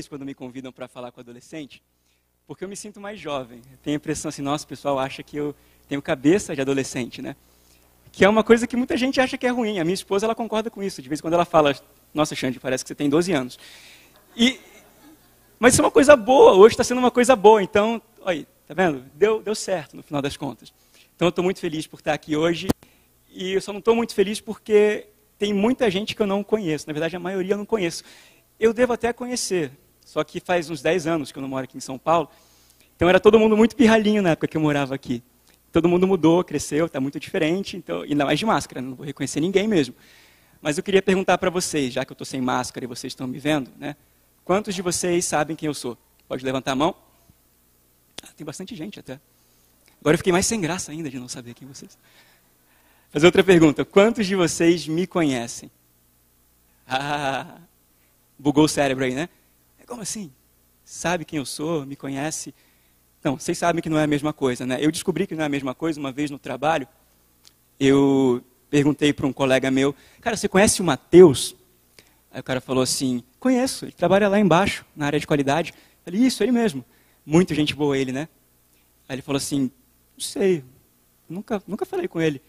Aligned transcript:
feliz 0.00 0.08
quando 0.08 0.24
me 0.24 0.34
convidam 0.34 0.72
para 0.72 0.88
falar 0.88 1.12
com 1.12 1.20
adolescente, 1.20 1.82
porque 2.46 2.64
eu 2.64 2.68
me 2.68 2.76
sinto 2.76 3.00
mais 3.00 3.20
jovem. 3.20 3.60
Tenho 3.82 3.96
a 3.96 3.98
impressão 3.98 4.28
assim, 4.28 4.42
nossa, 4.42 4.64
o 4.64 4.68
pessoal 4.68 4.98
acha 4.98 5.22
que 5.22 5.36
eu 5.36 5.54
tenho 5.88 6.00
cabeça 6.00 6.54
de 6.54 6.60
adolescente, 6.60 7.20
né? 7.20 7.36
Que 8.10 8.24
é 8.24 8.28
uma 8.28 8.42
coisa 8.42 8.66
que 8.66 8.76
muita 8.76 8.96
gente 8.96 9.20
acha 9.20 9.36
que 9.38 9.46
é 9.46 9.50
ruim. 9.50 9.78
A 9.78 9.84
minha 9.84 9.94
esposa, 9.94 10.26
ela 10.26 10.34
concorda 10.34 10.70
com 10.70 10.82
isso. 10.82 11.00
De 11.00 11.08
vez 11.08 11.20
em 11.20 11.22
quando 11.22 11.34
ela 11.34 11.44
fala, 11.44 11.76
nossa, 12.12 12.34
Xande, 12.34 12.58
parece 12.58 12.82
que 12.82 12.88
você 12.88 12.94
tem 12.94 13.08
12 13.08 13.32
anos. 13.32 13.58
E, 14.36 14.58
mas 15.58 15.74
isso 15.74 15.82
é 15.82 15.84
uma 15.84 15.90
coisa 15.90 16.16
boa, 16.16 16.54
hoje 16.54 16.72
está 16.72 16.82
sendo 16.82 16.98
uma 16.98 17.10
coisa 17.10 17.36
boa. 17.36 17.62
Então, 17.62 18.02
olha, 18.22 18.46
tá 18.66 18.74
vendo? 18.74 19.04
Deu, 19.14 19.42
deu 19.42 19.54
certo 19.54 19.96
no 19.96 20.02
final 20.02 20.20
das 20.20 20.36
contas. 20.36 20.72
Então, 21.14 21.26
eu 21.26 21.30
estou 21.30 21.44
muito 21.44 21.60
feliz 21.60 21.86
por 21.86 22.00
estar 22.00 22.14
aqui 22.14 22.36
hoje. 22.36 22.68
E 23.30 23.52
eu 23.52 23.60
só 23.60 23.72
não 23.72 23.78
estou 23.78 23.94
muito 23.94 24.12
feliz 24.12 24.40
porque 24.40 25.06
tem 25.38 25.54
muita 25.54 25.88
gente 25.88 26.16
que 26.16 26.22
eu 26.22 26.26
não 26.26 26.42
conheço. 26.42 26.86
Na 26.88 26.92
verdade, 26.92 27.14
a 27.14 27.20
maioria 27.20 27.52
eu 27.52 27.58
não 27.58 27.66
conheço. 27.66 28.02
Eu 28.60 28.74
devo 28.74 28.92
até 28.92 29.10
conhecer, 29.10 29.72
só 30.10 30.24
que 30.24 30.40
faz 30.40 30.68
uns 30.68 30.82
10 30.82 31.06
anos 31.06 31.30
que 31.30 31.38
eu 31.38 31.40
não 31.40 31.48
moro 31.48 31.62
aqui 31.62 31.76
em 31.76 31.80
São 31.80 31.96
Paulo. 31.96 32.28
Então 32.96 33.08
era 33.08 33.20
todo 33.20 33.38
mundo 33.38 33.56
muito 33.56 33.76
pirralhinho 33.76 34.20
na 34.20 34.30
época 34.30 34.48
que 34.48 34.56
eu 34.56 34.60
morava 34.60 34.92
aqui. 34.92 35.22
Todo 35.70 35.88
mundo 35.88 36.04
mudou, 36.04 36.42
cresceu, 36.42 36.86
está 36.86 36.98
muito 36.98 37.20
diferente, 37.20 37.76
então, 37.76 38.02
ainda 38.02 38.24
mais 38.24 38.36
de 38.36 38.44
máscara, 38.44 38.80
não 38.80 38.96
vou 38.96 39.06
reconhecer 39.06 39.38
ninguém 39.40 39.68
mesmo. 39.68 39.94
Mas 40.60 40.76
eu 40.76 40.82
queria 40.82 41.00
perguntar 41.00 41.38
para 41.38 41.48
vocês, 41.48 41.92
já 41.92 42.04
que 42.04 42.10
eu 42.10 42.14
estou 42.14 42.24
sem 42.24 42.40
máscara 42.40 42.84
e 42.84 42.88
vocês 42.88 43.12
estão 43.12 43.28
me 43.28 43.38
vendo, 43.38 43.70
né? 43.78 43.94
Quantos 44.44 44.74
de 44.74 44.82
vocês 44.82 45.24
sabem 45.24 45.54
quem 45.54 45.68
eu 45.68 45.74
sou? 45.74 45.96
Pode 46.26 46.44
levantar 46.44 46.72
a 46.72 46.74
mão? 46.74 46.92
Ah, 48.24 48.30
tem 48.36 48.44
bastante 48.44 48.74
gente 48.74 48.98
até. 48.98 49.20
Agora 50.00 50.14
eu 50.14 50.18
fiquei 50.18 50.32
mais 50.32 50.44
sem 50.44 50.60
graça 50.60 50.90
ainda 50.90 51.08
de 51.08 51.20
não 51.20 51.28
saber 51.28 51.54
quem 51.54 51.68
vocês. 51.68 51.96
Fazer 53.12 53.26
outra 53.26 53.44
pergunta. 53.44 53.84
Quantos 53.84 54.26
de 54.26 54.34
vocês 54.34 54.88
me 54.88 55.06
conhecem? 55.06 55.70
Ah, 56.92 57.58
bugou 58.36 58.64
o 58.64 58.68
cérebro 58.68 59.04
aí, 59.04 59.14
né? 59.14 59.28
Como 59.90 60.02
assim? 60.02 60.30
Sabe 60.84 61.24
quem 61.24 61.38
eu 61.38 61.44
sou? 61.44 61.84
Me 61.84 61.96
conhece? 61.96 62.54
Não, 63.24 63.36
vocês 63.36 63.58
sabem 63.58 63.82
que 63.82 63.88
não 63.88 63.98
é 63.98 64.04
a 64.04 64.06
mesma 64.06 64.32
coisa, 64.32 64.64
né? 64.64 64.78
Eu 64.80 64.88
descobri 64.92 65.26
que 65.26 65.34
não 65.34 65.42
é 65.42 65.46
a 65.46 65.48
mesma 65.48 65.74
coisa 65.74 65.98
uma 65.98 66.12
vez 66.12 66.30
no 66.30 66.38
trabalho. 66.38 66.86
Eu 67.78 68.40
perguntei 68.70 69.12
para 69.12 69.26
um 69.26 69.32
colega 69.32 69.68
meu, 69.68 69.92
cara, 70.20 70.36
você 70.36 70.48
conhece 70.48 70.80
o 70.80 70.84
Matheus? 70.84 71.56
Aí 72.30 72.38
o 72.38 72.44
cara 72.44 72.60
falou 72.60 72.84
assim, 72.84 73.24
conheço, 73.40 73.84
ele 73.84 73.90
trabalha 73.90 74.28
lá 74.28 74.38
embaixo, 74.38 74.86
na 74.94 75.06
área 75.06 75.18
de 75.18 75.26
qualidade. 75.26 75.72
Eu 75.72 76.04
falei, 76.04 76.20
isso, 76.20 76.40
ele 76.44 76.52
mesmo. 76.52 76.84
Muito 77.26 77.52
gente 77.52 77.74
boa 77.74 77.98
ele, 77.98 78.12
né? 78.12 78.28
Aí 79.08 79.16
ele 79.16 79.22
falou 79.22 79.38
assim, 79.38 79.72
não 80.16 80.20
sei, 80.20 80.62
nunca, 81.28 81.60
nunca 81.66 81.84
falei 81.84 82.06
com 82.06 82.20
ele. 82.20 82.40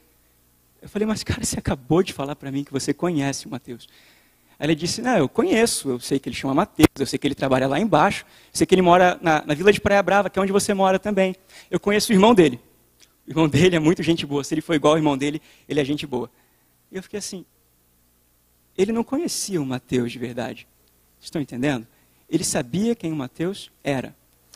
Eu 0.80 0.88
falei, 0.88 1.08
mas 1.08 1.24
cara, 1.24 1.44
você 1.44 1.58
acabou 1.58 2.04
de 2.04 2.14
falar 2.14 2.36
para 2.36 2.52
mim 2.52 2.64
que 2.64 2.72
você 2.72 2.94
conhece 2.94 3.48
o 3.48 3.50
Mateus. 3.50 3.90
Ele 4.64 4.76
disse, 4.76 5.02
não, 5.02 5.18
eu 5.18 5.28
conheço, 5.28 5.90
eu 5.90 6.00
sei 6.00 6.20
que 6.20 6.30
ele 6.30 6.36
chama 6.36 6.54
Mateus, 6.54 6.90
eu 7.00 7.06
sei 7.06 7.18
que 7.18 7.26
ele 7.26 7.34
trabalha 7.34 7.68
lá 7.68 7.80
embaixo, 7.80 8.26
sei 8.54 8.68
que 8.68 8.76
ele 8.76 8.84
mora 8.84 9.18
na, 9.20 9.44
na 9.44 9.54
vila 9.56 9.74
de 9.74 9.82
Praia 9.82 10.04
Brava, 10.04 10.30
que 10.30 10.38
é 10.38 10.42
onde 10.42 10.52
você 10.52 10.72
mora 10.74 11.00
também. 11.00 11.36
Eu 11.70 11.80
conheço 11.80 12.12
o 12.12 12.16
irmão 12.16 12.36
dele. 12.36 12.60
O 13.26 13.32
irmão 13.32 13.50
dele 13.50 13.76
é 13.76 13.80
muito 13.80 14.04
gente 14.04 14.26
boa. 14.26 14.44
Se 14.44 14.54
ele 14.54 14.62
for 14.62 14.76
igual 14.76 14.94
ao 14.94 14.98
irmão 14.98 15.18
dele, 15.18 15.42
ele 15.68 15.80
é 15.80 15.84
gente 15.84 16.06
boa. 16.06 16.30
E 16.92 16.96
eu 16.96 17.02
fiquei 17.02 17.18
assim, 17.18 17.44
ele 18.78 18.92
não 18.92 19.04
conhecia 19.04 19.62
o 19.62 19.66
Mateus 19.66 20.12
de 20.12 20.20
verdade. 20.20 20.68
Estão 21.20 21.42
entendendo? 21.42 21.88
Ele 22.30 22.44
sabia 22.44 22.96
quem 22.96 23.12
o 23.12 23.16
Mateus 23.16 23.72
era. 23.84 24.16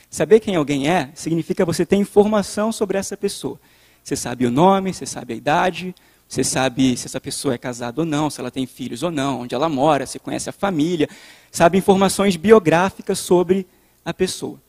Saber 0.09 0.39
quem 0.39 0.55
alguém 0.55 0.87
é 0.87 1.11
significa 1.15 1.65
você 1.65 1.85
ter 1.85 1.95
informação 1.95 2.71
sobre 2.71 2.97
essa 2.97 3.17
pessoa. 3.17 3.59
Você 4.03 4.15
sabe 4.15 4.45
o 4.45 4.51
nome, 4.51 4.93
você 4.93 5.05
sabe 5.05 5.33
a 5.33 5.35
idade, 5.35 5.95
você 6.35 6.43
sabe 6.43 6.97
se 6.97 7.05
essa 7.05 7.21
pessoa 7.21 7.53
é 7.53 7.57
casada 7.57 8.01
ou 8.01 8.05
não, 8.05 8.29
se 8.29 8.41
ela 8.41 8.51
tem 8.51 8.65
filhos 8.65 9.03
ou 9.03 9.09
não, 9.09 9.41
onde 9.41 9.55
ela 9.55 9.69
mora, 9.69 10.05
você 10.05 10.19
conhece 10.19 10.49
a 10.49 10.51
família, 10.51 11.07
sabe 11.49 11.77
informações 11.77 12.35
biográficas 12.35 13.19
sobre 13.19 13.65
a 14.03 14.13
pessoa. 14.13 14.61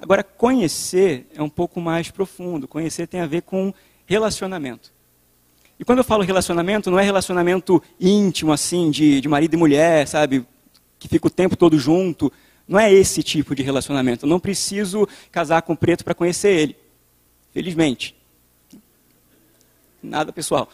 Agora, 0.00 0.24
conhecer 0.24 1.28
é 1.36 1.40
um 1.40 1.48
pouco 1.48 1.80
mais 1.80 2.10
profundo. 2.10 2.66
Conhecer 2.66 3.06
tem 3.06 3.20
a 3.20 3.26
ver 3.26 3.42
com 3.42 3.72
relacionamento. 4.04 4.92
E 5.78 5.84
quando 5.84 5.98
eu 5.98 6.04
falo 6.04 6.24
relacionamento, 6.24 6.90
não 6.90 6.98
é 6.98 7.04
relacionamento 7.04 7.80
íntimo, 8.00 8.52
assim, 8.52 8.90
de, 8.90 9.20
de 9.20 9.28
marido 9.28 9.54
e 9.54 9.56
mulher, 9.56 10.08
sabe? 10.08 10.44
Que 10.98 11.06
fica 11.06 11.28
o 11.28 11.30
tempo 11.30 11.54
todo 11.54 11.78
junto. 11.78 12.32
Não 12.66 12.76
é 12.76 12.92
esse 12.92 13.22
tipo 13.22 13.54
de 13.54 13.62
relacionamento. 13.62 14.26
Eu 14.26 14.28
não 14.28 14.40
preciso 14.40 15.08
casar 15.30 15.62
com 15.62 15.74
o 15.74 15.76
preto 15.76 16.02
para 16.04 16.12
conhecer 16.12 16.52
ele. 16.58 16.76
Felizmente. 17.52 18.20
Nada 20.02 20.32
pessoal. 20.32 20.68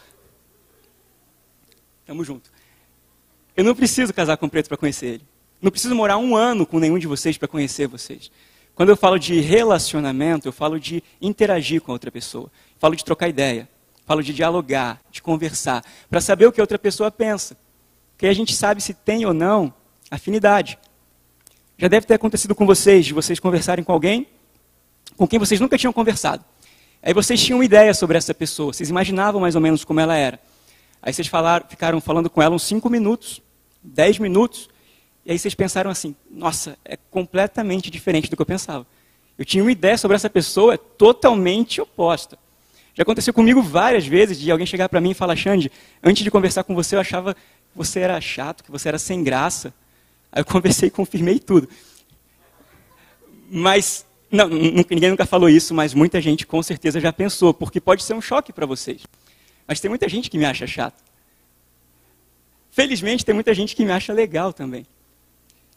Tamo 2.05 2.23
junto. 2.23 2.49
Eu 3.55 3.63
não 3.63 3.75
preciso 3.75 4.13
casar 4.13 4.37
com 4.37 4.49
preto 4.49 4.67
para 4.67 4.77
conhecer 4.77 5.05
ele. 5.05 5.23
Não 5.61 5.69
preciso 5.69 5.93
morar 5.93 6.17
um 6.17 6.35
ano 6.35 6.65
com 6.65 6.79
nenhum 6.79 6.97
de 6.97 7.07
vocês 7.07 7.37
para 7.37 7.47
conhecer 7.47 7.87
vocês. 7.87 8.31
Quando 8.73 8.89
eu 8.89 8.97
falo 8.97 9.19
de 9.19 9.39
relacionamento, 9.41 10.47
eu 10.47 10.51
falo 10.53 10.79
de 10.79 11.03
interagir 11.21 11.81
com 11.81 11.91
a 11.91 11.95
outra 11.95 12.09
pessoa. 12.09 12.49
Falo 12.77 12.95
de 12.95 13.03
trocar 13.03 13.27
ideia. 13.27 13.67
Falo 14.05 14.23
de 14.23 14.33
dialogar, 14.33 14.99
de 15.11 15.21
conversar, 15.21 15.85
para 16.09 16.19
saber 16.19 16.47
o 16.47 16.51
que 16.51 16.59
a 16.59 16.63
outra 16.63 16.79
pessoa 16.79 17.11
pensa. 17.11 17.55
Porque 18.13 18.25
a 18.25 18.33
gente 18.33 18.55
sabe 18.55 18.81
se 18.81 18.93
tem 18.93 19.25
ou 19.25 19.33
não 19.33 19.71
afinidade. 20.09 20.79
Já 21.77 21.87
deve 21.87 22.07
ter 22.07 22.15
acontecido 22.15 22.55
com 22.55 22.65
vocês, 22.65 23.05
de 23.05 23.13
vocês 23.13 23.39
conversarem 23.39 23.83
com 23.83 23.91
alguém 23.91 24.27
com 25.19 25.27
quem 25.27 25.37
vocês 25.37 25.59
nunca 25.59 25.77
tinham 25.77 25.91
conversado. 25.91 26.45
Aí 27.01 27.13
vocês 27.13 27.41
tinham 27.41 27.59
uma 27.59 27.65
ideia 27.65 27.93
sobre 27.93 28.17
essa 28.17 28.33
pessoa, 28.33 28.73
vocês 28.73 28.89
imaginavam 28.89 29.39
mais 29.39 29.55
ou 29.55 29.61
menos 29.61 29.83
como 29.85 29.99
ela 29.99 30.15
era. 30.15 30.39
Aí 31.01 31.13
vocês 31.13 31.27
falaram, 31.27 31.65
ficaram 31.69 32.01
falando 32.01 32.29
com 32.29 32.41
ela 32.41 32.53
uns 32.53 32.63
5 32.63 32.89
minutos, 32.89 33.41
10 33.81 34.19
minutos, 34.19 34.69
e 35.25 35.31
aí 35.31 35.39
vocês 35.39 35.55
pensaram 35.55 35.89
assim: 35.89 36.15
nossa, 36.29 36.77
é 36.83 36.97
completamente 36.97 37.89
diferente 37.89 38.29
do 38.29 38.35
que 38.35 38.41
eu 38.41 38.45
pensava. 38.45 38.85
Eu 39.37 39.45
tinha 39.45 39.63
uma 39.63 39.71
ideia 39.71 39.97
sobre 39.97 40.15
essa 40.15 40.29
pessoa 40.29 40.77
totalmente 40.77 41.79
oposta. 41.79 42.37
Já 42.93 43.03
aconteceu 43.03 43.33
comigo 43.33 43.61
várias 43.61 44.05
vezes 44.05 44.37
de 44.37 44.51
alguém 44.51 44.67
chegar 44.67 44.89
para 44.89 44.99
mim 44.99 45.11
e 45.11 45.13
falar: 45.13 45.35
Xande, 45.37 45.71
antes 46.03 46.21
de 46.23 46.29
conversar 46.29 46.65
com 46.65 46.75
você 46.75 46.97
eu 46.97 46.99
achava 46.99 47.33
que 47.33 47.77
você 47.77 48.01
era 48.01 48.19
chato, 48.19 48.61
que 48.61 48.71
você 48.71 48.89
era 48.89 48.99
sem 48.99 49.23
graça. 49.23 49.73
Aí 50.29 50.41
eu 50.41 50.45
conversei 50.51 50.89
e 50.89 50.91
confirmei 50.91 51.39
tudo. 51.39 51.69
Mas 53.49 54.05
não, 54.31 54.47
ninguém 54.47 55.09
nunca 55.09 55.25
falou 55.25 55.49
isso, 55.49 55.73
mas 55.73 55.93
muita 55.93 56.21
gente 56.21 56.45
com 56.45 56.61
certeza 56.61 56.99
já 56.99 57.11
pensou, 57.11 57.53
porque 57.53 57.79
pode 57.81 58.03
ser 58.03 58.13
um 58.13 58.21
choque 58.21 58.53
para 58.53 58.65
vocês. 58.65 59.01
Mas 59.67 59.79
tem 59.79 59.89
muita 59.89 60.07
gente 60.07 60.29
que 60.29 60.37
me 60.37 60.45
acha 60.45 60.67
chato. 60.67 61.03
Felizmente, 62.71 63.25
tem 63.25 63.33
muita 63.33 63.53
gente 63.53 63.75
que 63.75 63.83
me 63.83 63.91
acha 63.91 64.13
legal 64.13 64.53
também. 64.53 64.85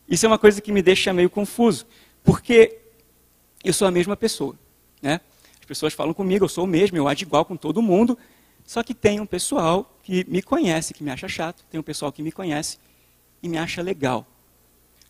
Isso 0.08 0.26
é 0.26 0.28
uma 0.28 0.38
coisa 0.38 0.60
que 0.60 0.70
me 0.70 0.82
deixa 0.82 1.12
meio 1.12 1.30
confuso, 1.30 1.86
porque 2.22 2.78
eu 3.64 3.72
sou 3.72 3.88
a 3.88 3.90
mesma 3.90 4.16
pessoa. 4.16 4.54
Né? 5.00 5.20
As 5.58 5.64
pessoas 5.64 5.94
falam 5.94 6.12
comigo, 6.12 6.44
eu 6.44 6.48
sou 6.48 6.64
o 6.64 6.66
mesmo, 6.66 6.96
eu 6.96 7.08
age 7.08 7.24
igual 7.24 7.44
com 7.44 7.56
todo 7.56 7.80
mundo, 7.80 8.18
só 8.66 8.82
que 8.82 8.94
tem 8.94 9.20
um 9.20 9.26
pessoal 9.26 9.98
que 10.02 10.24
me 10.28 10.42
conhece, 10.42 10.92
que 10.92 11.02
me 11.02 11.10
acha 11.10 11.28
chato, 11.28 11.64
tem 11.70 11.80
um 11.80 11.82
pessoal 11.82 12.12
que 12.12 12.22
me 12.22 12.30
conhece 12.30 12.78
e 13.42 13.48
me 13.48 13.56
acha 13.56 13.80
legal. 13.80 14.26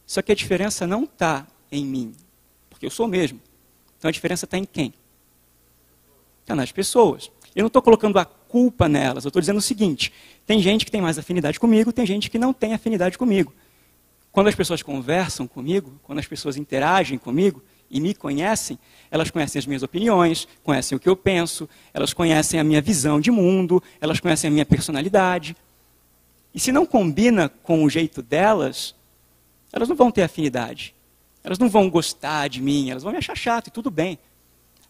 Só 0.07 0.23
que 0.23 0.31
a 0.31 0.35
diferença 0.35 0.87
não 0.87 1.05
está 1.05 1.47
em 1.71 1.85
mim, 1.85 2.15
porque 2.83 2.87
eu 2.87 2.91
sou 2.91 3.07
mesmo. 3.07 3.41
Então 3.97 4.09
a 4.09 4.13
diferença 4.13 4.45
está 4.45 4.59
em 4.59 4.65
quem? 4.65 4.93
Está 6.41 6.57
nas 6.57 6.73
pessoas. 6.73 7.31
Eu 7.55 7.63
não 7.63 7.69
estou 7.69 7.81
colocando 7.81 8.19
a 8.19 8.25
culpa 8.25 8.89
nelas, 8.89 9.25
eu 9.25 9.29
estou 9.29 9.41
dizendo 9.41 9.59
o 9.59 9.63
seguinte: 9.63 10.13
tem 10.45 10.61
gente 10.61 10.85
que 10.85 10.91
tem 10.91 11.01
mais 11.01 11.17
afinidade 11.17 11.61
comigo, 11.61 11.93
tem 11.93 12.05
gente 12.05 12.29
que 12.29 12.39
não 12.39 12.53
tem 12.53 12.75
afinidade 12.75 13.17
comigo. 13.17 13.55
Quando 14.33 14.49
as 14.49 14.57
pessoas 14.57 14.83
conversam 14.83 15.47
comigo, 15.47 16.01
quando 16.03 16.19
as 16.19 16.27
pessoas 16.27 16.57
interagem 16.57 17.19
comigo 17.19 17.63
e 17.89 18.01
me 18.01 18.15
conhecem, 18.15 18.77
elas 19.11 19.31
conhecem 19.31 19.61
as 19.61 19.67
minhas 19.67 19.85
opiniões, 19.85 20.49
conhecem 20.65 20.97
o 20.97 20.99
que 20.99 21.09
eu 21.09 21.15
penso, 21.15 21.69
elas 21.95 22.13
conhecem 22.13 22.59
a 22.59 22.65
minha 22.65 22.81
visão 22.81 23.21
de 23.21 23.31
mundo, 23.31 23.81
elas 24.01 24.19
conhecem 24.19 24.49
a 24.49 24.51
minha 24.51 24.67
personalidade. 24.67 25.55
E 26.53 26.59
se 26.59 26.73
não 26.73 26.85
combina 26.85 27.49
com 27.49 27.85
o 27.85 27.91
jeito 27.91 28.23
delas, 28.23 28.95
elas 29.73 29.89
não 29.89 29.95
vão 29.95 30.11
ter 30.11 30.23
afinidade. 30.23 30.95
Elas 31.45 31.59
não 31.59 31.69
vão 31.69 31.91
gostar 31.91 32.49
de 32.49 32.61
mim, 32.61 32.91
elas 32.91 33.03
vão 33.03 33.13
me 33.13 33.19
achar 33.19 33.37
chato 33.37 33.69
e 33.69 33.71
tudo 33.71 33.91
bem. 33.91 34.19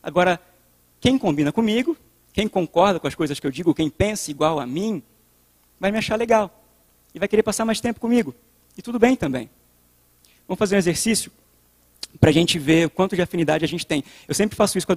Agora, 0.02 0.40
quem 1.00 1.18
combina 1.18 1.52
comigo, 1.52 1.96
quem 2.32 2.48
concorda 2.48 3.00
com 3.00 3.06
as 3.06 3.14
coisas 3.14 3.38
que 3.40 3.46
eu 3.46 3.50
digo, 3.50 3.74
quem 3.74 3.88
pensa 3.88 4.30
igual 4.30 4.60
a 4.60 4.66
mim, 4.66 5.02
vai 5.78 5.90
me 5.90 5.98
achar 5.98 6.16
legal. 6.16 6.62
E 7.14 7.18
vai 7.18 7.28
querer 7.28 7.42
passar 7.42 7.64
mais 7.64 7.80
tempo 7.80 8.00
comigo. 8.00 8.34
E 8.76 8.82
tudo 8.82 8.98
bem 8.98 9.16
também. 9.16 9.50
Vamos 10.46 10.58
fazer 10.58 10.76
um 10.76 10.78
exercício 10.78 11.30
para 12.20 12.30
a 12.30 12.32
gente 12.32 12.58
ver 12.58 12.86
o 12.86 12.90
quanto 12.90 13.16
de 13.16 13.22
afinidade 13.22 13.64
a 13.64 13.68
gente 13.68 13.86
tem. 13.86 14.04
Eu 14.26 14.34
sempre 14.34 14.56
faço 14.56 14.78
isso 14.78 14.86
com, 14.86 14.96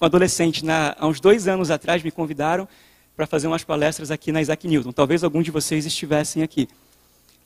adolescente. 0.00 0.64
Na, 0.64 0.96
há 0.98 1.06
uns 1.06 1.20
dois 1.20 1.48
anos 1.48 1.70
atrás 1.70 2.02
me 2.02 2.10
convidaram 2.10 2.68
para 3.16 3.26
fazer 3.26 3.46
umas 3.46 3.64
palestras 3.64 4.10
aqui 4.10 4.30
na 4.30 4.40
Isaac 4.40 4.66
Newton. 4.66 4.92
Talvez 4.92 5.24
algum 5.24 5.42
de 5.42 5.50
vocês 5.50 5.86
estivessem 5.86 6.42
aqui. 6.42 6.68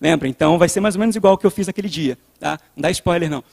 Lembra? 0.03 0.27
Então 0.27 0.59
vai 0.59 0.69
ser 0.69 0.81
mais 0.81 0.97
ou 0.97 0.99
menos 0.99 1.15
igual 1.15 1.35
ao 1.35 1.39
que 1.39 1.47
eu 1.47 1.51
fiz 1.51 1.69
aquele 1.69 1.89
dia. 1.89 2.19
Tá? 2.41 2.59
Não 2.75 2.83
dá 2.83 2.91
spoiler, 2.91 3.31
não. 3.31 3.45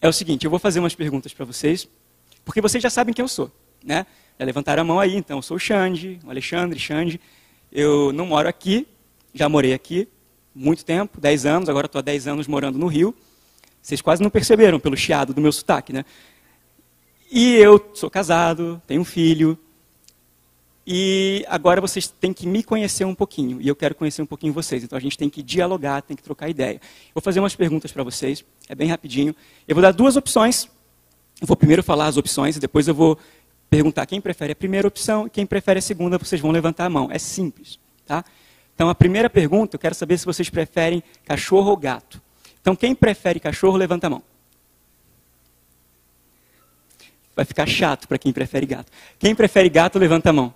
É 0.00 0.08
o 0.08 0.12
seguinte, 0.14 0.44
eu 0.44 0.50
vou 0.50 0.58
fazer 0.58 0.80
umas 0.80 0.94
perguntas 0.94 1.34
para 1.34 1.44
vocês, 1.44 1.86
porque 2.42 2.62
vocês 2.62 2.82
já 2.82 2.88
sabem 2.88 3.12
quem 3.12 3.22
eu 3.22 3.28
sou. 3.28 3.52
Né? 3.84 4.06
Já 4.38 4.46
levantaram 4.46 4.80
a 4.80 4.84
mão 4.84 4.98
aí, 4.98 5.14
então 5.14 5.36
eu 5.36 5.42
sou 5.42 5.58
o 5.58 5.60
Xande, 5.60 6.18
o 6.24 6.30
Alexandre, 6.30 6.78
Xande. 6.78 7.20
Eu 7.70 8.14
não 8.14 8.24
moro 8.24 8.48
aqui, 8.48 8.88
já 9.34 9.46
morei 9.46 9.74
aqui 9.74 10.08
muito 10.54 10.86
tempo, 10.86 11.20
10 11.20 11.44
anos, 11.44 11.68
agora 11.68 11.84
estou 11.84 11.98
há 11.98 12.02
10 12.02 12.28
anos 12.28 12.46
morando 12.46 12.78
no 12.78 12.86
Rio. 12.86 13.14
Vocês 13.82 14.00
quase 14.00 14.22
não 14.22 14.30
perceberam 14.30 14.80
pelo 14.80 14.96
chiado 14.96 15.34
do 15.34 15.40
meu 15.42 15.52
sotaque, 15.52 15.92
né? 15.92 16.02
E 17.30 17.56
eu 17.56 17.90
sou 17.92 18.08
casado, 18.08 18.80
tenho 18.86 19.02
um 19.02 19.04
filho. 19.04 19.58
E 20.90 21.44
agora 21.48 21.82
vocês 21.82 22.08
têm 22.08 22.32
que 22.32 22.46
me 22.46 22.62
conhecer 22.62 23.04
um 23.04 23.14
pouquinho. 23.14 23.60
E 23.60 23.68
eu 23.68 23.76
quero 23.76 23.94
conhecer 23.94 24.22
um 24.22 24.26
pouquinho 24.26 24.54
vocês. 24.54 24.82
Então 24.82 24.96
a 24.96 25.00
gente 25.00 25.18
tem 25.18 25.28
que 25.28 25.42
dialogar, 25.42 26.00
tem 26.00 26.16
que 26.16 26.22
trocar 26.22 26.48
ideia. 26.48 26.80
Vou 27.14 27.20
fazer 27.20 27.40
umas 27.40 27.54
perguntas 27.54 27.92
para 27.92 28.02
vocês. 28.02 28.42
É 28.70 28.74
bem 28.74 28.88
rapidinho. 28.88 29.36
Eu 29.68 29.74
vou 29.74 29.82
dar 29.82 29.92
duas 29.92 30.16
opções. 30.16 30.66
Eu 31.38 31.46
vou 31.46 31.58
primeiro 31.58 31.82
falar 31.82 32.06
as 32.06 32.16
opções 32.16 32.56
e 32.56 32.58
depois 32.58 32.88
eu 32.88 32.94
vou 32.94 33.18
perguntar 33.68 34.06
quem 34.06 34.18
prefere 34.18 34.54
a 34.54 34.56
primeira 34.56 34.88
opção 34.88 35.26
e 35.26 35.30
quem 35.30 35.44
prefere 35.44 35.78
a 35.78 35.82
segunda. 35.82 36.16
Vocês 36.16 36.40
vão 36.40 36.50
levantar 36.50 36.86
a 36.86 36.88
mão. 36.88 37.10
É 37.12 37.18
simples. 37.18 37.78
Tá? 38.06 38.24
Então 38.74 38.88
a 38.88 38.94
primeira 38.94 39.28
pergunta, 39.28 39.76
eu 39.76 39.78
quero 39.78 39.94
saber 39.94 40.16
se 40.16 40.24
vocês 40.24 40.48
preferem 40.48 41.02
cachorro 41.26 41.68
ou 41.68 41.76
gato. 41.76 42.18
Então 42.62 42.74
quem 42.74 42.94
prefere 42.94 43.38
cachorro, 43.38 43.76
levanta 43.76 44.06
a 44.06 44.10
mão. 44.10 44.22
Vai 47.36 47.44
ficar 47.44 47.66
chato 47.66 48.08
para 48.08 48.16
quem 48.16 48.32
prefere 48.32 48.64
gato. 48.64 48.90
Quem 49.18 49.34
prefere 49.34 49.68
gato, 49.68 49.98
levanta 49.98 50.30
a 50.30 50.32
mão. 50.32 50.54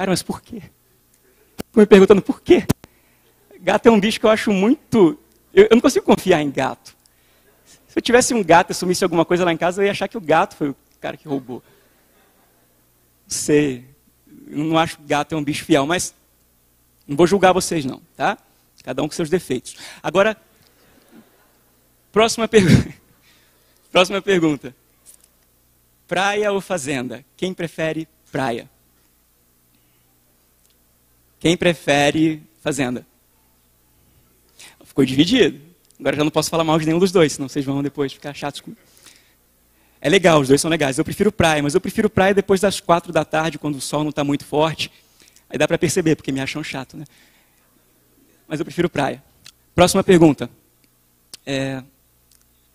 Cara, 0.00 0.12
mas 0.12 0.22
por 0.22 0.40
quê? 0.40 0.62
Estou 1.58 1.82
me 1.82 1.84
perguntando 1.84 2.22
por 2.22 2.40
quê. 2.40 2.66
Gato 3.60 3.84
é 3.84 3.90
um 3.90 4.00
bicho 4.00 4.18
que 4.18 4.24
eu 4.24 4.30
acho 4.30 4.50
muito. 4.50 5.18
Eu, 5.52 5.64
eu, 5.64 5.70
não 5.72 5.80
consigo 5.82 6.06
confiar 6.06 6.40
em 6.40 6.50
gato. 6.50 6.96
Se 7.86 7.98
eu 7.98 8.00
tivesse 8.00 8.32
um 8.32 8.42
gato 8.42 8.70
e 8.70 8.74
sumisse 8.74 9.04
alguma 9.04 9.26
coisa 9.26 9.44
lá 9.44 9.52
em 9.52 9.58
casa, 9.58 9.82
eu 9.82 9.84
ia 9.84 9.90
achar 9.90 10.08
que 10.08 10.16
o 10.16 10.20
gato 10.22 10.56
foi 10.56 10.70
o 10.70 10.76
cara 11.02 11.18
que 11.18 11.28
roubou. 11.28 11.62
Não 13.24 13.28
sei. 13.28 13.84
Eu 14.48 14.64
não 14.64 14.78
acho 14.78 14.96
que 14.96 15.02
gato 15.02 15.34
é 15.34 15.36
um 15.36 15.44
bicho 15.44 15.66
fiel, 15.66 15.84
mas 15.84 16.14
não 17.06 17.14
vou 17.14 17.26
julgar 17.26 17.52
vocês, 17.52 17.84
não, 17.84 18.00
tá? 18.16 18.38
Cada 18.82 19.02
um 19.02 19.06
com 19.06 19.14
seus 19.14 19.28
defeitos. 19.28 19.76
Agora, 20.02 20.34
próxima 22.10 22.48
pergunta. 22.48 22.94
Próxima 23.92 24.22
pergunta. 24.22 24.74
Praia 26.08 26.50
ou 26.52 26.60
fazenda? 26.62 27.22
Quem 27.36 27.52
prefere 27.52 28.08
praia? 28.32 28.69
Quem 31.40 31.56
prefere 31.56 32.42
fazenda? 32.62 33.04
Ficou 34.84 35.04
dividido. 35.04 35.58
Agora 35.98 36.16
já 36.16 36.22
não 36.22 36.30
posso 36.30 36.50
falar 36.50 36.64
mal 36.64 36.78
de 36.78 36.84
nenhum 36.84 36.98
dos 36.98 37.10
dois, 37.10 37.32
senão 37.32 37.48
vocês 37.48 37.64
vão 37.64 37.82
depois 37.82 38.12
ficar 38.12 38.34
chatos 38.34 38.60
comigo. 38.60 38.80
É 40.02 40.08
legal, 40.08 40.40
os 40.40 40.48
dois 40.48 40.60
são 40.60 40.70
legais. 40.70 40.98
Eu 40.98 41.04
prefiro 41.04 41.32
praia, 41.32 41.62
mas 41.62 41.74
eu 41.74 41.80
prefiro 41.80 42.08
praia 42.08 42.34
depois 42.34 42.60
das 42.60 42.78
quatro 42.78 43.12
da 43.12 43.24
tarde, 43.24 43.58
quando 43.58 43.76
o 43.76 43.80
sol 43.80 44.02
não 44.02 44.10
está 44.10 44.22
muito 44.22 44.44
forte. 44.44 44.90
Aí 45.48 45.58
dá 45.58 45.66
para 45.66 45.78
perceber, 45.78 46.14
porque 46.14 46.30
me 46.30 46.40
acham 46.40 46.62
chato, 46.62 46.96
né? 46.96 47.04
Mas 48.46 48.60
eu 48.60 48.64
prefiro 48.64 48.88
praia. 48.88 49.22
Próxima 49.74 50.04
pergunta. 50.04 50.50
É, 51.44 51.82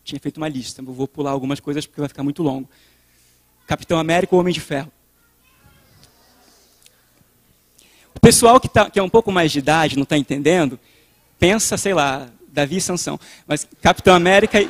tinha 0.03 0.19
feito 0.19 0.37
uma 0.37 0.47
lista. 0.47 0.81
Eu 0.81 0.93
vou 0.93 1.07
pular 1.07 1.31
algumas 1.31 1.59
coisas 1.59 1.85
porque 1.85 2.01
vai 2.01 2.07
ficar 2.07 2.23
muito 2.23 2.41
longo. 2.41 2.69
Capitão 3.67 3.97
América 3.97 4.35
ou 4.35 4.39
Homem 4.39 4.53
de 4.53 4.61
Ferro? 4.61 4.91
Pessoal 8.25 8.59
que, 8.59 8.67
tá, 8.67 8.89
que 8.89 8.97
é 8.97 9.03
um 9.03 9.09
pouco 9.09 9.31
mais 9.31 9.51
de 9.51 9.59
idade, 9.59 9.95
não 9.95 10.01
está 10.01 10.17
entendendo, 10.17 10.79
pensa, 11.37 11.77
sei 11.77 11.93
lá, 11.93 12.27
Davi 12.47 12.77
e 12.77 12.81
Sansão. 12.81 13.19
Mas 13.45 13.67
Capitão 13.83 14.15
América, 14.15 14.67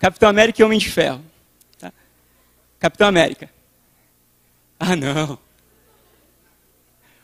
Capitão 0.00 0.28
América 0.28 0.60
e 0.60 0.64
Homem 0.64 0.76
de 0.76 0.90
Ferro. 0.90 1.22
Tá? 1.78 1.92
Capitão 2.80 3.06
América. 3.06 3.48
Ah, 4.80 4.96
não. 4.96 5.38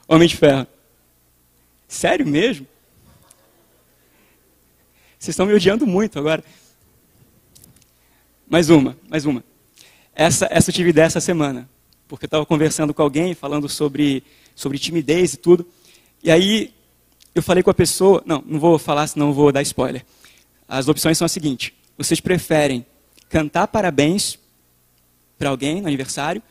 Homem 0.07 0.29
de 0.29 0.37
Ferro. 0.37 0.65
Sério 1.89 2.25
mesmo? 2.25 2.65
Vocês 5.19 5.35
estão 5.35 5.47
me 5.47 5.55
odiando 5.55 5.89
muito 5.89 6.21
agora. 6.21 6.45
Mais 8.49 8.71
uma, 8.71 8.97
mais 9.09 9.27
uma. 9.27 9.43
Essa, 10.15 10.47
essa 10.53 10.71
eu 10.71 10.75
tive 10.75 10.91
ideia 10.91 11.07
essa 11.07 11.21
semana, 11.21 11.69
porque 12.13 12.27
eu 12.27 12.27
estava 12.27 12.45
conversando 12.45 12.93
com 12.93 13.01
alguém, 13.01 13.33
falando 13.33 13.71
sobre, 13.71 14.23
sobre 14.55 14.79
timidez 14.79 15.33
e 15.33 15.39
tudo. 15.39 15.67
E 16.23 16.31
aí 16.31 16.71
eu 17.35 17.43
falei 17.43 17.63
com 17.63 17.71
a 17.71 17.75
pessoa, 17.75 18.23
não, 18.27 18.45
não 18.45 18.61
vou 18.61 18.79
falar, 18.79 19.07
senão 19.07 19.33
vou 19.33 19.51
dar 19.51 19.63
spoiler. 19.63 20.05
As 20.69 20.89
opções 20.89 21.17
são 21.17 21.25
as 21.25 21.33
seguintes: 21.33 21.73
vocês 21.97 22.21
preferem 22.21 22.85
cantar 23.31 23.67
parabéns 23.67 24.39
para 25.39 25.49
alguém 25.49 25.81
no 25.81 25.89
aniversário, 25.89 26.43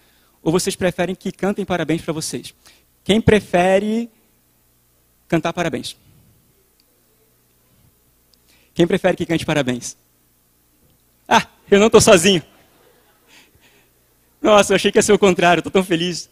ou 0.42 0.52
vocês 0.52 0.76
preferem 0.76 1.14
que 1.14 1.32
cantem 1.32 1.64
parabéns 1.64 2.02
para 2.02 2.12
vocês? 2.12 2.56
Quem 3.04 3.22
prefere 3.22 4.10
cantar 5.28 5.54
parabéns? 5.54 5.96
Quem 8.74 8.88
prefere 8.88 9.16
que 9.16 9.28
cante 9.28 9.46
parabéns? 9.46 9.96
Ah, 11.28 11.46
eu 11.70 11.80
não 11.80 11.86
estou 11.86 12.02
sozinho. 12.02 12.42
Nossa, 14.42 14.74
eu 14.74 14.76
achei 14.76 14.92
que 14.92 14.98
ia 14.98 15.04
ser 15.04 15.14
o 15.14 15.20
contrário, 15.20 15.60
estou 15.60 15.72
tão 15.72 15.84
feliz. 15.84 16.30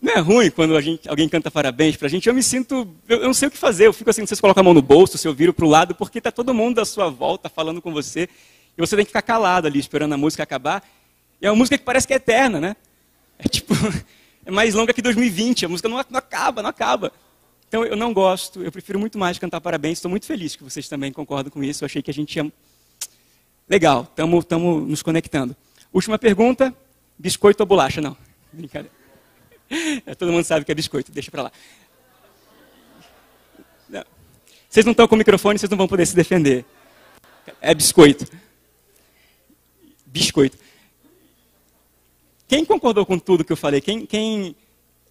Não 0.00 0.12
é 0.12 0.18
ruim 0.18 0.50
quando 0.50 0.78
gente, 0.80 1.08
alguém 1.08 1.28
canta 1.28 1.50
parabéns 1.50 1.96
para 1.96 2.06
a 2.06 2.10
gente. 2.10 2.28
Eu 2.28 2.34
me 2.34 2.42
sinto, 2.42 2.92
eu, 3.08 3.20
eu, 3.20 3.26
não 3.26 3.32
sei 3.32 3.48
o 3.48 3.50
que 3.50 3.56
fazer. 3.56 3.86
Eu 3.86 3.92
fico 3.92 4.10
assim, 4.10 4.26
você 4.26 4.36
coloca 4.36 4.60
a 4.60 4.62
mão 4.62 4.74
no 4.74 4.82
bolso, 4.82 5.16
se 5.16 5.26
eu 5.26 5.32
viro 5.32 5.54
para 5.54 5.64
o 5.64 5.68
lado, 5.68 5.94
porque 5.94 6.18
está 6.18 6.30
todo 6.30 6.52
mundo 6.52 6.80
à 6.80 6.84
sua 6.84 7.08
volta 7.08 7.48
falando 7.48 7.80
com 7.80 7.92
você. 7.92 8.28
E 8.76 8.80
você 8.80 8.96
tem 8.96 9.04
que 9.04 9.10
ficar 9.10 9.22
calado 9.22 9.66
ali, 9.66 9.78
esperando 9.78 10.12
a 10.12 10.16
música 10.16 10.42
acabar. 10.42 10.82
E 11.40 11.46
é 11.46 11.50
uma 11.50 11.56
música 11.56 11.78
que 11.78 11.84
parece 11.84 12.06
que 12.06 12.12
é 12.12 12.16
eterna, 12.16 12.60
né? 12.60 12.76
É 13.38 13.48
tipo, 13.48 13.74
é 14.44 14.50
mais 14.50 14.74
longa 14.74 14.92
que 14.92 15.00
2020. 15.00 15.66
A 15.66 15.68
música 15.68 15.88
não, 15.88 16.04
não 16.10 16.18
acaba, 16.18 16.62
não 16.62 16.70
acaba. 16.70 17.12
Então 17.68 17.84
eu 17.84 17.96
não 17.96 18.12
gosto, 18.12 18.62
eu 18.62 18.70
prefiro 18.70 18.98
muito 18.98 19.16
mais 19.16 19.38
cantar 19.38 19.60
parabéns. 19.60 19.98
Estou 19.98 20.10
muito 20.10 20.26
feliz 20.26 20.54
que 20.54 20.64
vocês 20.64 20.88
também 20.88 21.12
concordam 21.12 21.50
com 21.50 21.64
isso. 21.64 21.84
Eu 21.84 21.86
achei 21.86 22.02
que 22.02 22.10
a 22.10 22.14
gente 22.14 22.36
ia. 22.36 22.52
Legal, 23.68 24.06
estamos 24.12 24.88
nos 24.88 25.00
conectando. 25.00 25.56
Última 25.92 26.18
pergunta: 26.18 26.74
biscoito 27.22 27.62
ou 27.62 27.66
bolacha? 27.66 28.00
Não, 28.00 28.16
brincadeira. 28.52 28.94
É, 30.04 30.14
todo 30.14 30.32
mundo 30.32 30.44
sabe 30.44 30.66
que 30.66 30.72
é 30.72 30.74
biscoito, 30.74 31.12
deixa 31.12 31.30
para 31.30 31.44
lá. 31.44 31.52
Não. 33.88 34.04
Vocês 34.68 34.84
não 34.84 34.90
estão 34.90 35.06
com 35.06 35.14
o 35.14 35.18
microfone, 35.18 35.58
vocês 35.58 35.70
não 35.70 35.78
vão 35.78 35.86
poder 35.86 36.04
se 36.04 36.16
defender. 36.16 36.64
É 37.60 37.72
biscoito. 37.74 38.26
Biscoito. 40.04 40.58
Quem 42.48 42.64
concordou 42.64 43.06
com 43.06 43.18
tudo 43.18 43.44
que 43.44 43.52
eu 43.52 43.56
falei? 43.56 43.80
Quem, 43.80 44.04
quem 44.04 44.54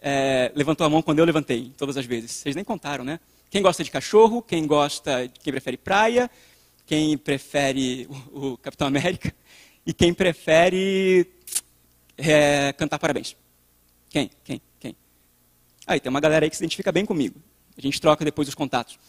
é, 0.01 0.51
levantou 0.53 0.86
a 0.86 0.89
mão 0.89 1.01
quando 1.01 1.20
eu 1.20 1.25
levantei, 1.25 1.72
todas 1.77 1.98
as 1.98 2.06
vezes? 2.06 2.32
Vocês 2.32 2.56
nem 2.56 2.65
contaram, 2.65 3.03
né? 3.03 3.20
Quem 3.50 3.62
gosta 3.62 3.84
de 3.84 3.89
cachorro? 3.89 4.41
Quem 4.41 4.68
gosta, 4.68 5.27
quem 5.41 5.51
prefere 5.51 5.77
praia? 5.77 6.30
Quem 6.86 7.18
prefere 7.18 8.08
o, 8.32 8.51
o 8.51 8.58
Capitão 8.58 8.88
América? 8.88 9.34
E 9.84 9.94
quem 9.94 10.13
prefere 10.13 11.25
é, 12.30 12.74
cantar 12.74 13.00
parabéns? 13.00 13.36
Quem? 14.10 14.30
Quem? 14.44 14.62
Quem? 14.80 14.96
Aí 15.88 16.00
tem 16.00 16.10
uma 16.10 16.20
galera 16.20 16.46
aí 16.46 16.50
que 16.50 16.56
se 16.56 16.63
identifica 16.63 16.92
bem 16.92 17.06
comigo. 17.06 17.42
A 17.78 17.82
gente 17.82 18.00
troca 18.00 18.24
depois 18.25 18.48
os 18.48 18.56
contatos 18.56 19.00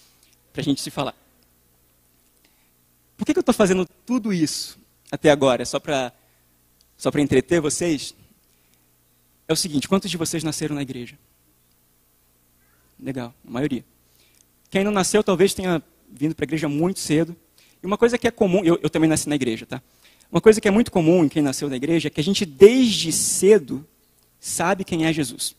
para 0.53 0.61
a 0.61 0.65
gente 0.65 0.81
se 0.81 0.91
falar. 0.91 1.15
Por 3.17 3.27
que, 3.27 3.33
que 3.33 3.39
eu 3.39 3.43
estou 3.43 3.55
fazendo 3.55 3.87
tudo 4.07 4.33
isso 4.33 4.79
até 5.11 5.31
agora? 5.31 5.65
Só 5.65 5.79
para 5.79 6.13
só 6.97 7.11
para 7.11 7.21
entreter 7.21 7.61
vocês? 7.61 8.15
É 9.49 9.53
o 9.53 9.57
seguinte: 9.57 9.89
quantos 9.89 10.11
de 10.11 10.17
vocês 10.17 10.45
nasceram 10.45 10.75
na 10.75 10.83
igreja? 10.83 11.19
Legal, 12.99 13.35
a 13.47 13.51
maioria. 13.51 13.85
Quem 14.71 14.85
não 14.85 14.93
nasceu 14.93 15.23
talvez 15.23 15.53
tenha 15.53 15.83
vindo 16.09 16.35
para 16.35 16.45
a 16.45 16.47
igreja 16.47 16.69
muito 16.69 17.01
cedo. 17.01 17.37
E 17.83 17.87
uma 17.87 17.99
coisa 17.99 18.17
que 18.17 18.29
é 18.29 18.31
comum, 18.31 18.65
eu, 18.65 18.79
eu 18.83 18.89
também 18.89 19.11
nasci 19.11 19.29
na 19.29 19.35
igreja, 19.35 19.67
tá? 19.67 19.83
Uma 20.33 20.41
coisa 20.41 20.63
que 20.63 20.67
é 20.67 20.71
muito 20.71 20.91
comum 20.91 21.23
em 21.23 21.29
quem 21.29 21.43
nasceu 21.43 21.69
na 21.69 21.77
igreja 21.77 22.09
é 22.09 22.11
que 22.11 22.19
a 22.19 22.25
gente 22.25 22.47
desde 22.47 23.13
cedo 23.13 23.87
sabe 24.41 24.83
quem 24.83 25.05
é 25.05 25.13
Jesus. 25.13 25.55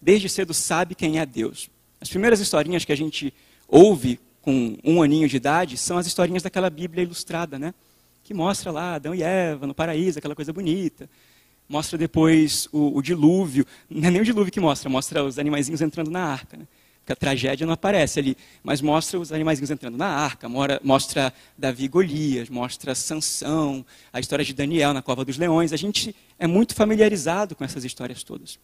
Desde 0.00 0.26
cedo 0.26 0.54
sabe 0.54 0.94
quem 0.94 1.18
é 1.18 1.26
Deus. 1.26 1.68
As 2.00 2.08
primeiras 2.08 2.40
historinhas 2.40 2.86
que 2.86 2.92
a 2.92 2.96
gente 2.96 3.32
ouve 3.68 4.18
com 4.40 4.78
um 4.82 5.02
aninho 5.02 5.28
de 5.28 5.36
idade 5.36 5.76
são 5.76 5.98
as 5.98 6.06
historinhas 6.06 6.42
daquela 6.42 6.70
Bíblia 6.70 7.02
ilustrada, 7.02 7.58
né? 7.58 7.74
Que 8.24 8.32
mostra 8.32 8.72
lá 8.72 8.94
Adão 8.94 9.14
e 9.14 9.22
Eva 9.22 9.66
no 9.66 9.74
paraíso, 9.74 10.18
aquela 10.18 10.34
coisa 10.34 10.50
bonita. 10.50 11.06
Mostra 11.68 11.98
depois 11.98 12.70
o, 12.72 12.96
o 12.96 13.02
dilúvio. 13.02 13.66
Não 13.90 14.08
é 14.08 14.10
nem 14.10 14.22
o 14.22 14.24
dilúvio 14.24 14.50
que 14.50 14.60
mostra, 14.60 14.88
mostra 14.88 15.22
os 15.22 15.38
animaizinhos 15.38 15.82
entrando 15.82 16.10
na 16.10 16.24
arca. 16.24 16.56
Né? 16.56 16.66
A 17.12 17.16
tragédia 17.16 17.66
não 17.66 17.74
aparece 17.74 18.18
ali, 18.18 18.36
mas 18.62 18.80
mostra 18.80 19.18
os 19.18 19.32
animaizinhos 19.32 19.70
entrando 19.70 19.96
na 19.96 20.06
arca, 20.06 20.48
mostra 20.82 21.32
Davi 21.56 21.84
e 21.84 21.88
Golias, 21.88 22.48
mostra 22.48 22.94
Sansão, 22.94 23.84
a 24.12 24.20
história 24.20 24.44
de 24.44 24.52
Daniel 24.52 24.92
na 24.92 25.02
cova 25.02 25.24
dos 25.24 25.38
leões. 25.38 25.72
A 25.72 25.76
gente 25.76 26.14
é 26.38 26.46
muito 26.46 26.74
familiarizado 26.74 27.54
com 27.54 27.64
essas 27.64 27.84
histórias 27.84 28.22
todas. 28.22 28.58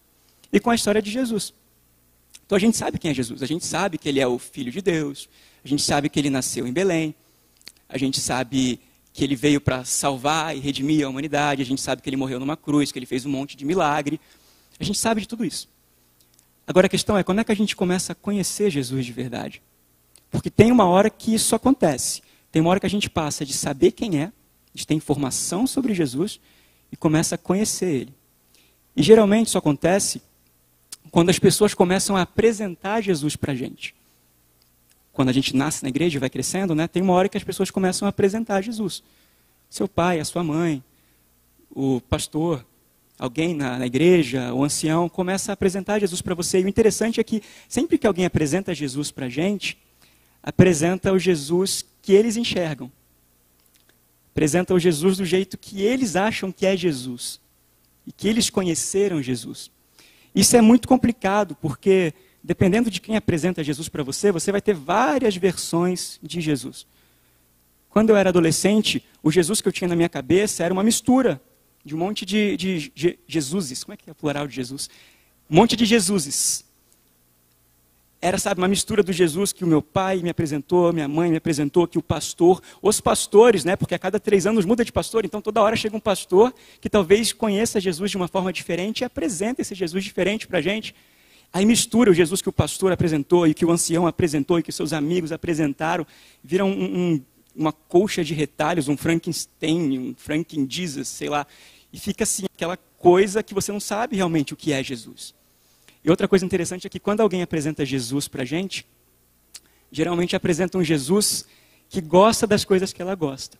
E 0.51 0.59
com 0.59 0.69
a 0.69 0.75
história 0.75 1.01
de 1.01 1.11
Jesus. 1.11 1.53
Então 2.45 2.55
a 2.55 2.59
gente 2.59 2.77
sabe 2.77 2.99
quem 2.99 3.11
é 3.11 3.13
Jesus, 3.13 3.41
a 3.41 3.47
gente 3.47 3.65
sabe 3.65 3.97
que 3.97 4.07
ele 4.07 4.19
é 4.19 4.27
o 4.27 4.37
Filho 4.37 4.71
de 4.71 4.81
Deus, 4.81 5.27
a 5.63 5.67
gente 5.67 5.81
sabe 5.81 6.09
que 6.09 6.19
ele 6.19 6.29
nasceu 6.29 6.67
em 6.67 6.71
Belém, 6.71 7.15
a 7.89 7.97
gente 7.97 8.19
sabe 8.21 8.79
que 9.11 9.23
ele 9.23 9.35
veio 9.35 9.59
para 9.59 9.83
salvar 9.83 10.55
e 10.55 10.59
redimir 10.59 11.05
a 11.05 11.09
humanidade, 11.09 11.61
a 11.61 11.65
gente 11.65 11.81
sabe 11.81 12.01
que 12.01 12.09
ele 12.09 12.17
morreu 12.17 12.39
numa 12.39 12.57
cruz, 12.57 12.91
que 12.91 12.99
ele 12.99 13.05
fez 13.05 13.25
um 13.25 13.29
monte 13.29 13.55
de 13.55 13.65
milagre. 13.65 14.19
A 14.77 14.83
gente 14.83 14.99
sabe 14.99 15.21
de 15.21 15.27
tudo 15.27 15.45
isso. 15.45 15.69
Agora 16.67 16.87
a 16.87 16.89
questão 16.89 17.17
é 17.17 17.23
quando 17.23 17.39
é 17.39 17.43
que 17.43 17.51
a 17.51 17.55
gente 17.55 17.75
começa 17.75 18.13
a 18.13 18.15
conhecer 18.15 18.69
Jesus 18.69 19.05
de 19.05 19.11
verdade? 19.11 19.61
Porque 20.31 20.49
tem 20.49 20.71
uma 20.71 20.85
hora 20.85 21.09
que 21.09 21.33
isso 21.33 21.55
acontece. 21.55 22.21
Tem 22.51 22.61
uma 22.61 22.71
hora 22.71 22.79
que 22.79 22.85
a 22.85 22.89
gente 22.89 23.09
passa 23.09 23.45
de 23.45 23.53
saber 23.53 23.91
quem 23.91 24.21
é, 24.21 24.31
de 24.73 24.85
ter 24.85 24.93
informação 24.93 25.67
sobre 25.67 25.93
Jesus 25.93 26.39
e 26.91 26.97
começa 26.97 27.35
a 27.35 27.37
conhecer 27.37 27.93
ele. 27.93 28.13
E 28.95 29.03
geralmente 29.03 29.47
isso 29.47 29.57
acontece 29.57 30.21
quando 31.11 31.29
as 31.29 31.39
pessoas 31.39 31.73
começam 31.73 32.15
a 32.15 32.21
apresentar 32.21 33.01
Jesus 33.01 33.35
para 33.35 33.51
a 33.51 33.55
gente. 33.55 33.95
Quando 35.13 35.29
a 35.29 35.33
gente 35.33 35.55
nasce 35.55 35.83
na 35.83 35.89
igreja 35.89 36.17
e 36.17 36.19
vai 36.19 36.29
crescendo, 36.29 36.75
né, 36.75 36.87
tem 36.87 37.01
uma 37.01 37.13
hora 37.13 37.29
que 37.29 37.37
as 37.37 37.43
pessoas 37.43 37.71
começam 37.71 38.05
a 38.05 38.09
apresentar 38.09 38.61
Jesus. 38.61 39.01
Seu 39.69 39.87
pai, 39.87 40.19
a 40.19 40.25
sua 40.25 40.43
mãe, 40.43 40.83
o 41.69 42.01
pastor, 42.01 42.65
alguém 43.17 43.53
na, 43.53 43.79
na 43.79 43.85
igreja, 43.85 44.53
o 44.53 44.63
ancião, 44.63 45.07
começa 45.07 45.51
a 45.51 45.53
apresentar 45.53 45.99
Jesus 45.99 46.21
para 46.21 46.35
você. 46.35 46.59
E 46.59 46.65
o 46.65 46.67
interessante 46.67 47.19
é 47.19 47.23
que 47.23 47.41
sempre 47.67 47.97
que 47.97 48.07
alguém 48.07 48.25
apresenta 48.25 48.75
Jesus 48.75 49.11
para 49.11 49.27
a 49.27 49.29
gente, 49.29 49.77
apresenta 50.43 51.11
o 51.11 51.19
Jesus 51.19 51.85
que 52.01 52.13
eles 52.13 52.37
enxergam. 52.37 52.91
Apresenta 54.31 54.73
o 54.73 54.79
Jesus 54.79 55.17
do 55.17 55.25
jeito 55.25 55.57
que 55.57 55.81
eles 55.81 56.15
acham 56.15 56.51
que 56.51 56.65
é 56.65 56.75
Jesus. 56.75 57.39
E 58.05 58.11
que 58.11 58.27
eles 58.27 58.49
conheceram 58.49 59.21
Jesus. 59.21 59.71
Isso 60.35 60.55
é 60.57 60.61
muito 60.61 60.87
complicado, 60.87 61.55
porque 61.61 62.13
dependendo 62.43 62.91
de 62.91 63.01
quem 63.01 63.15
apresenta 63.15 63.63
Jesus 63.63 63.89
para 63.89 64.03
você, 64.03 64.31
você 64.31 64.51
vai 64.51 64.61
ter 64.61 64.75
várias 64.75 65.35
versões 65.35 66.19
de 66.21 66.39
Jesus. 66.41 66.85
Quando 67.89 68.09
eu 68.09 68.17
era 68.17 68.29
adolescente, 68.29 69.03
o 69.23 69.31
Jesus 69.31 69.61
que 69.61 69.67
eu 69.67 69.71
tinha 69.71 69.87
na 69.87 69.95
minha 69.95 70.09
cabeça 70.09 70.63
era 70.63 70.73
uma 70.73 70.83
mistura 70.83 71.41
de 71.85 71.95
um 71.95 71.99
monte 71.99 72.25
de, 72.25 72.57
de, 72.57 73.19
Jesuses. 73.27 73.83
Como 73.83 73.93
é 73.93 73.97
que 73.97 74.09
é 74.09 74.11
o 74.11 74.15
plural 74.15 74.47
de 74.47 74.55
Jesus? 74.55 74.89
Um 75.49 75.55
monte 75.55 75.75
de 75.75 75.85
Jesuses. 75.85 76.65
Era, 78.19 78.39
sabe, 78.39 78.59
uma 78.59 78.67
mistura 78.67 79.03
do 79.03 79.13
Jesus 79.13 79.53
que 79.53 79.63
o 79.63 79.67
meu 79.67 79.83
pai 79.83 80.17
me 80.23 80.29
apresentou, 80.29 80.91
minha 80.91 81.07
mãe 81.07 81.29
me 81.29 81.37
apresentou, 81.37 81.87
que 81.87 81.99
o 81.99 82.01
pastor, 82.01 82.59
os 82.81 82.99
pastores, 82.99 83.63
né? 83.63 83.75
Porque 83.75 83.93
a 83.93 83.99
cada 83.99 84.19
três 84.19 84.47
anos 84.47 84.65
muda 84.65 84.83
de 84.83 84.91
pastor, 84.91 85.25
então 85.25 85.43
toda 85.43 85.61
hora 85.61 85.75
chega 85.75 85.95
um 85.95 85.99
pastor 85.99 86.51
que 86.81 86.89
talvez 86.89 87.31
conheça 87.31 87.79
Jesus 87.79 88.09
de 88.09 88.17
uma 88.17 88.27
forma 88.27 88.51
diferente 88.51 89.01
e 89.01 89.05
apresenta 89.05 89.61
esse 89.61 89.75
Jesus 89.75 90.03
diferente 90.03 90.47
para 90.47 90.57
a 90.57 90.61
gente. 90.61 90.95
Aí 91.53 91.65
mistura 91.65 92.09
o 92.09 92.13
Jesus 92.15 92.41
que 92.41 92.49
o 92.49 92.53
pastor 92.53 92.91
apresentou 92.91 93.45
e 93.45 93.53
que 93.53 93.63
o 93.63 93.69
ancião 93.69 94.07
apresentou 94.07 94.57
e 94.57 94.63
que 94.63 94.71
seus 94.71 94.91
amigos 94.91 95.31
apresentaram, 95.31 96.05
vira 96.43 96.65
um, 96.65 96.71
um, 96.71 97.21
uma 97.55 97.71
colcha 97.71 98.23
de 98.23 98.33
retalhos, 98.33 98.87
um 98.87 98.97
Frankenstein, 98.97 99.99
um 99.99 100.15
Franken 100.17 100.65
Jesus, 100.67 101.07
sei 101.07 101.29
lá. 101.29 101.45
E 101.95 101.97
fica 101.97 102.25
assim, 102.25 102.43
aquela 102.53 102.75
coisa 102.75 103.41
que 103.41 103.53
você 103.53 103.71
não 103.71 103.79
sabe 103.79 104.17
realmente 104.17 104.53
o 104.53 104.57
que 104.57 104.73
é 104.73 104.83
Jesus. 104.83 105.33
E 106.03 106.09
outra 106.09 106.27
coisa 106.27 106.45
interessante 106.45 106.85
é 106.85 106.89
que 106.89 106.99
quando 106.99 107.21
alguém 107.21 107.41
apresenta 107.41 107.85
Jesus 107.85 108.27
para 108.27 108.41
a 108.41 108.45
gente, 108.45 108.85
geralmente 109.89 110.35
apresenta 110.35 110.77
um 110.77 110.83
Jesus 110.83 111.45
que 111.87 112.01
gosta 112.01 112.45
das 112.45 112.65
coisas 112.65 112.91
que 112.91 113.01
ela 113.01 113.15
gosta. 113.15 113.57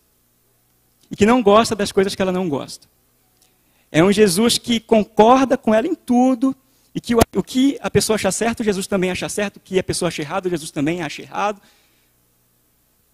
E 1.10 1.16
que 1.16 1.26
não 1.26 1.42
gosta 1.42 1.78
das 1.78 1.94
coisas 1.94 2.14
que 2.14 2.22
ela 2.22 2.34
não 2.34 2.50
gosta. 2.50 2.90
É 3.90 4.04
um 4.04 4.12
Jesus 4.12 4.58
que 4.58 4.82
concorda 4.82 5.58
com 5.58 5.74
ela 5.74 5.88
em 5.88 5.96
tudo, 5.96 6.54
e 6.94 7.00
que 7.00 7.16
o, 7.16 7.42
que 7.42 7.78
a 7.80 7.90
pessoa 7.90 8.16
acha 8.16 8.34
certo, 8.34 8.66
Jesus 8.66 8.86
também 8.86 9.12
acha 9.12 9.30
certo, 9.30 9.58
o 9.58 9.60
que 9.62 9.80
a 9.80 9.84
pessoa 9.84 10.10
acha 10.10 10.22
errado, 10.22 10.50
Jesus 10.50 10.72
também 10.72 11.02
acha 11.02 11.22
errado. 11.22 11.62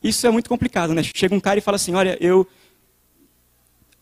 Isso 0.01 0.25
é 0.25 0.31
muito 0.31 0.49
complicado, 0.49 0.95
né? 0.95 1.03
Chega 1.03 1.35
um 1.35 1.39
cara 1.39 1.59
e 1.59 1.61
fala 1.61 1.75
assim: 1.75 1.93
olha, 1.93 2.17
eu 2.19 2.47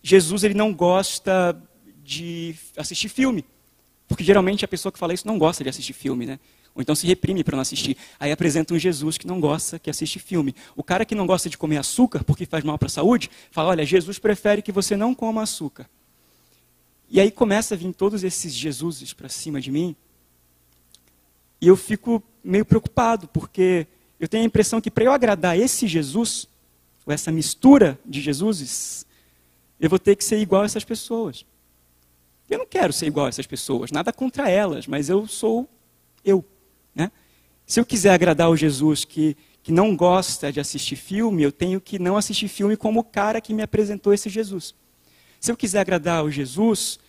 Jesus 0.02 0.44
ele 0.44 0.54
não 0.54 0.74
gosta 0.74 1.62
de 2.04 2.56
assistir 2.78 3.10
filme. 3.10 3.46
Porque 4.08 4.24
geralmente 4.24 4.66
a 4.66 4.68
pessoa 4.68 4.92
que 4.92 4.98
fala 4.98 5.14
isso 5.14 5.28
não 5.28 5.38
gosta 5.38 5.64
de 5.64 5.70
assistir 5.70 5.94
filme, 5.94 6.26
né? 6.26 6.40
Ou 6.74 6.82
então 6.82 6.96
se 6.96 7.06
reprime 7.06 7.44
para 7.44 7.56
não 7.56 7.62
assistir. 7.62 7.98
Aí 8.20 8.32
apresenta 8.32 8.74
um 8.74 8.80
Jesus 8.80 9.18
que 9.18 9.28
não 9.28 9.40
gosta, 9.40 9.78
que 9.78 9.90
assiste 9.90 10.18
filme. 10.18 10.56
O 10.76 10.84
cara 10.84 11.06
que 11.06 11.14
não 11.14 11.28
gosta 11.28 11.50
de 11.50 11.58
comer 11.58 11.78
açúcar 11.78 12.24
porque 12.24 12.46
faz 12.46 12.64
mal 12.64 12.78
para 12.78 12.88
a 12.88 12.90
saúde, 12.90 13.30
fala: 13.52 13.70
olha, 13.70 13.86
Jesus 13.86 14.18
prefere 14.18 14.62
que 14.62 14.72
você 14.72 14.96
não 14.96 15.14
coma 15.14 15.44
açúcar. 15.44 15.90
E 17.10 17.20
aí 17.20 17.32
começa 17.32 17.74
a 17.74 17.78
vir 17.78 17.94
todos 17.94 18.24
esses 18.24 18.54
Jesuses 18.54 19.14
para 19.14 19.30
cima 19.30 19.60
de 19.60 19.72
mim. 19.72 19.96
E 21.60 21.68
eu 21.68 21.76
fico 21.76 22.24
meio 22.44 22.64
preocupado, 22.64 23.28
porque 23.28 23.86
eu 24.20 24.28
tenho 24.28 24.44
a 24.44 24.46
impressão 24.46 24.80
que 24.80 24.92
para 24.92 25.04
eu 25.04 25.12
agradar 25.12 25.58
esse 25.60 25.88
Jesus, 25.88 26.48
ou 27.06 27.12
essa 27.12 27.32
mistura 27.32 28.00
de 28.06 28.22
Jesuses, 28.22 29.06
eu 29.80 29.90
vou 29.90 30.00
ter 30.00 30.16
que 30.16 30.24
ser 30.24 30.40
igual 30.40 30.64
a 30.64 30.66
essas 30.66 30.84
pessoas. 30.84 31.46
Eu 32.50 32.58
não 32.58 32.66
quero 32.66 32.92
ser 32.92 33.06
igual 33.06 33.28
a 33.28 33.30
essas 33.30 33.46
pessoas, 33.46 33.92
nada 33.92 34.12
contra 34.12 34.50
elas, 34.50 34.88
mas 34.88 35.10
eu 35.10 35.28
sou 35.28 35.70
eu. 36.26 36.44
Né? 36.94 37.12
Se 37.66 37.80
eu 37.80 37.86
quiser 37.86 38.12
agradar 38.12 38.50
o 38.50 38.58
Jesus 38.58 39.06
que, 39.06 39.38
que 39.62 39.72
não 39.72 39.96
gosta 39.96 40.52
de 40.52 40.60
assistir 40.60 40.96
filme, 40.96 41.44
eu 41.44 41.52
tenho 41.52 41.80
que 41.80 42.00
não 42.00 42.18
assistir 42.18 42.48
filme 42.48 42.76
como 42.76 43.02
o 43.02 43.04
cara 43.04 43.40
que 43.40 43.54
me 43.54 43.62
apresentou 43.62 44.14
esse 44.14 44.30
Jesus. 44.30 44.74
Se 45.40 45.52
eu 45.52 45.56
quiser 45.56 45.80
agradar 45.80 46.24
o 46.26 46.32
Jesus 46.32 47.00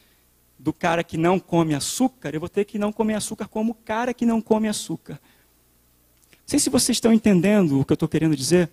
do 0.59 0.73
cara 0.73 1.03
que 1.03 1.17
não 1.17 1.41
come 1.41 1.75
açúcar, 1.75 2.35
eu 2.35 2.41
vou 2.41 2.49
ter 2.49 2.65
que 2.67 2.79
não 2.79 2.93
comer 2.93 3.15
açúcar 3.15 3.49
como 3.49 3.73
o 3.73 3.75
cara 3.75 4.13
que 4.13 4.27
não 4.27 4.43
come 4.43 4.69
açúcar. 4.69 5.15
Não 5.15 6.47
sei 6.47 6.59
se 6.59 6.69
vocês 6.69 6.97
estão 6.97 7.13
entendendo 7.13 7.81
o 7.81 7.85
que 7.85 7.93
eu 7.93 7.95
estou 7.95 8.09
querendo 8.09 8.37
dizer. 8.37 8.71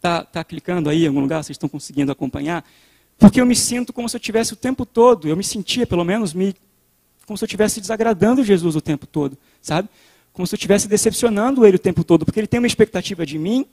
Está 0.00 0.24
tá 0.24 0.42
clicando 0.42 0.88
aí 0.88 1.04
em 1.04 1.08
algum 1.08 1.20
lugar? 1.20 1.44
Vocês 1.44 1.56
estão 1.56 1.68
conseguindo 1.68 2.10
acompanhar? 2.10 2.64
Porque 3.18 3.38
eu 3.38 3.44
me 3.44 3.54
sinto 3.54 3.92
como 3.92 4.08
se 4.08 4.16
eu 4.16 4.20
tivesse 4.20 4.54
o 4.54 4.56
tempo 4.56 4.86
todo, 4.86 5.28
eu 5.28 5.36
me 5.36 5.44
sentia 5.44 5.86
pelo 5.86 6.02
menos, 6.02 6.32
me, 6.32 6.56
como 7.26 7.36
se 7.36 7.44
eu 7.44 7.46
estivesse 7.46 7.82
desagradando 7.82 8.42
Jesus 8.42 8.74
o 8.74 8.80
tempo 8.80 9.06
todo, 9.06 9.36
sabe? 9.60 9.90
Como 10.32 10.46
se 10.46 10.54
eu 10.54 10.56
estivesse 10.56 10.88
decepcionando 10.88 11.66
ele 11.66 11.76
o 11.76 11.78
tempo 11.78 12.02
todo, 12.02 12.24
porque 12.24 12.40
ele 12.40 12.46
tem 12.46 12.58
uma 12.58 12.66
expectativa 12.66 13.26
de 13.26 13.38
mim, 13.38 13.66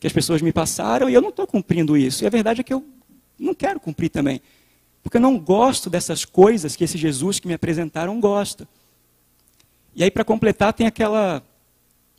que 0.00 0.06
as 0.08 0.12
pessoas 0.12 0.42
me 0.42 0.52
passaram, 0.52 1.08
e 1.08 1.14
eu 1.14 1.22
não 1.22 1.28
estou 1.28 1.46
cumprindo 1.46 1.96
isso. 1.96 2.24
E 2.24 2.26
a 2.26 2.30
verdade 2.30 2.60
é 2.62 2.64
que 2.64 2.74
eu 2.74 2.84
não 3.38 3.54
quero 3.54 3.78
cumprir 3.78 4.08
também. 4.08 4.42
Porque 5.00 5.18
eu 5.18 5.20
não 5.20 5.38
gosto 5.38 5.88
dessas 5.88 6.24
coisas 6.24 6.74
que 6.74 6.82
esse 6.82 6.98
Jesus 6.98 7.38
que 7.38 7.46
me 7.46 7.54
apresentaram 7.54 8.18
gosta. 8.18 8.66
E 9.94 10.02
aí, 10.02 10.10
para 10.10 10.24
completar, 10.24 10.72
tem 10.72 10.88
aquela. 10.88 11.40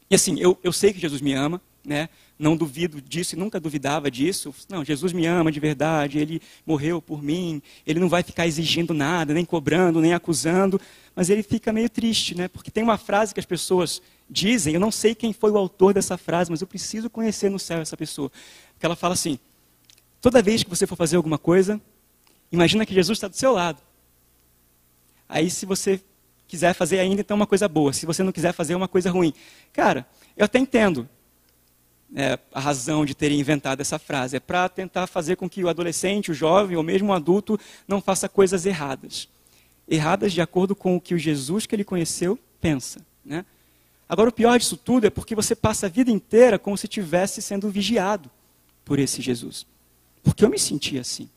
E 0.10 0.16
assim, 0.16 0.40
eu, 0.40 0.58
eu 0.64 0.72
sei 0.72 0.94
que 0.94 1.00
Jesus 1.00 1.20
me 1.20 1.34
ama, 1.34 1.62
né? 1.84 2.08
Não 2.40 2.56
duvido 2.56 3.02
disso 3.02 3.36
e 3.36 3.38
nunca 3.38 3.60
duvidava 3.60 4.12
disso. 4.12 4.54
Não, 4.70 4.86
Jesus 4.86 5.12
me 5.14 5.26
ama 5.26 5.52
de 5.52 5.60
verdade, 5.60 6.20
ele 6.20 6.42
morreu 6.66 7.02
por 7.02 7.22
mim, 7.22 7.62
ele 7.86 8.00
não 8.00 8.10
vai 8.10 8.24
ficar 8.24 8.46
exigindo 8.46 8.94
nada, 8.94 9.34
nem 9.34 9.44
cobrando, 9.44 10.00
nem 10.00 10.14
acusando, 10.14 10.80
mas 11.16 11.30
ele 11.30 11.42
fica 11.42 11.74
meio 11.74 11.90
triste, 11.90 12.36
né? 12.36 12.48
Porque 12.48 12.70
tem 12.70 12.84
uma 12.84 12.98
frase 12.98 13.34
que 13.34 13.40
as 13.40 13.46
pessoas 13.46 14.02
dizem, 14.30 14.74
eu 14.74 14.80
não 14.80 14.92
sei 14.92 15.16
quem 15.16 15.34
foi 15.34 15.52
o 15.52 15.58
autor 15.58 15.94
dessa 15.94 16.18
frase, 16.18 16.52
mas 16.52 16.62
eu 16.62 16.68
preciso 16.68 17.10
conhecer 17.10 17.50
no 17.50 17.58
céu 17.58 17.80
essa 17.80 17.98
pessoa. 17.98 18.32
Que 18.80 18.86
ela 18.86 18.96
fala 18.96 19.14
assim: 19.14 19.40
toda 20.22 20.42
vez 20.42 20.64
que 20.64 20.70
você 20.70 20.86
for 20.86 20.96
fazer 20.96 21.16
alguma 21.16 21.38
coisa, 21.38 21.82
imagina 22.52 22.86
que 22.86 22.94
Jesus 22.94 23.18
está 23.18 23.28
do 23.28 23.36
seu 23.36 23.52
lado. 23.52 23.82
Aí, 25.28 25.50
se 25.50 25.66
você 25.66 26.02
quiser 26.48 26.74
fazer 26.74 27.00
ainda, 27.00 27.22
então 27.22 27.36
é 27.36 27.40
uma 27.40 27.48
coisa 27.48 27.68
boa. 27.68 27.92
Se 27.92 28.06
você 28.06 28.24
não 28.24 28.32
quiser 28.32 28.54
fazer, 28.54 28.74
é 28.74 28.78
uma 28.78 28.88
coisa 28.88 29.12
ruim. 29.12 29.34
Cara, 29.74 30.08
eu 30.38 30.46
até 30.46 30.58
entendo 30.58 31.08
é, 32.16 32.40
a 32.54 32.60
razão 32.60 33.06
de 33.06 33.16
terem 33.16 33.40
inventado 33.40 33.82
essa 33.82 34.00
frase. 34.00 34.38
É 34.38 34.40
para 34.40 34.68
tentar 34.70 35.08
fazer 35.08 35.36
com 35.36 35.50
que 35.50 35.64
o 35.64 35.70
adolescente, 35.70 36.32
o 36.32 36.34
jovem 36.34 36.78
ou 36.78 36.84
mesmo 36.84 37.10
o 37.10 37.14
adulto 37.14 37.60
não 37.88 38.02
faça 38.02 38.30
coisas 38.30 38.66
erradas. 38.66 39.28
Erradas 39.88 40.34
de 40.34 40.42
acordo 40.42 40.76
com 40.76 40.96
o 40.96 41.02
que 41.02 41.14
o 41.14 41.20
Jesus 41.20 41.66
que 41.66 41.76
ele 41.76 41.84
conheceu 41.84 42.38
pensa. 42.60 43.00
Né? 43.24 43.46
Agora, 44.08 44.30
o 44.30 44.34
pior 44.34 44.58
disso 44.58 44.78
tudo 44.78 45.08
é 45.08 45.10
porque 45.10 45.36
você 45.36 45.56
passa 45.56 45.88
a 45.88 45.90
vida 45.90 46.12
inteira 46.12 46.58
como 46.58 46.78
se 46.78 46.86
estivesse 46.86 47.42
sendo 47.42 47.70
vigiado 47.70 48.30
por 48.86 49.00
esse 49.00 49.22
Jesus. 49.22 49.66
Porque 50.24 50.44
eu 50.44 50.50
me 50.50 50.60
sentia 50.60 51.02
assim. 51.02 51.30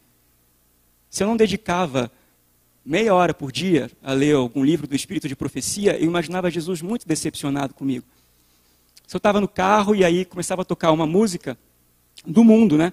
Se 1.09 1.23
eu 1.23 1.27
não 1.27 1.37
dedicava 1.37 2.11
meia 2.85 3.15
hora 3.15 3.35
por 3.35 3.50
dia 3.50 3.91
a 4.03 4.12
ler 4.12 4.35
algum 4.35 4.65
livro 4.65 4.87
do 4.87 4.95
Espírito 4.95 5.29
de 5.29 5.35
Profecia, 5.35 5.99
eu 5.99 6.07
imaginava 6.07 6.50
Jesus 6.50 6.81
muito 6.81 7.07
decepcionado 7.07 7.75
comigo. 7.75 8.07
Se 9.11 9.17
eu 9.17 9.19
estava 9.19 9.40
no 9.40 9.49
carro 9.49 9.93
e 9.93 10.05
aí 10.05 10.25
começava 10.25 10.62
a 10.62 10.64
tocar 10.64 10.93
uma 10.93 11.05
música 11.05 11.59
do 12.25 12.45
mundo, 12.45 12.79
né? 12.79 12.93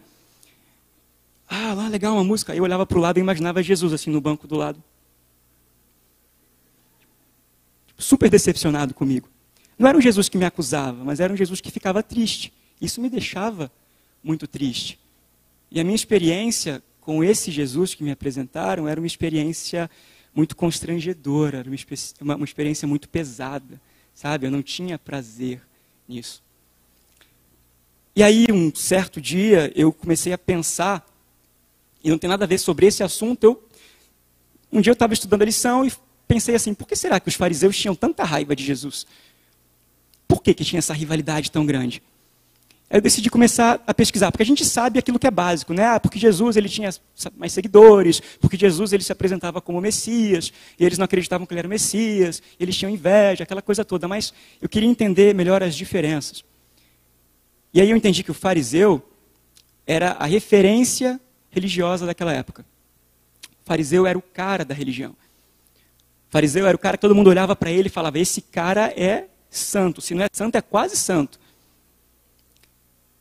Ah, 1.47 1.75
lá 1.75 1.87
legal, 1.87 2.15
uma 2.15 2.23
música. 2.23 2.53
Aí 2.53 2.57
eu 2.57 2.63
olhava 2.63 2.87
para 2.87 2.97
o 2.97 3.01
lado 3.01 3.19
e 3.19 3.21
imaginava 3.21 3.61
Jesus 3.61 3.93
assim 3.93 4.09
no 4.09 4.19
banco 4.19 4.47
do 4.47 4.55
lado. 4.55 4.83
Super 7.99 8.31
decepcionado 8.31 8.95
comigo. 8.95 9.29
Não 9.77 9.87
era 9.87 9.95
um 9.95 10.01
Jesus 10.01 10.27
que 10.27 10.39
me 10.39 10.45
acusava, 10.45 11.03
mas 11.03 11.19
era 11.19 11.31
um 11.31 11.37
Jesus 11.37 11.61
que 11.61 11.69
ficava 11.69 12.01
triste. 12.01 12.51
Isso 12.81 12.99
me 12.99 13.11
deixava 13.11 13.71
muito 14.23 14.47
triste. 14.47 14.99
E 15.69 15.79
a 15.79 15.83
minha 15.83 15.95
experiência 15.95 16.81
com 16.99 17.23
esse 17.23 17.51
Jesus 17.51 17.93
que 17.93 18.03
me 18.03 18.09
apresentaram 18.09 18.87
era 18.87 18.99
uma 18.99 19.05
experiência 19.05 19.87
muito 20.33 20.55
constrangedora, 20.55 21.59
era 21.59 21.69
uma 22.19 22.43
experiência 22.43 22.87
muito 22.87 23.07
pesada, 23.07 23.79
sabe? 24.15 24.47
Eu 24.47 24.51
não 24.51 24.63
tinha 24.63 24.97
prazer 24.97 25.66
nisso. 26.07 26.41
E 28.15 28.23
aí, 28.23 28.47
um 28.51 28.73
certo 28.73 29.21
dia, 29.21 29.71
eu 29.75 29.93
comecei 29.93 30.33
a 30.33 30.37
pensar, 30.37 31.05
e 32.03 32.09
não 32.09 32.17
tem 32.17 32.29
nada 32.29 32.45
a 32.45 32.47
ver 32.47 32.57
sobre 32.57 32.87
esse 32.87 33.03
assunto, 33.03 33.43
eu, 33.43 33.69
um 34.71 34.81
dia 34.81 34.91
eu 34.91 34.93
estava 34.95 35.13
estudando 35.13 35.43
a 35.43 35.45
lição 35.45 35.85
e 35.85 35.91
pensei 36.27 36.55
assim, 36.55 36.73
por 36.73 36.87
que 36.87 36.95
será 36.95 37.19
que 37.19 37.29
os 37.29 37.35
fariseus 37.35 37.77
tinham 37.77 37.95
tanta 37.95 38.23
raiva 38.23 38.55
de 38.55 38.63
Jesus? 38.63 39.05
Por 40.27 40.41
que, 40.41 40.53
que 40.53 40.65
tinha 40.65 40.79
essa 40.79 40.93
rivalidade 40.93 41.51
tão 41.51 41.65
grande? 41.65 42.01
Eu 42.89 43.01
decidi 43.01 43.29
começar 43.29 43.83
a 43.85 43.93
pesquisar, 43.93 44.31
porque 44.31 44.43
a 44.43 44.45
gente 44.45 44.63
sabe 44.63 44.97
aquilo 44.97 45.19
que 45.19 45.27
é 45.27 45.31
básico, 45.31 45.73
né? 45.73 45.85
Ah, 45.85 45.99
porque 45.99 46.17
Jesus 46.17 46.55
ele 46.55 46.69
tinha 46.69 46.89
mais 47.35 47.51
seguidores, 47.51 48.21
porque 48.39 48.55
Jesus 48.55 48.93
ele 48.93 49.03
se 49.03 49.11
apresentava 49.11 49.59
como 49.59 49.81
Messias, 49.81 50.53
e 50.79 50.85
eles 50.85 50.97
não 50.97 51.03
acreditavam 51.03 51.45
que 51.45 51.53
ele 51.53 51.59
era 51.59 51.67
Messias, 51.67 52.41
eles 52.57 52.77
tinham 52.77 52.89
inveja, 52.89 53.43
aquela 53.43 53.61
coisa 53.61 53.83
toda. 53.83 54.07
Mas 54.07 54.33
eu 54.61 54.69
queria 54.69 54.87
entender 54.87 55.35
melhor 55.35 55.61
as 55.61 55.75
diferenças. 55.75 56.45
E 57.73 57.81
aí 57.81 57.89
eu 57.89 57.97
entendi 57.97 58.23
que 58.23 58.31
o 58.31 58.33
fariseu 58.33 59.03
era 59.85 60.11
a 60.11 60.25
referência 60.25 61.19
religiosa 61.49 62.05
daquela 62.05 62.31
época. 62.31 62.65
O 63.43 63.65
fariseu 63.65 64.07
era 64.07 64.17
o 64.17 64.21
cara 64.21 64.63
da 64.63 64.73
religião. 64.73 65.11
O 65.11 66.31
fariseu 66.31 66.65
era 66.65 66.75
o 66.75 66.79
cara 66.79 66.95
que 66.95 67.01
todo 67.01 67.13
mundo 67.13 67.29
olhava 67.29 67.53
para 67.53 67.69
ele 67.69 67.87
e 67.87 67.91
falava: 67.91 68.17
esse 68.17 68.41
cara 68.41 68.93
é 68.95 69.25
santo. 69.49 69.99
Se 70.01 70.15
não 70.15 70.23
é 70.23 70.29
santo, 70.31 70.55
é 70.55 70.61
quase 70.61 70.95
santo. 70.95 71.37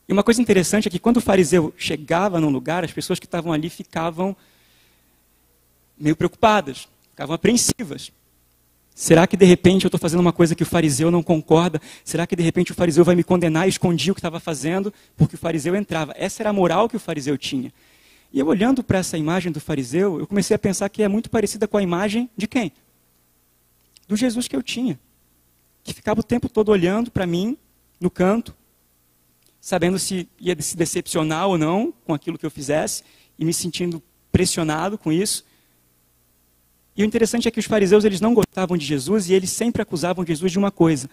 E 0.08 0.12
uma 0.12 0.22
coisa 0.22 0.40
interessante 0.40 0.86
é 0.86 0.90
que 0.90 0.98
quando 0.98 1.16
o 1.16 1.20
fariseu 1.20 1.74
chegava 1.76 2.40
num 2.40 2.50
lugar, 2.50 2.84
as 2.84 2.92
pessoas 2.92 3.18
que 3.18 3.26
estavam 3.26 3.52
ali 3.52 3.68
ficavam 3.68 4.36
meio 5.98 6.14
preocupadas, 6.14 6.88
ficavam 7.10 7.34
apreensivas. 7.34 8.12
Será 8.94 9.26
que 9.26 9.36
de 9.36 9.44
repente 9.44 9.84
eu 9.84 9.88
estou 9.88 10.00
fazendo 10.00 10.20
uma 10.20 10.32
coisa 10.32 10.54
que 10.54 10.62
o 10.62 10.66
fariseu 10.66 11.10
não 11.10 11.22
concorda? 11.22 11.80
Será 12.04 12.26
que 12.26 12.34
de 12.34 12.42
repente 12.42 12.72
o 12.72 12.74
fariseu 12.74 13.04
vai 13.04 13.14
me 13.14 13.24
condenar 13.24 13.66
e 13.66 13.68
escondia 13.68 14.12
o 14.12 14.14
que 14.14 14.20
estava 14.20 14.40
fazendo? 14.40 14.92
Porque 15.16 15.34
o 15.34 15.38
fariseu 15.38 15.74
entrava. 15.76 16.14
Essa 16.16 16.42
era 16.42 16.50
a 16.50 16.52
moral 16.52 16.88
que 16.88 16.96
o 16.96 17.00
fariseu 17.00 17.36
tinha. 17.36 17.72
E 18.32 18.38
eu 18.38 18.46
olhando 18.46 18.82
para 18.82 18.98
essa 18.98 19.18
imagem 19.18 19.52
do 19.52 19.60
fariseu, 19.60 20.18
eu 20.18 20.26
comecei 20.26 20.54
a 20.54 20.58
pensar 20.58 20.88
que 20.88 21.02
é 21.02 21.08
muito 21.08 21.28
parecida 21.28 21.68
com 21.68 21.76
a 21.76 21.82
imagem 21.82 22.30
de 22.36 22.46
quem? 22.46 22.72
Do 24.08 24.16
Jesus 24.16 24.48
que 24.48 24.56
eu 24.56 24.62
tinha. 24.62 24.98
Que 25.84 25.92
ficava 25.92 26.20
o 26.20 26.22
tempo 26.24 26.48
todo 26.48 26.70
olhando 26.70 27.10
para 27.10 27.26
mim, 27.26 27.56
no 28.00 28.10
canto, 28.10 28.54
sabendo 29.66 29.98
se 29.98 30.28
ia 30.38 30.54
se 30.62 30.76
decepcionar 30.76 31.48
ou 31.48 31.58
não 31.58 31.92
com 32.04 32.14
aquilo 32.14 32.38
que 32.38 32.46
eu 32.46 32.50
fizesse 32.52 33.02
e 33.36 33.44
me 33.44 33.52
sentindo 33.52 34.00
pressionado 34.30 34.96
com 34.96 35.10
isso. 35.10 35.44
E 36.96 37.02
o 37.02 37.04
interessante 37.04 37.48
é 37.48 37.50
que 37.50 37.58
os 37.58 37.64
fariseus 37.64 38.04
eles 38.04 38.20
não 38.20 38.32
gostavam 38.32 38.76
de 38.76 38.86
Jesus 38.86 39.28
e 39.28 39.32
eles 39.32 39.50
sempre 39.50 39.82
acusavam 39.82 40.24
Jesus 40.24 40.52
de 40.52 40.58
uma 40.58 40.70
coisa. 40.70 41.10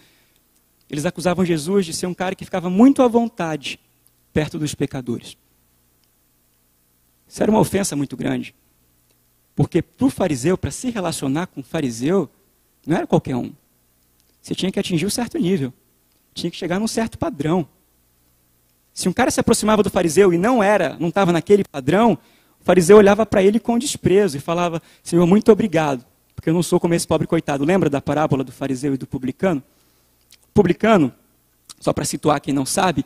Eles 0.87 1.03
acusavam 1.03 1.43
Jesus 1.43 1.83
de 1.83 1.93
ser 1.93 2.05
um 2.05 2.13
cara 2.13 2.35
que 2.35 2.45
ficava 2.45 2.69
muito 2.69 3.01
à 3.01 3.07
vontade 3.07 3.79
perto 4.31 4.59
dos 4.59 4.75
pecadores. 4.75 5.35
Isso 7.27 7.41
era 7.41 7.49
uma 7.49 7.59
ofensa 7.59 7.95
muito 7.95 8.15
grande. 8.15 8.53
Porque 9.55 9.81
para 9.81 10.05
o 10.05 10.11
fariseu, 10.11 10.59
para 10.59 10.69
se 10.69 10.91
relacionar 10.91 11.47
com 11.47 11.61
o 11.61 11.63
fariseu, 11.63 12.29
não 12.85 12.97
era 12.97 13.07
qualquer 13.07 13.35
um. 13.35 13.51
Você 14.39 14.53
tinha 14.53 14.71
que 14.71 14.79
atingir 14.79 15.07
um 15.07 15.09
certo 15.09 15.39
nível. 15.39 15.73
Tinha 16.35 16.51
que 16.51 16.57
chegar 16.57 16.79
num 16.79 16.87
certo 16.87 17.17
padrão. 17.17 17.67
Se 18.93 19.09
um 19.09 19.13
cara 19.13 19.31
se 19.31 19.39
aproximava 19.39 19.81
do 19.81 19.89
fariseu 19.89 20.33
e 20.33 20.37
não 20.37 20.61
era, 20.61 20.95
não 20.99 21.09
estava 21.09 21.31
naquele 21.31 21.63
padrão, 21.63 22.17
o 22.61 22.63
fariseu 22.63 22.97
olhava 22.97 23.25
para 23.25 23.41
ele 23.41 23.59
com 23.59 23.77
desprezo 23.77 24.37
e 24.37 24.39
falava: 24.39 24.81
Senhor, 25.01 25.25
muito 25.25 25.51
obrigado, 25.51 26.05
porque 26.35 26.49
eu 26.49 26.53
não 26.53 26.61
sou 26.61 26.79
como 26.79 26.93
esse 26.93 27.07
pobre 27.07 27.25
coitado. 27.25 27.65
Lembra 27.65 27.89
da 27.89 27.99
parábola 27.99 28.43
do 28.43 28.51
fariseu 28.51 28.93
e 28.93 28.97
do 28.97 29.07
publicano? 29.07 29.63
O 30.49 30.53
publicano, 30.53 31.11
só 31.79 31.91
para 31.91 32.05
situar 32.05 32.39
quem 32.39 32.53
não 32.53 32.65
sabe, 32.65 33.03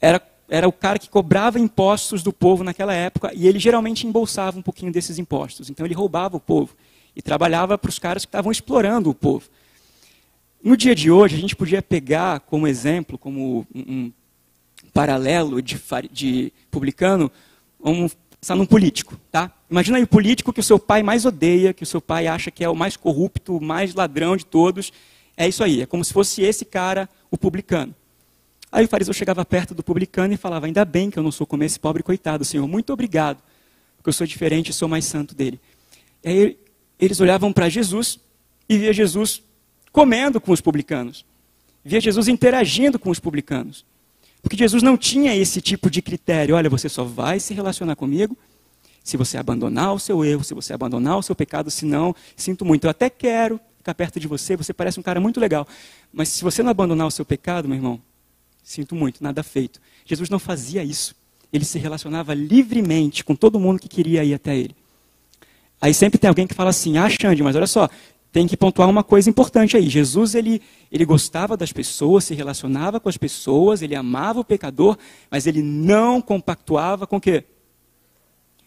era, 0.00 0.22
era 0.48 0.66
o 0.66 0.72
cara 0.72 0.98
que 0.98 1.10
cobrava 1.10 1.60
impostos 1.60 2.22
do 2.22 2.32
povo 2.32 2.64
naquela 2.64 2.94
época 2.94 3.30
e 3.34 3.46
ele 3.46 3.58
geralmente 3.58 4.06
embolsava 4.06 4.58
um 4.58 4.62
pouquinho 4.62 4.90
desses 4.90 5.18
impostos. 5.18 5.68
Então 5.68 5.84
ele 5.84 5.94
roubava 5.94 6.36
o 6.36 6.40
povo 6.40 6.74
e 7.14 7.20
trabalhava 7.20 7.76
para 7.76 7.88
os 7.88 7.98
caras 7.98 8.24
que 8.24 8.28
estavam 8.28 8.50
explorando 8.50 9.10
o 9.10 9.14
povo. 9.14 9.48
No 10.62 10.76
dia 10.76 10.94
de 10.94 11.10
hoje, 11.10 11.36
a 11.36 11.38
gente 11.38 11.54
podia 11.54 11.80
pegar 11.80 12.40
como 12.40 12.66
exemplo, 12.66 13.16
como 13.16 13.66
um, 13.74 14.10
paralelo 14.96 15.60
de, 15.60 15.78
de 16.10 16.52
publicano, 16.70 17.30
vamos 17.78 18.16
pensar 18.40 18.56
num 18.56 18.64
político, 18.64 19.20
tá? 19.30 19.52
Imagina 19.70 19.98
aí 19.98 20.04
o 20.04 20.06
político 20.06 20.54
que 20.54 20.60
o 20.60 20.62
seu 20.62 20.78
pai 20.78 21.02
mais 21.02 21.26
odeia, 21.26 21.74
que 21.74 21.82
o 21.82 21.86
seu 21.86 22.00
pai 22.00 22.26
acha 22.26 22.50
que 22.50 22.64
é 22.64 22.68
o 22.68 22.74
mais 22.74 22.96
corrupto, 22.96 23.58
o 23.58 23.62
mais 23.62 23.94
ladrão 23.94 24.38
de 24.38 24.46
todos. 24.46 24.90
É 25.36 25.46
isso 25.46 25.62
aí, 25.62 25.82
é 25.82 25.86
como 25.86 26.02
se 26.02 26.14
fosse 26.14 26.40
esse 26.40 26.64
cara 26.64 27.10
o 27.30 27.36
publicano. 27.36 27.94
Aí 28.72 28.86
o 28.86 28.88
fariseu 28.88 29.12
chegava 29.12 29.44
perto 29.44 29.74
do 29.74 29.82
publicano 29.82 30.32
e 30.32 30.38
falava: 30.38 30.64
Ainda 30.64 30.82
bem 30.82 31.10
que 31.10 31.18
eu 31.18 31.22
não 31.22 31.30
sou 31.30 31.46
como 31.46 31.62
esse 31.62 31.78
pobre 31.78 32.02
coitado, 32.02 32.42
Senhor, 32.42 32.66
muito 32.66 32.90
obrigado, 32.90 33.42
porque 33.98 34.08
eu 34.08 34.14
sou 34.14 34.26
diferente 34.26 34.70
e 34.70 34.72
sou 34.72 34.88
mais 34.88 35.04
santo 35.04 35.34
dele. 35.34 35.60
E 36.24 36.28
aí 36.28 36.58
eles 36.98 37.20
olhavam 37.20 37.52
para 37.52 37.68
Jesus 37.68 38.18
e 38.66 38.78
via 38.78 38.94
Jesus 38.94 39.42
comendo 39.92 40.40
com 40.40 40.52
os 40.52 40.62
publicanos, 40.62 41.22
via 41.84 42.00
Jesus 42.00 42.28
interagindo 42.28 42.98
com 42.98 43.10
os 43.10 43.20
publicanos. 43.20 43.84
Porque 44.46 44.56
Jesus 44.56 44.80
não 44.80 44.96
tinha 44.96 45.34
esse 45.34 45.60
tipo 45.60 45.90
de 45.90 46.00
critério. 46.00 46.54
Olha, 46.54 46.70
você 46.70 46.88
só 46.88 47.02
vai 47.02 47.40
se 47.40 47.52
relacionar 47.52 47.96
comigo 47.96 48.38
se 49.02 49.16
você 49.16 49.36
abandonar 49.36 49.92
o 49.92 49.98
seu 49.98 50.24
erro, 50.24 50.44
se 50.44 50.54
você 50.54 50.72
abandonar 50.72 51.18
o 51.18 51.22
seu 51.22 51.34
pecado, 51.34 51.68
senão, 51.68 52.14
sinto 52.36 52.64
muito, 52.64 52.84
eu 52.84 52.90
até 52.90 53.10
quero 53.10 53.60
ficar 53.78 53.92
perto 53.94 54.20
de 54.20 54.28
você, 54.28 54.56
você 54.56 54.72
parece 54.72 55.00
um 55.00 55.02
cara 55.02 55.18
muito 55.18 55.40
legal. 55.40 55.66
Mas 56.12 56.28
se 56.28 56.44
você 56.44 56.62
não 56.62 56.70
abandonar 56.70 57.08
o 57.08 57.10
seu 57.10 57.24
pecado, 57.24 57.66
meu 57.66 57.76
irmão, 57.76 58.00
sinto 58.62 58.94
muito, 58.94 59.20
nada 59.20 59.42
feito. 59.42 59.80
Jesus 60.04 60.30
não 60.30 60.38
fazia 60.38 60.84
isso. 60.84 61.16
Ele 61.52 61.64
se 61.64 61.80
relacionava 61.80 62.32
livremente 62.32 63.24
com 63.24 63.34
todo 63.34 63.58
mundo 63.58 63.80
que 63.80 63.88
queria 63.88 64.22
ir 64.22 64.32
até 64.32 64.56
ele. 64.56 64.76
Aí 65.80 65.92
sempre 65.92 66.18
tem 66.18 66.28
alguém 66.28 66.46
que 66.46 66.54
fala 66.54 66.70
assim: 66.70 66.98
ah, 66.98 67.08
Xande, 67.08 67.42
mas 67.42 67.56
olha 67.56 67.66
só, 67.66 67.88
tem 68.32 68.46
que 68.46 68.56
pontuar 68.56 68.88
uma 68.88 69.02
coisa 69.02 69.30
importante 69.30 69.76
aí. 69.76 69.88
Jesus, 69.88 70.34
ele, 70.34 70.60
ele 70.92 71.04
gostava 71.04 71.56
das 71.56 71.72
pessoas, 71.72 72.24
se 72.24 72.34
relacionava 72.34 73.00
com 73.00 73.08
as 73.08 73.16
pessoas, 73.16 73.82
ele 73.82 73.94
amava 73.94 74.40
o 74.40 74.44
pecador, 74.44 74.98
mas 75.30 75.46
ele 75.46 75.62
não 75.62 76.20
compactuava 76.20 77.06
com 77.06 77.16
o 77.16 77.20
quê? 77.20 77.44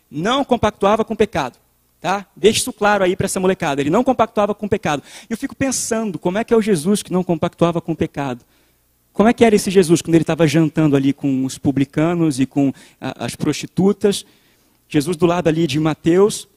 Não 0.09 0.43
compactuava 0.43 1.05
com 1.05 1.13
o 1.13 1.17
pecado. 1.17 1.59
Tá? 2.01 2.25
Deixe 2.35 2.59
isso 2.59 2.71
claro 2.71 3.03
aí 3.03 3.15
para 3.15 3.25
essa 3.25 3.39
molecada. 3.39 3.81
Ele 3.81 3.89
não 3.89 4.03
compactuava 4.03 4.55
com 4.55 4.65
o 4.65 4.69
pecado. 4.69 5.03
Eu 5.29 5.37
fico 5.37 5.55
pensando, 5.55 6.17
como 6.17 6.37
é 6.37 6.43
que 6.43 6.53
é 6.53 6.57
o 6.57 6.61
Jesus 6.61 7.03
que 7.03 7.11
não 7.11 7.23
compactuava 7.23 7.81
com 7.81 7.91
o 7.91 7.95
pecado? 7.95 8.43
Como 9.11 9.27
é 9.27 9.33
que 9.33 9.43
era 9.43 9.53
esse 9.53 9.69
Jesus 9.69 10.01
quando 10.01 10.15
ele 10.15 10.23
estava 10.23 10.47
jantando 10.47 10.95
ali 10.95 11.11
com 11.11 11.43
os 11.43 11.57
publicanos 11.57 12.39
e 12.39 12.45
com 12.45 12.71
a, 13.01 13.25
as 13.25 13.35
prostitutas? 13.35 14.25
Jesus 14.87 15.17
do 15.17 15.25
lado 15.25 15.47
ali 15.47 15.67
de 15.67 15.79
Mateus, 15.79 16.47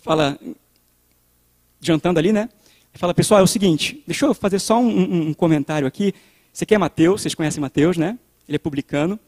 fala, 0.00 0.38
jantando 1.80 2.18
ali, 2.18 2.32
né? 2.32 2.48
Ele 2.92 2.98
fala, 2.98 3.14
pessoal, 3.14 3.40
é 3.40 3.42
o 3.42 3.46
seguinte, 3.46 4.02
deixa 4.06 4.26
eu 4.26 4.34
fazer 4.34 4.58
só 4.58 4.80
um, 4.80 4.88
um, 4.88 5.28
um 5.28 5.34
comentário 5.34 5.86
aqui. 5.86 6.12
Você 6.52 6.64
aqui 6.64 6.74
é 6.74 6.78
Mateus, 6.78 7.22
vocês 7.22 7.34
conhecem 7.34 7.60
Mateus, 7.60 7.96
né? 7.96 8.18
Ele 8.48 8.56
é 8.56 8.58
publicano. 8.58 9.18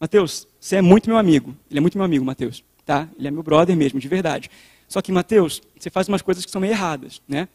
Mateus, 0.00 0.46
você 0.60 0.76
é 0.76 0.82
muito 0.82 1.08
meu 1.08 1.16
amigo. 1.16 1.54
Ele 1.70 1.78
é 1.78 1.80
muito 1.80 1.96
meu 1.96 2.04
amigo, 2.04 2.24
Mateus. 2.24 2.64
Tá? 2.84 3.08
Ele 3.18 3.28
é 3.28 3.30
meu 3.30 3.42
brother 3.42 3.76
mesmo, 3.76 4.00
de 4.00 4.08
verdade. 4.08 4.50
Só 4.88 5.00
que, 5.00 5.12
Mateus, 5.12 5.62
você 5.78 5.90
faz 5.90 6.08
umas 6.08 6.22
coisas 6.22 6.44
que 6.44 6.50
são 6.50 6.60
meio 6.60 6.72
erradas, 6.72 7.20
né? 7.28 7.48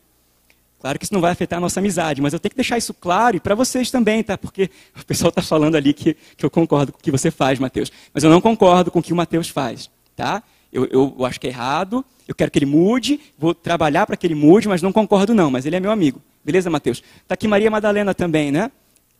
Claro 0.79 0.99
que 0.99 1.05
isso 1.05 1.13
não 1.13 1.21
vai 1.21 1.31
afetar 1.31 1.57
a 1.57 1.61
nossa 1.61 1.79
amizade, 1.79 2.21
mas 2.21 2.33
eu 2.33 2.39
tenho 2.39 2.49
que 2.49 2.57
deixar 2.57 2.77
isso 2.77 2.93
claro 2.93 3.37
e 3.37 3.39
para 3.39 3.55
vocês 3.55 3.89
também, 3.89 4.21
tá? 4.21 4.37
Porque 4.37 4.69
o 4.99 5.05
pessoal 5.05 5.29
está 5.29 5.41
falando 5.41 5.75
ali 5.75 5.93
que, 5.93 6.15
que 6.35 6.45
eu 6.45 6.49
concordo 6.49 6.91
com 6.91 6.99
o 6.99 7.01
que 7.01 7.09
você 7.09 7.31
faz, 7.31 7.57
Mateus. 7.57 7.91
Mas 8.13 8.23
eu 8.23 8.29
não 8.29 8.41
concordo 8.41 8.91
com 8.91 8.99
o 8.99 9.03
que 9.03 9.13
o 9.13 9.15
Mateus 9.15 9.47
faz, 9.47 9.89
tá? 10.15 10.43
Eu, 10.73 10.85
eu, 10.87 11.25
acho 11.25 11.39
que 11.39 11.45
é 11.45 11.51
errado, 11.51 12.03
eu 12.27 12.33
quero 12.33 12.49
que 12.49 12.57
ele 12.57 12.65
mude, 12.65 13.19
vou 13.37 13.53
trabalhar 13.53 14.07
para 14.07 14.17
que 14.17 14.25
ele 14.25 14.33
mude, 14.33 14.67
mas 14.67 14.81
não 14.81 14.91
concordo 14.91 15.35
não, 15.35 15.51
mas 15.51 15.67
ele 15.67 15.75
é 15.75 15.79
meu 15.79 15.91
amigo. 15.91 16.19
Beleza, 16.43 16.67
Mateus? 16.67 17.03
Está 17.21 17.35
aqui 17.35 17.47
Maria 17.47 17.69
Madalena 17.69 18.13
também, 18.13 18.51
né? 18.51 18.71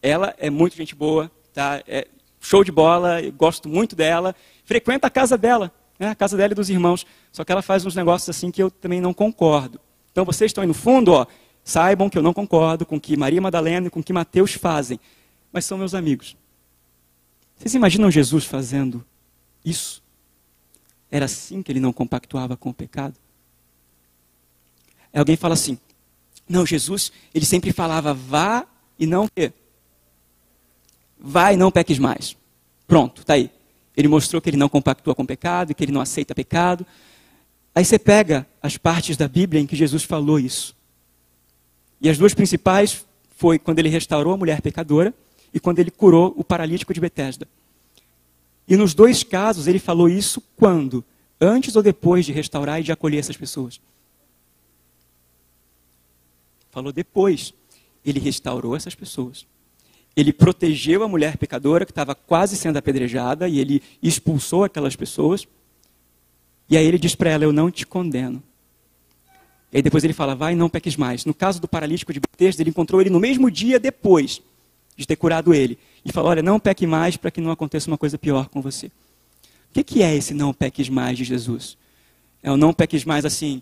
Ela 0.02 0.34
é 0.40 0.50
muito 0.50 0.76
gente 0.76 0.96
boa, 0.96 1.32
tá? 1.54 1.82
É 1.88 2.08
show 2.42 2.64
de 2.64 2.72
bola, 2.72 3.22
eu 3.22 3.32
gosto 3.32 3.70
muito 3.70 3.96
dela. 3.96 4.36
Frequenta 4.66 5.08
a 5.08 5.10
casa 5.10 5.38
dela, 5.38 5.72
né? 5.98 6.10
a 6.10 6.16
casa 6.16 6.36
dela 6.36 6.52
e 6.52 6.56
dos 6.56 6.70
irmãos. 6.70 7.06
Só 7.32 7.44
que 7.44 7.52
ela 7.52 7.62
faz 7.62 7.86
uns 7.86 7.96
negócios 7.96 8.30
assim 8.36 8.52
que 8.52 8.62
eu 8.62 8.70
também 8.70 9.00
não 9.00 9.14
concordo. 9.14 9.80
Então 10.12 10.26
vocês 10.26 10.50
estão 10.50 10.62
aí 10.62 10.68
no 10.68 10.74
fundo, 10.74 11.14
ó, 11.14 11.26
saibam 11.64 12.10
que 12.10 12.18
eu 12.18 12.22
não 12.22 12.34
concordo 12.34 12.86
com 12.86 12.98
o 12.98 13.02
que 13.02 13.16
Maria 13.16 13.42
Madalena 13.42 13.88
e 13.88 13.90
com 13.90 14.02
o 14.02 14.04
que 14.04 14.12
Mateus 14.12 14.54
fazem, 14.54 15.00
mas 15.52 15.66
são 15.66 15.78
meus 15.78 15.96
amigos. 15.96 16.36
Vocês 17.56 17.74
imaginam 17.74 18.12
Jesus 18.12 18.44
fazendo 18.44 19.06
isso? 19.64 20.03
Era 21.14 21.26
assim 21.26 21.62
que 21.62 21.72
ele 21.72 21.80
não 21.80 21.94
compactuava 21.94 22.58
com 22.58 22.72
o 22.72 22.74
pecado? 22.74 23.14
Aí 25.14 25.20
alguém 25.20 25.36
fala 25.36 25.54
assim: 25.54 25.78
não, 26.50 26.66
Jesus, 26.66 27.12
ele 27.36 27.46
sempre 27.46 27.72
falava 27.72 28.16
vá 28.16 28.66
e 28.98 29.06
não 29.06 29.28
quê? 29.28 29.54
Vá 31.20 31.54
e 31.54 31.56
não 31.56 31.70
peques 31.70 32.00
mais. 32.00 32.36
Pronto, 32.88 33.22
está 33.22 33.36
aí. 33.36 33.52
Ele 33.96 34.08
mostrou 34.08 34.42
que 34.42 34.50
ele 34.50 34.58
não 34.58 34.68
compactua 34.68 35.14
com 35.14 35.22
o 35.22 35.28
pecado, 35.28 35.76
que 35.76 35.84
ele 35.84 35.92
não 35.92 36.02
aceita 36.02 36.34
pecado. 36.34 36.84
Aí 37.76 37.86
você 37.86 38.00
pega 38.00 38.48
as 38.60 38.76
partes 38.76 39.16
da 39.16 39.28
Bíblia 39.28 39.62
em 39.62 39.68
que 39.68 39.76
Jesus 39.76 40.02
falou 40.02 40.40
isso. 40.40 40.76
E 42.02 42.10
as 42.10 42.18
duas 42.18 42.34
principais 42.34 43.06
foi 43.38 43.60
quando 43.60 43.78
ele 43.78 43.90
restaurou 43.90 44.34
a 44.34 44.38
mulher 44.38 44.64
pecadora 44.64 45.14
e 45.54 45.60
quando 45.60 45.78
ele 45.78 45.92
curou 45.92 46.34
o 46.36 46.44
paralítico 46.44 46.92
de 46.92 47.00
Betesda. 47.00 47.48
E 48.68 48.78
nos 48.78 48.94
dois 48.94 49.24
casos 49.24 49.68
ele 49.68 49.80
falou 49.80 50.10
isso 50.10 50.42
quando? 50.56 51.04
Antes 51.40 51.76
ou 51.76 51.84
depois 51.84 52.26
de 52.26 52.32
restaurar 52.32 52.80
e 52.80 52.84
de 52.84 52.92
acolher 52.92 53.20
essas 53.20 53.36
pessoas? 53.36 53.80
Falou 56.72 56.92
depois. 56.92 57.54
Ele 58.06 58.20
restaurou 58.20 58.76
essas 58.76 58.96
pessoas. 58.96 59.46
ele 60.16 60.32
protegeu 60.32 61.04
a 61.04 61.08
mulher 61.08 61.38
pecadora 61.38 61.86
que 61.86 61.92
estava 61.92 62.14
quase 62.14 62.56
sendo 62.56 62.78
apedrejada 62.78 63.48
e 63.48 63.60
ele 63.60 63.82
expulsou 64.02 64.64
aquelas 64.64 64.96
pessoas. 64.96 65.48
E 66.70 66.78
aí 66.78 66.86
ele 66.86 67.00
diz 67.00 67.16
para 67.16 67.32
ela: 67.32 67.44
Eu 67.44 67.52
não 67.52 67.72
te 67.72 67.86
condeno. 67.86 68.42
E 69.72 69.78
aí 69.78 69.82
depois 69.82 70.04
ele 70.04 70.14
fala: 70.14 70.36
Vai, 70.36 70.56
não 70.56 70.70
peques 70.70 70.96
mais. 70.96 71.26
No 71.26 71.34
caso 71.34 71.60
do 71.60 71.68
paralítico 71.68 72.14
de 72.14 72.20
Betesda, 72.20 72.62
ele 72.62 72.70
encontrou 72.70 73.02
ele 73.02 73.10
no 73.10 73.20
mesmo 73.20 73.50
dia 73.50 73.80
depois 73.80 74.42
de 74.96 75.06
ter 75.06 75.16
curado 75.16 75.54
ele. 75.54 75.78
E 76.06 76.12
falou: 76.12 76.32
Olha, 76.32 76.42
não 76.42 76.60
peque 76.60 76.86
mais 76.86 77.18
para 77.18 77.32
que 77.32 77.42
não 77.42 77.52
aconteça 77.52 77.90
uma 77.90 77.98
coisa 77.98 78.18
pior 78.18 78.50
com 78.50 78.62
você. 78.62 78.88
O 78.88 79.74
que, 79.74 79.84
que 79.84 80.04
é 80.04 80.16
esse 80.16 80.34
não 80.34 80.54
peques 80.54 80.90
mais 80.90 81.18
de 81.18 81.24
Jesus? 81.24 81.78
É 82.42 82.52
o 82.52 82.58
não 82.58 82.74
peques 82.74 83.06
mais 83.06 83.26
assim: 83.26 83.62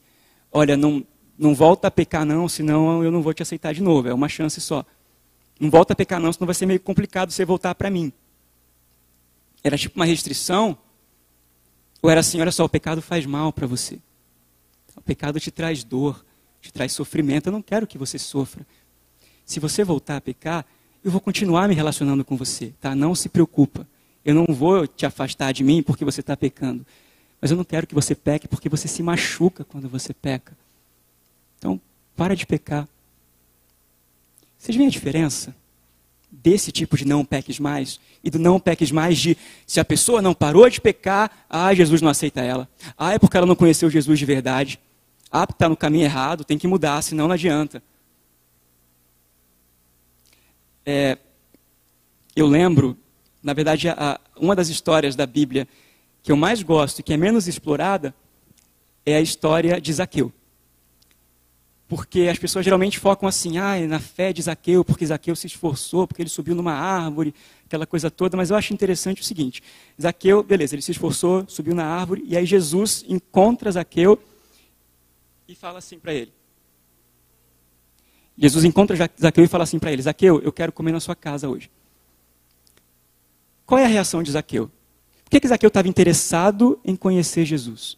Olha, 0.52 0.76
não, 0.76 1.06
não 1.38 1.56
volta 1.56 1.88
a 1.88 1.92
pecar 1.92 2.26
não, 2.26 2.50
senão 2.50 3.04
eu 3.04 3.12
não 3.12 3.22
vou 3.22 3.34
te 3.34 3.42
aceitar 3.42 3.74
de 3.74 3.82
novo. 3.82 4.08
É 4.08 4.14
uma 4.14 4.28
chance 4.28 4.60
só. 4.60 4.86
Não 5.60 5.70
volta 5.70 5.94
a 5.94 5.96
pecar 5.96 6.20
não, 6.20 6.34
senão 6.34 6.46
vai 6.46 6.56
ser 6.56 6.66
meio 6.66 6.80
complicado 6.80 7.32
você 7.32 7.46
voltar 7.46 7.76
para 7.76 7.90
mim. 7.90 8.12
Era 9.64 9.78
tipo 9.78 9.96
uma 9.96 10.06
restrição? 10.06 10.78
Ou 12.02 12.10
era 12.10 12.20
assim, 12.20 12.42
olha 12.42 12.52
só, 12.52 12.66
o 12.66 12.70
pecado 12.70 13.02
faz 13.02 13.26
mal 13.26 13.54
para 13.54 13.68
você. 13.68 14.00
O 14.96 15.02
pecado 15.02 15.40
te 15.40 15.52
traz 15.52 15.84
dor, 15.84 16.26
te 16.60 16.74
traz 16.74 16.92
sofrimento. 16.94 17.48
Eu 17.48 17.54
não 17.54 17.62
quero 17.62 17.86
que 17.86 17.98
você 17.98 18.18
sofra. 18.18 18.66
Se 19.46 19.60
você 19.60 19.84
voltar 19.84 20.18
a 20.18 20.22
pecar, 20.22 20.66
eu 21.04 21.12
vou 21.12 21.20
continuar 21.20 21.68
me 21.68 21.76
relacionando 21.76 22.24
com 22.24 22.38
você, 22.38 22.74
tá? 22.80 22.96
Não 22.96 23.16
se 23.16 23.28
preocupa. 23.28 23.88
Eu 24.24 24.36
não 24.36 24.46
vou 24.48 24.88
te 24.88 25.06
afastar 25.06 25.52
de 25.52 25.64
mim 25.64 25.82
porque 25.82 26.06
você 26.06 26.22
está 26.22 26.38
pecando. 26.38 26.86
Mas 27.42 27.50
eu 27.50 27.58
não 27.58 27.64
quero 27.64 27.88
que 27.88 27.96
você 27.96 28.14
peque 28.14 28.48
porque 28.48 28.70
você 28.70 28.88
se 28.88 29.02
machuca 29.02 29.64
quando 29.64 29.90
você 29.90 30.14
peca. 30.14 30.56
Então, 31.58 31.82
para 32.16 32.36
de 32.36 32.46
pecar. 32.46 32.88
Vocês 34.60 34.76
veem 34.76 34.88
a 34.88 34.92
diferença 34.92 35.56
desse 36.32 36.72
tipo 36.72 36.96
de 36.96 37.04
não 37.04 37.26
peques 37.26 37.60
mais 37.60 38.00
e 38.24 38.30
do 38.30 38.38
não 38.38 38.60
peques 38.60 38.92
mais 38.92 39.18
de 39.18 39.36
se 39.66 39.80
a 39.80 39.86
pessoa 39.86 40.22
não 40.22 40.36
parou 40.36 40.70
de 40.70 40.80
pecar, 40.80 41.46
ah, 41.50 41.74
Jesus 41.74 42.00
não 42.02 42.10
aceita 42.10 42.42
ela. 42.42 42.70
Ah, 42.96 43.14
é 43.14 43.20
porque 43.20 43.36
ela 43.36 43.48
não 43.48 43.56
conheceu 43.56 43.90
Jesus 43.90 44.20
de 44.20 44.26
verdade. 44.26 44.80
Ah, 45.32 45.48
está 45.50 45.68
no 45.68 45.76
caminho 45.76 46.04
errado, 46.04 46.44
tem 46.44 46.60
que 46.60 46.68
mudar, 46.68 47.02
senão 47.02 47.28
não 47.28 47.34
adianta. 47.34 47.82
É, 50.86 51.18
eu 52.36 52.48
lembro, 52.48 52.98
na 53.42 53.54
verdade, 53.54 53.90
a, 53.90 54.20
uma 54.36 54.56
das 54.56 54.70
histórias 54.70 55.16
da 55.16 55.26
Bíblia 55.26 55.68
que 56.24 56.32
eu 56.32 56.36
mais 56.36 56.62
gosto 56.64 57.00
e 57.00 57.04
que 57.04 57.14
é 57.14 57.18
menos 57.18 57.48
explorada 57.48 58.14
é 59.06 59.16
a 59.16 59.22
história 59.22 59.80
de 59.82 59.94
Zaqueu. 59.94 60.32
Porque 61.88 62.30
as 62.32 62.40
pessoas 62.40 62.64
geralmente 62.64 62.98
focam 62.98 63.28
assim, 63.28 63.58
ah, 63.58 63.78
na 63.86 64.00
fé 64.00 64.32
de 64.32 64.42
Zaqueu, 64.42 64.86
porque 64.86 65.06
Zaqueu 65.06 65.36
se 65.36 65.48
esforçou, 65.48 66.08
porque 66.08 66.22
ele 66.22 66.30
subiu 66.30 66.56
numa 66.56 66.72
árvore, 66.72 67.34
aquela 67.66 67.86
coisa 67.86 68.10
toda. 68.10 68.38
Mas 68.38 68.50
eu 68.50 68.56
acho 68.56 68.74
interessante 68.74 69.22
o 69.22 69.26
seguinte: 69.26 69.62
Zaqueu, 70.02 70.42
beleza, 70.42 70.74
ele 70.76 70.82
se 70.82 70.92
esforçou, 70.92 71.44
subiu 71.50 71.76
na 71.76 71.86
árvore, 71.86 72.24
e 72.26 72.38
aí 72.38 72.46
Jesus 72.46 73.04
encontra 73.10 73.72
Zaqueu 73.72 74.18
e 75.48 75.56
fala 75.56 75.80
assim 75.80 76.00
para 76.00 76.14
ele. 76.14 76.32
Jesus 78.38 78.64
encontra 78.64 78.98
Zaqueu 79.20 79.44
e 79.44 79.48
fala 79.48 79.64
assim 79.64 79.80
para 79.80 79.92
ele: 79.92 80.02
Zaqueu, 80.02 80.42
eu 80.42 80.52
quero 80.52 80.72
comer 80.72 80.92
na 80.92 81.00
sua 81.00 81.16
casa 81.16 81.48
hoje. 81.50 81.70
Qual 83.66 83.80
é 83.80 83.86
a 83.86 83.88
reação 83.88 84.22
de 84.22 84.32
Zaqueu? 84.32 84.70
Por 85.24 85.30
que, 85.32 85.40
que 85.40 85.48
Zaqueu 85.48 85.70
estava 85.70 85.88
interessado 85.88 86.80
em 86.84 86.96
conhecer 86.96 87.46
Jesus? 87.46 87.98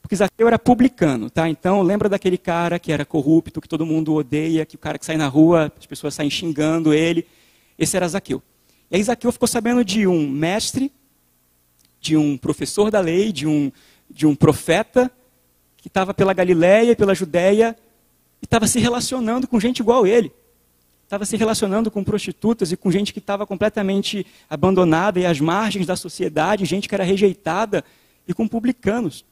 Porque 0.00 0.16
Zaqueu 0.16 0.46
era 0.46 0.58
publicano, 0.58 1.30
tá? 1.30 1.48
Então 1.48 1.82
lembra 1.82 2.08
daquele 2.08 2.38
cara 2.38 2.78
que 2.78 2.92
era 2.92 3.04
corrupto, 3.04 3.60
que 3.60 3.68
todo 3.68 3.86
mundo 3.86 4.14
odeia, 4.14 4.66
que 4.66 4.76
o 4.76 4.78
cara 4.78 4.98
que 4.98 5.06
sai 5.06 5.16
na 5.16 5.28
rua, 5.28 5.72
as 5.78 5.86
pessoas 5.86 6.14
saem 6.14 6.30
xingando 6.30 6.92
ele. 6.92 7.26
Esse 7.78 7.96
era 7.96 8.08
Zaqueu. 8.08 8.42
E 8.90 8.96
aí 8.96 9.02
Zaqueu 9.02 9.30
ficou 9.30 9.46
sabendo 9.46 9.84
de 9.84 10.06
um 10.06 10.28
mestre, 10.28 10.92
de 12.00 12.16
um 12.16 12.36
professor 12.36 12.90
da 12.90 13.00
lei, 13.00 13.32
de 13.32 13.46
um, 13.46 13.70
de 14.08 14.26
um 14.26 14.34
profeta, 14.34 15.10
que 15.76 15.88
estava 15.88 16.12
pela 16.12 16.32
Galiléia 16.32 16.92
e 16.92 16.96
pela 16.96 17.14
Judéia, 17.14 17.76
estava 18.50 18.66
se 18.66 18.80
relacionando 18.80 19.46
com 19.46 19.60
gente 19.60 19.78
igual 19.78 20.04
ele. 20.04 20.32
Estava 21.04 21.24
se 21.24 21.36
relacionando 21.36 21.88
com 21.88 22.02
prostitutas 22.02 22.72
e 22.72 22.76
com 22.76 22.90
gente 22.90 23.12
que 23.12 23.20
estava 23.20 23.46
completamente 23.46 24.26
abandonada 24.48 25.20
e 25.20 25.26
às 25.26 25.40
margens 25.40 25.86
da 25.86 25.94
sociedade, 25.94 26.64
gente 26.64 26.88
que 26.88 26.94
era 26.94 27.04
rejeitada, 27.04 27.84
e 28.26 28.34
com 28.34 28.46
publicanos. 28.46 29.24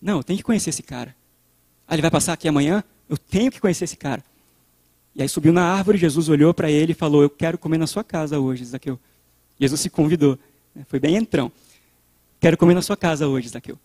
Não, 0.00 0.18
eu 0.18 0.22
tenho 0.22 0.36
que 0.36 0.42
conhecer 0.42 0.70
esse 0.70 0.82
cara. 0.82 1.16
Ah, 1.86 1.94
ele 1.94 2.02
vai 2.02 2.10
passar 2.10 2.34
aqui 2.34 2.46
amanhã? 2.46 2.84
Eu 3.08 3.16
tenho 3.16 3.50
que 3.50 3.60
conhecer 3.60 3.84
esse 3.84 3.96
cara. 3.96 4.22
E 5.14 5.22
aí 5.22 5.28
subiu 5.28 5.52
na 5.52 5.64
árvore, 5.64 5.98
Jesus 5.98 6.28
olhou 6.28 6.52
para 6.52 6.70
ele 6.70 6.92
e 6.92 6.94
falou: 6.94 7.22
Eu 7.22 7.30
quero 7.30 7.58
comer 7.58 7.78
na 7.78 7.86
sua 7.86 8.04
casa 8.04 8.38
hoje, 8.38 8.64
Zaqueu. 8.64 8.98
Jesus 9.58 9.80
se 9.80 9.90
convidou. 9.90 10.38
Né? 10.74 10.84
Foi 10.86 11.00
bem 11.00 11.16
entrão. 11.16 11.50
Quero 12.38 12.56
comer 12.56 12.74
na 12.74 12.82
sua 12.82 12.96
casa 12.96 13.26
hoje, 13.26 13.48
Zaqueu. 13.48 13.78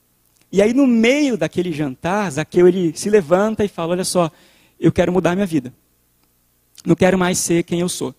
E 0.53 0.61
aí, 0.61 0.71
no 0.71 0.85
meio 0.85 1.35
daquele 1.35 1.71
jantar, 1.71 2.29
Zaqueu 2.29 2.67
ele 2.67 2.95
se 2.95 3.09
levanta 3.09 3.65
e 3.65 3.67
fala: 3.67 3.93
Olha 3.93 4.03
só, 4.03 4.29
eu 4.79 4.91
quero 4.91 5.11
mudar 5.11 5.33
minha 5.33 5.47
vida. 5.47 5.73
Não 6.85 6.95
quero 6.95 7.17
mais 7.17 7.39
ser 7.39 7.63
quem 7.63 7.79
eu 7.79 7.89
sou. 7.89 8.13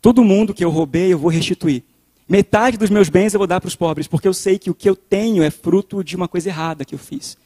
Todo 0.00 0.24
mundo 0.24 0.54
que 0.54 0.64
eu 0.64 0.70
roubei, 0.70 1.12
eu 1.12 1.18
vou 1.18 1.30
restituir. 1.30 1.84
Metade 2.26 2.78
dos 2.78 2.88
meus 2.88 3.10
bens 3.10 3.34
eu 3.34 3.38
vou 3.38 3.46
dar 3.46 3.60
para 3.60 3.68
os 3.68 3.76
pobres, 3.76 4.08
porque 4.08 4.26
eu 4.26 4.32
sei 4.32 4.58
que 4.58 4.70
o 4.70 4.74
que 4.74 4.88
eu 4.88 4.96
tenho 4.96 5.42
é 5.42 5.50
fruto 5.50 6.02
de 6.02 6.16
uma 6.16 6.26
coisa 6.26 6.48
errada 6.48 6.86
que 6.86 6.94
eu 6.94 6.98
fiz. 6.98 7.36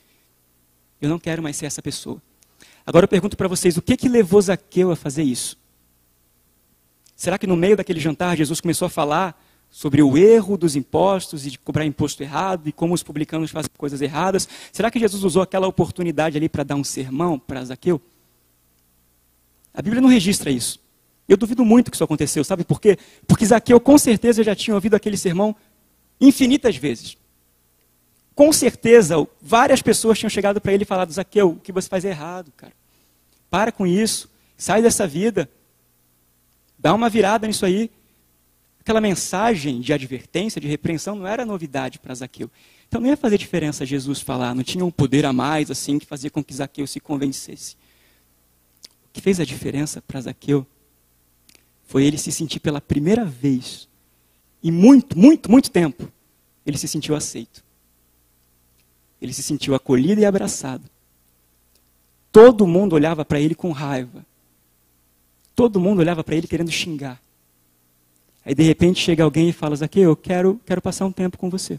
Eu 1.03 1.09
não 1.09 1.19
quero 1.19 1.43
mais 1.43 1.57
ser 1.57 1.67
essa 1.67 1.83
pessoa. 1.83 2.23
Agora 2.87 3.05
eu 3.05 3.09
pergunto 3.09 3.37
para 3.37 3.49
vocês, 3.49 3.77
o 3.77 3.83
que, 3.83 3.97
que 3.97 4.09
levou 4.09 4.41
Zaqueu 4.41 4.93
a 4.93 4.97
fazer 4.97 5.25
isso? 5.25 5.59
Será 7.17 7.37
que 7.37 7.47
no 7.47 7.57
meio 7.57 7.77
daquele 7.77 7.99
jantar 7.99 8.37
Jesus 8.37 8.61
começou 8.61 8.87
a 8.87 8.91
falar 8.91 9.37
sobre 9.71 10.03
o 10.03 10.17
erro 10.17 10.57
dos 10.57 10.77
impostos 10.77 11.47
e 11.47 11.51
de 11.51 11.59
cobrar 11.59 11.85
imposto 11.85 12.23
errado 12.23 12.69
e 12.69 12.73
como 12.73 12.95
os 12.95 13.03
publicanos 13.03 13.51
fazem 13.51 13.71
coisas 13.77 14.01
erradas? 14.01 14.49
Será 14.73 14.91
que 14.91 14.99
Jesus 14.99 15.23
usou 15.25 15.43
aquela 15.43 15.67
oportunidade 15.67 16.37
ali 16.37 16.49
para 16.49 16.65
dar 16.65 16.75
um 16.75 16.85
sermão 16.85 17.39
para 17.39 17.65
Zaqueu? 17.65 18.01
A 19.73 19.83
Bíblia 19.83 20.01
não 20.01 20.09
registra 20.09 20.51
isso. 20.51 20.81
Eu 21.29 21.37
duvido 21.37 21.65
muito 21.65 21.91
que 21.91 21.97
isso 21.97 22.05
aconteceu, 22.05 22.43
sabe 22.43 22.65
por 22.65 22.81
quê? 22.81 22.99
Porque 23.27 23.45
Zaqueu 23.45 23.79
com 23.79 23.99
certeza 23.99 24.43
já 24.43 24.57
tinha 24.57 24.75
ouvido 24.75 24.95
aquele 24.95 25.17
sermão 25.17 25.55
infinitas 26.21 26.77
vezes. 26.77 27.17
Com 28.35 28.53
certeza, 28.53 29.17
várias 29.41 29.83
pessoas 29.83 30.19
tinham 30.19 30.31
chegado 30.31 30.61
para 30.61 30.73
ele 30.73 30.85
e 30.85 30.87
falado: 30.87 31.13
Zaqueu, 31.13 31.51
o 31.51 31.57
que 31.57 31.73
você 31.73 31.89
faz 31.89 32.05
é 32.05 32.11
errado, 32.11 32.53
cara. 32.57 32.73
Para 33.51 33.73
com 33.73 33.87
isso, 33.87 34.31
sai 34.57 34.81
dessa 34.81 35.07
vida, 35.07 35.51
dá 36.79 36.95
uma 36.95 37.09
virada 37.11 37.47
nisso 37.47 37.67
aí. 37.67 37.91
Aquela 38.89 39.03
mensagem 39.03 39.83
de 39.83 39.93
advertência, 39.93 40.59
de 40.59 40.67
repreensão, 40.67 41.15
não 41.15 41.27
era 41.27 41.45
novidade 41.45 41.99
para 41.99 42.15
Zaqueu. 42.15 42.51
Então 42.89 43.03
não 43.03 43.09
ia 43.11 43.19
fazer 43.19 43.37
diferença 43.37 43.85
Jesus 43.85 44.23
falar, 44.23 44.55
não 44.55 44.63
tinha 44.63 44.83
um 44.83 44.91
poder 44.91 45.27
a 45.27 45.33
mais 45.33 45.71
assim 45.71 45.99
que 45.99 46.07
fazia 46.07 46.31
com 46.31 46.43
que 46.43 46.55
Zaqueu 46.55 46.87
se 46.87 46.99
convencesse. 46.99 47.77
O 49.05 49.13
que 49.13 49.21
fez 49.21 49.41
a 49.41 49.45
diferença 49.45 50.01
para 50.01 50.23
Zaqueu 50.23 50.67
foi 51.85 52.07
ele 52.07 52.17
se 52.17 52.33
sentir 52.33 52.61
pela 52.61 52.81
primeira 52.81 53.27
vez, 53.27 53.87
e 54.63 54.73
muito, 54.73 55.19
muito, 55.19 55.51
muito 55.51 55.71
tempo, 55.71 56.11
ele 56.65 56.79
se 56.79 56.89
sentiu 56.89 57.15
aceito. 57.15 57.63
Ele 59.21 59.35
se 59.35 59.43
sentiu 59.43 59.75
acolhido 59.75 60.23
e 60.23 60.25
abraçado. 60.25 60.89
Todo 62.33 62.67
mundo 62.67 62.95
olhava 62.95 63.23
para 63.23 63.39
ele 63.39 63.55
com 63.55 63.71
raiva. 63.71 64.25
Todo 65.55 65.79
mundo 65.79 65.99
olhava 65.99 66.25
para 66.25 66.37
ele 66.37 66.47
querendo 66.47 66.71
xingar. 66.71 67.21
Aí 68.49 68.55
de 68.55 68.63
repente 68.63 68.99
chega 68.99 69.23
alguém 69.23 69.51
e 69.51 69.53
fala: 69.53 69.77
Zaqueu, 69.77 70.05
eu 70.05 70.17
quero, 70.17 70.59
quero 70.65 70.81
passar 70.81 71.05
um 71.05 71.13
tempo 71.13 71.37
com 71.37 71.51
você. 71.51 71.79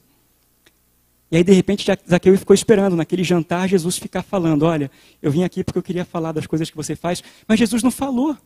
E 1.31 1.37
aí 1.37 1.43
de 1.43 1.51
repente 1.51 1.83
Zaqueu 2.07 2.37
ficou 2.37 2.53
esperando 2.53 2.95
naquele 2.95 3.23
jantar 3.23 3.67
Jesus 3.67 3.97
ficar 3.97 4.21
falando: 4.21 4.67
Olha, 4.67 4.91
eu 5.19 5.31
vim 5.31 5.43
aqui 5.43 5.63
porque 5.63 5.79
eu 5.79 5.83
queria 5.83 6.05
falar 6.05 6.31
das 6.31 6.45
coisas 6.45 6.69
que 6.69 6.77
você 6.77 6.95
faz. 6.95 7.23
Mas 7.47 7.57
Jesus 7.57 7.81
não 7.81 7.89
falou. 7.89 8.37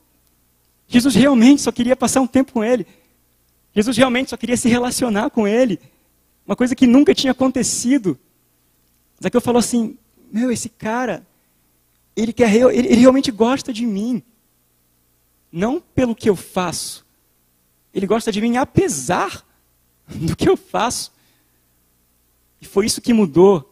Jesus 0.88 1.16
realmente 1.16 1.64
só 1.64 1.70
queria 1.70 1.98
passar 1.98 2.22
um 2.22 2.28
tempo 2.28 2.54
com 2.54 2.64
ele. 2.64 2.88
Jesus 3.76 3.98
realmente 3.98 4.30
só 4.30 4.38
queria 4.38 4.56
se 4.56 4.70
relacionar 4.70 5.30
com 5.30 5.46
ele. 5.46 5.78
Uma 6.46 6.56
coisa 6.56 6.74
que 6.74 6.88
nunca 6.88 7.14
tinha 7.14 7.32
acontecido. 7.32 8.18
Zaqueu 9.22 9.42
falou 9.42 9.60
assim: 9.60 9.98
Meu, 10.32 10.50
esse 10.50 10.70
cara, 10.70 11.28
ele, 12.16 12.32
quer, 12.32 12.56
ele, 12.56 12.88
ele 12.88 13.02
realmente 13.02 13.32
gosta 13.32 13.74
de 13.74 13.86
mim. 13.86 14.24
Não 15.52 15.82
pelo 15.94 16.16
que 16.16 16.30
eu 16.30 16.38
faço. 16.38 17.03
Ele 17.94 18.08
gosta 18.08 18.32
de 18.32 18.42
mim 18.42 18.58
apesar 18.58 19.46
do 20.08 20.36
que 20.36 20.50
eu 20.50 20.58
faço. 20.58 21.12
E 22.62 22.66
foi 22.66 22.86
isso 22.86 23.02
que 23.02 23.14
mudou 23.14 23.70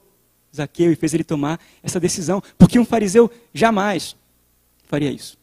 Zaqueu 0.56 0.92
e 0.92 0.96
fez 0.96 1.14
ele 1.14 1.24
tomar 1.24 1.60
essa 1.82 2.00
decisão. 2.00 2.42
Porque 2.58 2.78
um 2.78 2.86
fariseu 2.86 3.32
jamais 3.54 4.16
faria 4.88 5.12
isso. 5.12 5.38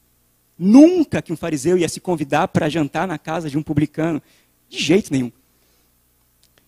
Nunca 0.59 1.23
que 1.23 1.33
um 1.33 1.37
fariseu 1.37 1.79
ia 1.79 1.89
se 1.89 2.01
convidar 2.01 2.49
para 2.49 2.69
jantar 2.69 3.09
na 3.09 3.19
casa 3.19 3.49
de 3.49 3.57
um 3.57 3.63
publicano. 3.63 4.23
De 4.69 4.79
jeito 4.79 5.11
nenhum. 5.11 5.33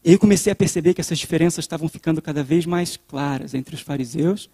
E 0.03 0.13
eu 0.13 0.19
comecei 0.19 0.51
a 0.51 0.57
perceber 0.57 0.95
que 0.95 1.01
essas 1.01 1.19
diferenças 1.19 1.65
estavam 1.65 1.89
ficando 1.89 2.23
cada 2.23 2.43
vez 2.43 2.65
mais 2.65 2.97
claras 2.97 3.53
entre 3.53 3.75
os 3.75 3.83
fariseus 3.83 4.49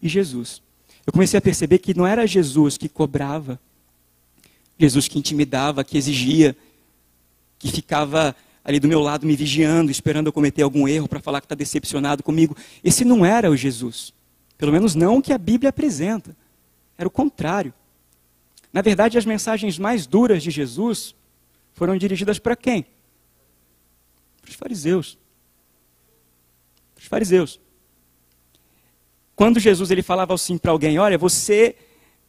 e 0.00 0.08
Jesus. 0.08 0.62
Eu 1.04 1.12
comecei 1.12 1.36
a 1.36 1.42
perceber 1.42 1.78
que 1.78 1.92
não 1.92 2.06
era 2.06 2.26
Jesus 2.26 2.78
que 2.78 2.88
cobrava 2.88 3.58
Jesus 4.78 5.08
que 5.08 5.18
intimidava, 5.18 5.84
que 5.84 5.96
exigia, 5.96 6.56
que 7.64 7.72
ficava 7.72 8.36
ali 8.62 8.78
do 8.78 8.86
meu 8.86 9.00
lado 9.00 9.26
me 9.26 9.34
vigiando, 9.34 9.90
esperando 9.90 10.26
eu 10.26 10.32
cometer 10.32 10.62
algum 10.62 10.86
erro 10.86 11.08
para 11.08 11.20
falar 11.20 11.40
que 11.40 11.46
está 11.46 11.54
decepcionado 11.54 12.22
comigo. 12.22 12.54
Esse 12.82 13.04
não 13.04 13.24
era 13.24 13.50
o 13.50 13.56
Jesus. 13.56 14.12
Pelo 14.58 14.70
menos 14.72 14.94
não 14.94 15.18
o 15.18 15.22
que 15.22 15.32
a 15.32 15.38
Bíblia 15.38 15.70
apresenta. 15.70 16.36
Era 16.96 17.08
o 17.08 17.10
contrário. 17.10 17.72
Na 18.72 18.82
verdade, 18.82 19.16
as 19.16 19.24
mensagens 19.24 19.78
mais 19.78 20.06
duras 20.06 20.42
de 20.42 20.50
Jesus 20.50 21.14
foram 21.72 21.96
dirigidas 21.96 22.38
para 22.38 22.54
quem? 22.54 22.84
Para 24.42 24.50
os 24.50 24.56
fariseus. 24.56 25.18
Para 26.94 27.02
os 27.02 27.06
fariseus. 27.06 27.60
Quando 29.34 29.58
Jesus 29.58 29.90
ele 29.90 30.02
falava 30.02 30.34
assim 30.34 30.58
para 30.58 30.70
alguém, 30.70 30.98
olha, 30.98 31.18
você 31.18 31.76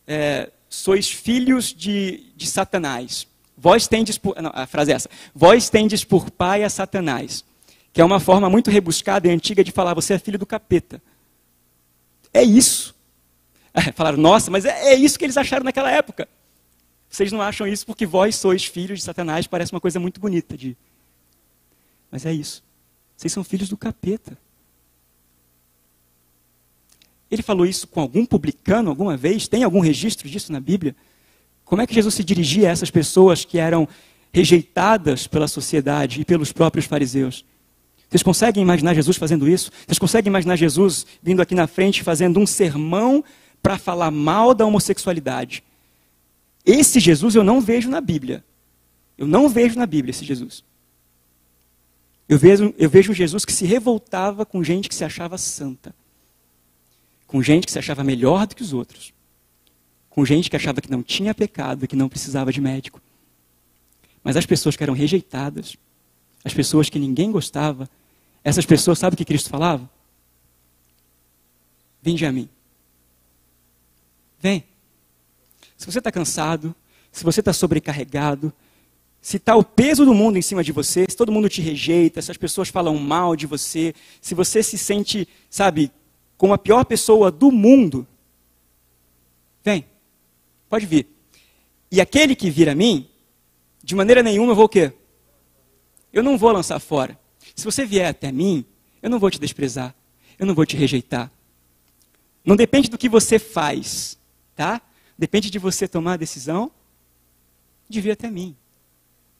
é, 0.07 0.51
sois 0.69 1.09
filhos 1.09 1.73
de, 1.73 2.31
de 2.35 2.47
Satanás. 2.47 3.27
Vós 3.57 3.87
tendes 3.87 4.17
por, 4.17 4.35
não, 4.41 4.51
a 4.53 4.67
frase 4.67 4.91
é 4.91 4.95
essa. 4.95 5.09
Vós 5.33 5.69
tendes 5.69 6.03
por 6.03 6.29
pai 6.29 6.63
a 6.63 6.69
Satanás. 6.69 7.43
Que 7.93 8.01
é 8.01 8.05
uma 8.05 8.19
forma 8.19 8.49
muito 8.49 8.69
rebuscada 8.69 9.27
e 9.27 9.31
antiga 9.31 9.63
de 9.63 9.71
falar, 9.71 9.93
você 9.93 10.13
é 10.13 10.19
filho 10.19 10.37
do 10.37 10.45
capeta. 10.45 11.01
É 12.33 12.43
isso. 12.43 12.93
É, 13.77 13.91
falaram, 13.91 14.17
nossa, 14.17 14.49
mas 14.49 14.63
é, 14.63 14.93
é 14.93 14.95
isso 14.95 15.19
que 15.19 15.25
eles 15.25 15.35
acharam 15.35 15.65
naquela 15.65 15.91
época. 15.91 16.29
Vocês 17.09 17.29
não 17.29 17.41
acham 17.41 17.67
isso 17.67 17.85
porque 17.85 18.05
vós 18.05 18.37
sois 18.37 18.63
filhos 18.63 18.99
de 18.99 19.03
Satanás, 19.03 19.47
parece 19.47 19.73
uma 19.73 19.81
coisa 19.81 19.99
muito 19.99 20.17
bonita 20.17 20.55
de. 20.55 20.77
Mas 22.09 22.25
é 22.25 22.31
isso. 22.31 22.63
Vocês 23.17 23.33
são 23.33 23.43
filhos 23.43 23.67
do 23.67 23.75
capeta. 23.75 24.37
Ele 27.29 27.43
falou 27.43 27.65
isso 27.65 27.85
com 27.85 27.99
algum 27.99 28.25
publicano 28.25 28.89
alguma 28.89 29.17
vez? 29.17 29.47
Tem 29.47 29.63
algum 29.63 29.81
registro 29.81 30.29
disso 30.29 30.51
na 30.51 30.59
Bíblia? 30.61 30.95
Como 31.65 31.81
é 31.81 31.87
que 31.87 31.93
Jesus 31.93 32.13
se 32.13 32.23
dirigia 32.23 32.69
a 32.69 32.71
essas 32.71 32.89
pessoas 32.89 33.43
que 33.43 33.57
eram 33.57 33.87
rejeitadas 34.31 35.27
pela 35.27 35.47
sociedade 35.47 36.21
e 36.21 36.25
pelos 36.25 36.53
próprios 36.53 36.85
fariseus? 36.85 37.43
Vocês 38.09 38.23
conseguem 38.23 38.63
imaginar 38.63 38.93
Jesus 38.93 39.17
fazendo 39.17 39.49
isso? 39.49 39.71
Vocês 39.85 39.99
conseguem 39.99 40.29
imaginar 40.29 40.55
Jesus 40.55 41.05
vindo 41.21 41.41
aqui 41.41 41.55
na 41.55 41.67
frente 41.67 42.03
fazendo 42.03 42.39
um 42.39 42.45
sermão 42.45 43.23
para 43.61 43.77
falar 43.77 44.11
mal 44.11 44.53
da 44.53 44.65
homossexualidade? 44.65 45.63
Esse 46.65 46.99
Jesus 46.99 47.35
eu 47.35 47.43
não 47.43 47.59
vejo 47.59 47.89
na 47.89 47.99
Bíblia. 47.99 48.43
Eu 49.17 49.27
não 49.27 49.49
vejo 49.49 49.77
na 49.77 49.85
Bíblia 49.85 50.11
esse 50.11 50.23
Jesus. 50.23 50.63
Eu 52.29 52.37
vejo, 52.37 52.73
eu 52.77 52.89
vejo 52.89 53.11
um 53.11 53.15
Jesus 53.15 53.43
que 53.43 53.53
se 53.53 53.65
revoltava 53.65 54.45
com 54.45 54.63
gente 54.63 54.87
que 54.87 54.95
se 54.95 55.03
achava 55.03 55.37
santa 55.37 55.93
com 57.27 57.41
gente 57.41 57.65
que 57.65 57.71
se 57.71 57.79
achava 57.79 58.03
melhor 58.03 58.47
do 58.47 58.55
que 58.55 58.61
os 58.61 58.73
outros, 58.73 59.13
com 60.15 60.23
gente 60.23 60.49
que 60.49 60.55
achava 60.55 60.79
que 60.79 60.89
não 60.89 61.03
tinha 61.03 61.35
pecado 61.35 61.85
que 61.89 61.95
não 61.95 62.07
precisava 62.07 62.49
de 62.49 62.61
médico. 62.61 63.01
Mas 64.23 64.37
as 64.37 64.45
pessoas 64.45 64.77
que 64.77 64.81
eram 64.81 64.93
rejeitadas, 64.93 65.75
as 66.41 66.53
pessoas 66.53 66.89
que 66.89 66.97
ninguém 66.97 67.29
gostava, 67.33 67.89
essas 68.41 68.65
pessoas, 68.65 68.97
sabe 68.97 69.15
o 69.15 69.17
que 69.17 69.25
Cristo 69.25 69.49
falava? 69.49 69.89
Vinde 72.01 72.25
a 72.25 72.31
mim. 72.31 72.47
Vem. 74.39 74.63
Se 75.75 75.85
você 75.85 75.97
está 75.97 76.13
cansado, 76.13 76.73
se 77.11 77.21
você 77.25 77.41
está 77.41 77.51
sobrecarregado, 77.51 78.53
se 79.21 79.35
está 79.35 79.53
o 79.57 79.65
peso 79.65 80.05
do 80.05 80.13
mundo 80.13 80.37
em 80.37 80.41
cima 80.41 80.63
de 80.63 80.71
você, 80.71 81.05
se 81.09 81.17
todo 81.17 81.29
mundo 81.29 81.49
te 81.49 81.61
rejeita, 81.61 82.21
se 82.21 82.31
as 82.31 82.37
pessoas 82.37 82.69
falam 82.69 82.97
mal 82.97 83.35
de 83.35 83.45
você, 83.45 83.93
se 84.21 84.33
você 84.33 84.63
se 84.63 84.77
sente, 84.77 85.27
sabe, 85.49 85.91
como 86.37 86.53
a 86.53 86.57
pior 86.57 86.85
pessoa 86.85 87.29
do 87.29 87.51
mundo, 87.51 88.07
vem, 89.61 89.83
pode 90.75 90.85
vir. 90.85 91.07
E 91.89 92.01
aquele 92.01 92.35
que 92.35 92.49
vir 92.49 92.67
a 92.67 92.75
mim, 92.75 93.07
de 93.81 93.95
maneira 93.95 94.21
nenhuma 94.21 94.51
eu 94.51 94.55
vou 94.55 94.65
o 94.65 94.69
quê? 94.69 94.91
Eu 96.11 96.21
não 96.21 96.37
vou 96.37 96.51
lançar 96.51 96.79
fora. 96.79 97.17
Se 97.55 97.63
você 97.63 97.85
vier 97.85 98.09
até 98.09 98.29
mim, 98.29 98.65
eu 99.01 99.09
não 99.09 99.17
vou 99.17 99.31
te 99.31 99.39
desprezar, 99.39 99.95
eu 100.37 100.45
não 100.45 100.53
vou 100.53 100.65
te 100.65 100.75
rejeitar. 100.75 101.31
Não 102.43 102.57
depende 102.57 102.89
do 102.89 102.97
que 102.97 103.07
você 103.07 103.39
faz, 103.39 104.17
tá? 104.53 104.81
Depende 105.17 105.49
de 105.49 105.57
você 105.57 105.87
tomar 105.87 106.13
a 106.13 106.17
decisão 106.17 106.69
de 107.87 108.01
vir 108.01 108.11
até 108.11 108.29
mim. 108.29 108.53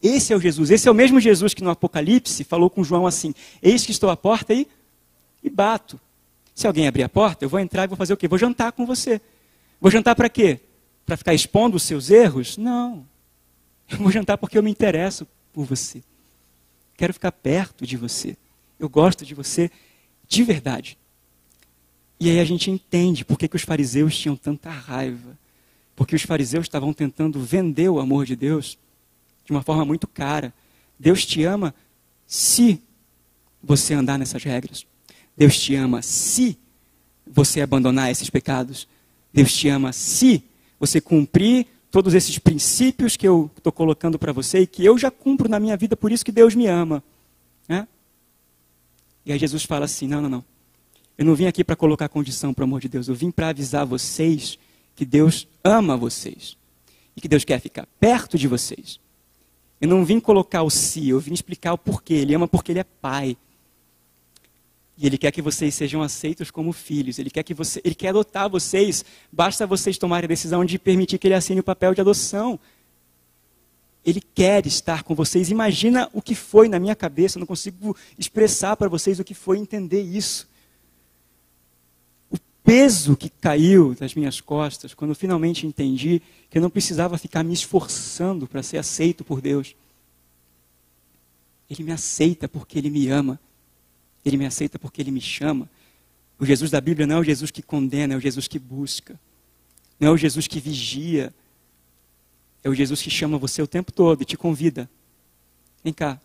Esse 0.01 0.31
é 0.31 0.37
o 0.37 0.39
Jesus, 0.39 0.71
esse 0.71 0.87
é 0.87 0.91
o 0.91 0.95
mesmo 0.95 1.19
Jesus 1.19 1.53
que 1.53 1.63
no 1.63 1.69
Apocalipse 1.69 2.45
falou 2.45 2.69
com 2.69 2.81
João 2.81 3.05
assim: 3.05 3.33
Eis 3.61 3.85
que 3.85 3.91
estou 3.91 4.09
à 4.09 4.15
porta 4.15 4.53
e, 4.53 4.65
e 5.43 5.49
bato. 5.49 5.99
Se 6.53 6.65
alguém 6.65 6.87
abrir 6.87 7.03
a 7.03 7.09
porta, 7.09 7.43
eu 7.43 7.49
vou 7.49 7.59
entrar 7.59 7.83
e 7.83 7.87
vou 7.87 7.97
fazer 7.97 8.13
o 8.13 8.17
quê? 8.17 8.25
Vou 8.25 8.39
jantar 8.39 8.71
com 8.71 8.85
você. 8.85 9.19
Vou 9.81 9.91
jantar 9.91 10.15
para 10.15 10.29
quê? 10.29 10.61
Para 11.05 11.17
ficar 11.17 11.33
expondo 11.33 11.77
os 11.77 11.83
seus 11.83 12.09
erros? 12.09 12.57
Não. 12.57 13.05
Eu 13.89 13.99
vou 13.99 14.11
jantar 14.11 14.37
porque 14.37 14.57
eu 14.57 14.63
me 14.63 14.71
interesso 14.71 15.27
por 15.53 15.65
você. 15.65 16.03
Quero 16.97 17.13
ficar 17.13 17.31
perto 17.31 17.85
de 17.85 17.97
você. 17.97 18.35
Eu 18.79 18.89
gosto 18.89 19.25
de 19.25 19.35
você 19.35 19.69
de 20.27 20.43
verdade. 20.43 20.97
E 22.19 22.29
aí 22.29 22.39
a 22.39 22.45
gente 22.45 22.71
entende 22.71 23.25
por 23.25 23.37
que, 23.37 23.47
que 23.47 23.55
os 23.55 23.61
fariseus 23.61 24.17
tinham 24.17 24.35
tanta 24.35 24.69
raiva. 24.69 25.37
Porque 25.95 26.15
os 26.15 26.23
fariseus 26.23 26.65
estavam 26.65 26.93
tentando 26.93 27.39
vender 27.41 27.89
o 27.89 27.99
amor 27.99 28.25
de 28.25 28.35
Deus 28.35 28.77
de 29.45 29.51
uma 29.51 29.61
forma 29.61 29.85
muito 29.85 30.07
cara. 30.07 30.53
Deus 30.99 31.25
te 31.25 31.43
ama 31.43 31.75
se 32.25 32.81
você 33.61 33.93
andar 33.93 34.17
nessas 34.17 34.43
regras. 34.43 34.85
Deus 35.37 35.59
te 35.59 35.75
ama 35.75 36.01
se 36.01 36.57
você 37.27 37.61
abandonar 37.61 38.09
esses 38.09 38.29
pecados. 38.29 38.87
Deus 39.33 39.53
te 39.53 39.67
ama 39.67 39.91
se 39.93 40.43
você 40.79 40.99
cumprir 40.99 41.67
todos 41.91 42.13
esses 42.13 42.38
princípios 42.38 43.15
que 43.15 43.27
eu 43.27 43.49
estou 43.57 43.71
colocando 43.71 44.19
para 44.19 44.33
você 44.33 44.59
e 44.59 44.67
que 44.67 44.83
eu 44.83 44.97
já 44.97 45.09
cumpro 45.09 45.47
na 45.47 45.59
minha 45.59 45.77
vida, 45.77 45.95
por 45.95 46.11
isso 46.11 46.25
que 46.25 46.31
Deus 46.31 46.53
me 46.53 46.67
ama. 46.67 47.03
Né? 47.67 47.88
E 49.25 49.31
aí 49.31 49.39
Jesus 49.39 49.63
fala 49.63 49.85
assim: 49.85 50.07
não, 50.07 50.21
não, 50.21 50.29
não. 50.29 50.45
Eu 51.17 51.25
não 51.25 51.35
vim 51.35 51.45
aqui 51.45 51.63
para 51.63 51.75
colocar 51.75 52.09
condição 52.09 52.53
para 52.53 52.63
o 52.63 52.65
amor 52.65 52.81
de 52.81 52.89
Deus. 52.89 53.07
Eu 53.07 53.15
vim 53.15 53.31
para 53.31 53.49
avisar 53.49 53.85
vocês 53.85 54.59
que 54.95 55.05
Deus 55.05 55.47
ama 55.63 55.95
vocês. 55.95 56.57
E 57.15 57.21
que 57.21 57.27
Deus 57.27 57.45
quer 57.45 57.61
ficar 57.61 57.88
perto 57.99 58.38
de 58.38 58.47
vocês. 58.47 58.99
Eu 59.79 59.88
não 59.88 60.03
vim 60.03 60.19
colocar 60.19 60.63
o 60.63 60.69
si, 60.69 61.09
eu 61.09 61.19
vim 61.19 61.33
explicar 61.33 61.73
o 61.73 61.77
porquê. 61.77 62.15
Ele 62.15 62.35
ama 62.35 62.47
porque 62.47 62.71
ele 62.71 62.79
é 62.79 62.83
pai. 62.83 63.38
E 64.97 65.05
ele 65.05 65.17
quer 65.17 65.31
que 65.31 65.41
vocês 65.41 65.75
sejam 65.75 66.01
aceitos 66.01 66.49
como 66.49 66.71
filhos. 66.71 67.19
Ele 67.19 67.29
quer 67.29 67.43
que 67.43 67.53
você, 67.53 67.81
ele 67.84 67.95
quer 67.95 68.10
adotar 68.10 68.49
vocês. 68.49 69.03
Basta 69.31 69.67
vocês 69.67 69.97
tomarem 69.97 70.25
a 70.25 70.27
decisão 70.27 70.63
de 70.63 70.79
permitir 70.79 71.17
que 71.17 71.27
ele 71.27 71.34
assine 71.34 71.60
o 71.60 71.63
papel 71.63 71.93
de 71.93 72.01
adoção. 72.01 72.58
Ele 74.05 74.21
quer 74.21 74.65
estar 74.65 75.03
com 75.03 75.13
vocês. 75.13 75.49
Imagina 75.49 76.10
o 76.13 76.21
que 76.21 76.34
foi 76.34 76.69
na 76.69 76.79
minha 76.79 76.95
cabeça. 76.95 77.38
Eu 77.38 77.41
não 77.41 77.47
consigo 77.47 77.95
expressar 78.17 78.77
para 78.77 78.88
vocês 78.88 79.19
o 79.19 79.23
que 79.23 79.34
foi 79.34 79.58
entender 79.58 80.01
isso. 80.01 80.47
O 82.31 82.38
peso 82.63 83.17
que 83.17 83.29
caiu 83.29 83.95
das 83.95 84.15
minhas 84.15 84.39
costas 84.39 84.93
quando 84.93 85.12
eu 85.12 85.15
finalmente 85.15 85.67
entendi 85.67 86.21
que 86.49 86.58
eu 86.58 86.62
não 86.62 86.69
precisava 86.69 87.17
ficar 87.17 87.43
me 87.43 87.53
esforçando 87.53 88.47
para 88.47 88.63
ser 88.63 88.77
aceito 88.77 89.25
por 89.25 89.41
Deus. 89.41 89.75
Ele 91.69 91.84
me 91.84 91.91
aceita 91.91 92.47
porque 92.47 92.77
ele 92.77 92.89
me 92.89 93.10
ama. 93.10 93.38
Ele 94.25 94.38
me 94.38 94.45
aceita 94.45 94.79
porque 94.79 95.01
ele 95.01 95.11
me 95.11 95.21
chama. 95.21 95.69
O 96.39 96.45
Jesus 96.45 96.71
da 96.71 96.81
Bíblia 96.81 97.05
não 97.07 97.17
é 97.17 97.19
o 97.19 97.23
Jesus 97.23 97.51
que 97.51 97.61
condena, 97.61 98.15
é 98.15 98.17
o 98.17 98.19
Jesus 98.19 98.47
que 98.47 98.59
busca. 98.59 99.17
Não 99.99 100.09
é 100.09 100.11
o 100.11 100.17
Jesus 100.17 100.47
que 100.47 100.59
vigia. 100.59 101.33
É 102.63 102.69
o 102.69 102.73
Jesus 102.73 103.01
que 103.01 103.09
chama 103.11 103.38
você 103.38 103.61
o 103.61 103.67
tempo 103.67 103.91
todo 103.91 104.23
e 104.23 104.25
te 104.25 104.35
convida. 104.35 104.89
Vem 105.83 105.93
cá. 105.93 106.19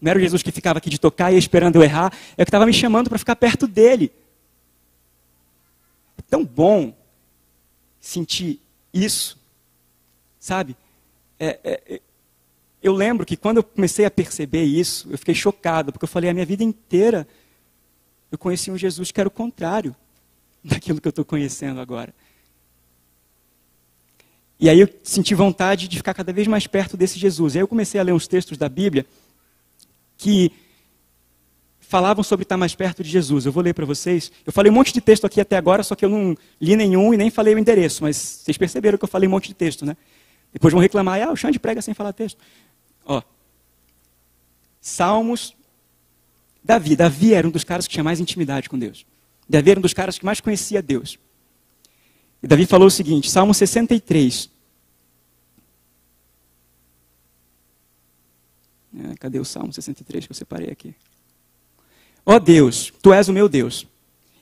Não 0.00 0.10
era 0.10 0.18
o 0.18 0.22
Jesus 0.22 0.42
que 0.42 0.52
ficava 0.52 0.78
aqui 0.78 0.88
de 0.88 0.98
tocar 0.98 1.32
e 1.32 1.36
esperando 1.36 1.76
eu 1.76 1.82
errar, 1.82 2.12
é 2.36 2.42
o 2.42 2.44
que 2.44 2.50
estava 2.50 2.64
me 2.64 2.72
chamando 2.72 3.08
para 3.08 3.18
ficar 3.18 3.34
perto 3.34 3.66
dele. 3.66 4.12
É 6.16 6.22
tão 6.22 6.44
bom 6.44 6.96
sentir 8.00 8.60
isso, 8.92 9.36
sabe? 10.38 10.76
É, 11.38 11.58
é, 11.64 12.00
eu 12.82 12.92
lembro 12.92 13.26
que 13.26 13.36
quando 13.36 13.58
eu 13.58 13.62
comecei 13.62 14.04
a 14.04 14.10
perceber 14.10 14.64
isso, 14.64 15.08
eu 15.10 15.18
fiquei 15.18 15.34
chocado, 15.34 15.92
porque 15.92 16.04
eu 16.04 16.08
falei, 16.08 16.30
a 16.30 16.34
minha 16.34 16.46
vida 16.46 16.62
inteira 16.62 17.26
eu 18.30 18.38
conheci 18.38 18.70
um 18.70 18.78
Jesus 18.78 19.10
que 19.10 19.20
era 19.20 19.28
o 19.28 19.32
contrário 19.32 19.94
daquilo 20.62 21.00
que 21.00 21.08
eu 21.08 21.10
estou 21.10 21.24
conhecendo 21.24 21.80
agora. 21.80 22.14
E 24.60 24.68
aí 24.68 24.80
eu 24.80 24.88
senti 25.04 25.34
vontade 25.34 25.86
de 25.86 25.96
ficar 25.96 26.14
cada 26.14 26.32
vez 26.32 26.48
mais 26.48 26.66
perto 26.66 26.96
desse 26.96 27.18
Jesus. 27.18 27.54
E 27.54 27.58
aí 27.58 27.62
eu 27.62 27.68
comecei 27.68 28.00
a 28.00 28.02
ler 28.02 28.12
uns 28.12 28.26
textos 28.26 28.58
da 28.58 28.68
Bíblia 28.68 29.06
que 30.16 30.50
falavam 31.80 32.24
sobre 32.24 32.42
estar 32.42 32.56
mais 32.56 32.74
perto 32.74 33.02
de 33.02 33.08
Jesus. 33.08 33.46
Eu 33.46 33.52
vou 33.52 33.62
ler 33.62 33.72
para 33.72 33.86
vocês. 33.86 34.32
Eu 34.44 34.52
falei 34.52 34.70
um 34.70 34.74
monte 34.74 34.92
de 34.92 35.00
texto 35.00 35.24
aqui 35.24 35.40
até 35.40 35.56
agora, 35.56 35.82
só 35.84 35.94
que 35.94 36.04
eu 36.04 36.08
não 36.08 36.36
li 36.60 36.74
nenhum 36.74 37.14
e 37.14 37.16
nem 37.16 37.30
falei 37.30 37.54
o 37.54 37.58
endereço, 37.58 38.02
mas 38.02 38.16
vocês 38.16 38.58
perceberam 38.58 38.98
que 38.98 39.04
eu 39.04 39.08
falei 39.08 39.28
um 39.28 39.30
monte 39.30 39.48
de 39.48 39.54
texto, 39.54 39.86
né? 39.86 39.96
Depois 40.52 40.72
vão 40.72 40.82
reclamar, 40.82 41.22
ah, 41.22 41.32
o 41.32 41.36
Xande 41.36 41.58
prega 41.58 41.80
sem 41.80 41.94
falar 41.94 42.12
texto. 42.12 42.38
Ó, 43.08 43.22
Salmos, 44.80 45.56
Davi. 46.62 46.94
Davi 46.94 47.34
era 47.34 47.48
um 47.48 47.50
dos 47.50 47.64
caras 47.64 47.86
que 47.86 47.92
tinha 47.92 48.04
mais 48.04 48.20
intimidade 48.20 48.68
com 48.68 48.78
Deus. 48.78 49.06
Davi 49.48 49.70
era 49.70 49.80
um 49.80 49.82
dos 49.82 49.94
caras 49.94 50.18
que 50.18 50.24
mais 50.24 50.40
conhecia 50.40 50.82
Deus. 50.82 51.18
E 52.42 52.46
Davi 52.46 52.66
falou 52.66 52.86
o 52.86 52.90
seguinte, 52.90 53.30
Salmo 53.30 53.54
63. 53.54 54.50
É, 58.96 59.14
cadê 59.16 59.38
o 59.40 59.44
Salmo 59.44 59.72
63 59.72 60.26
que 60.26 60.32
eu 60.32 60.36
separei 60.36 60.70
aqui? 60.70 60.94
Ó 62.24 62.34
oh 62.34 62.40
Deus, 62.40 62.92
tu 63.02 63.12
és 63.12 63.28
o 63.28 63.32
meu 63.32 63.48
Deus. 63.48 63.86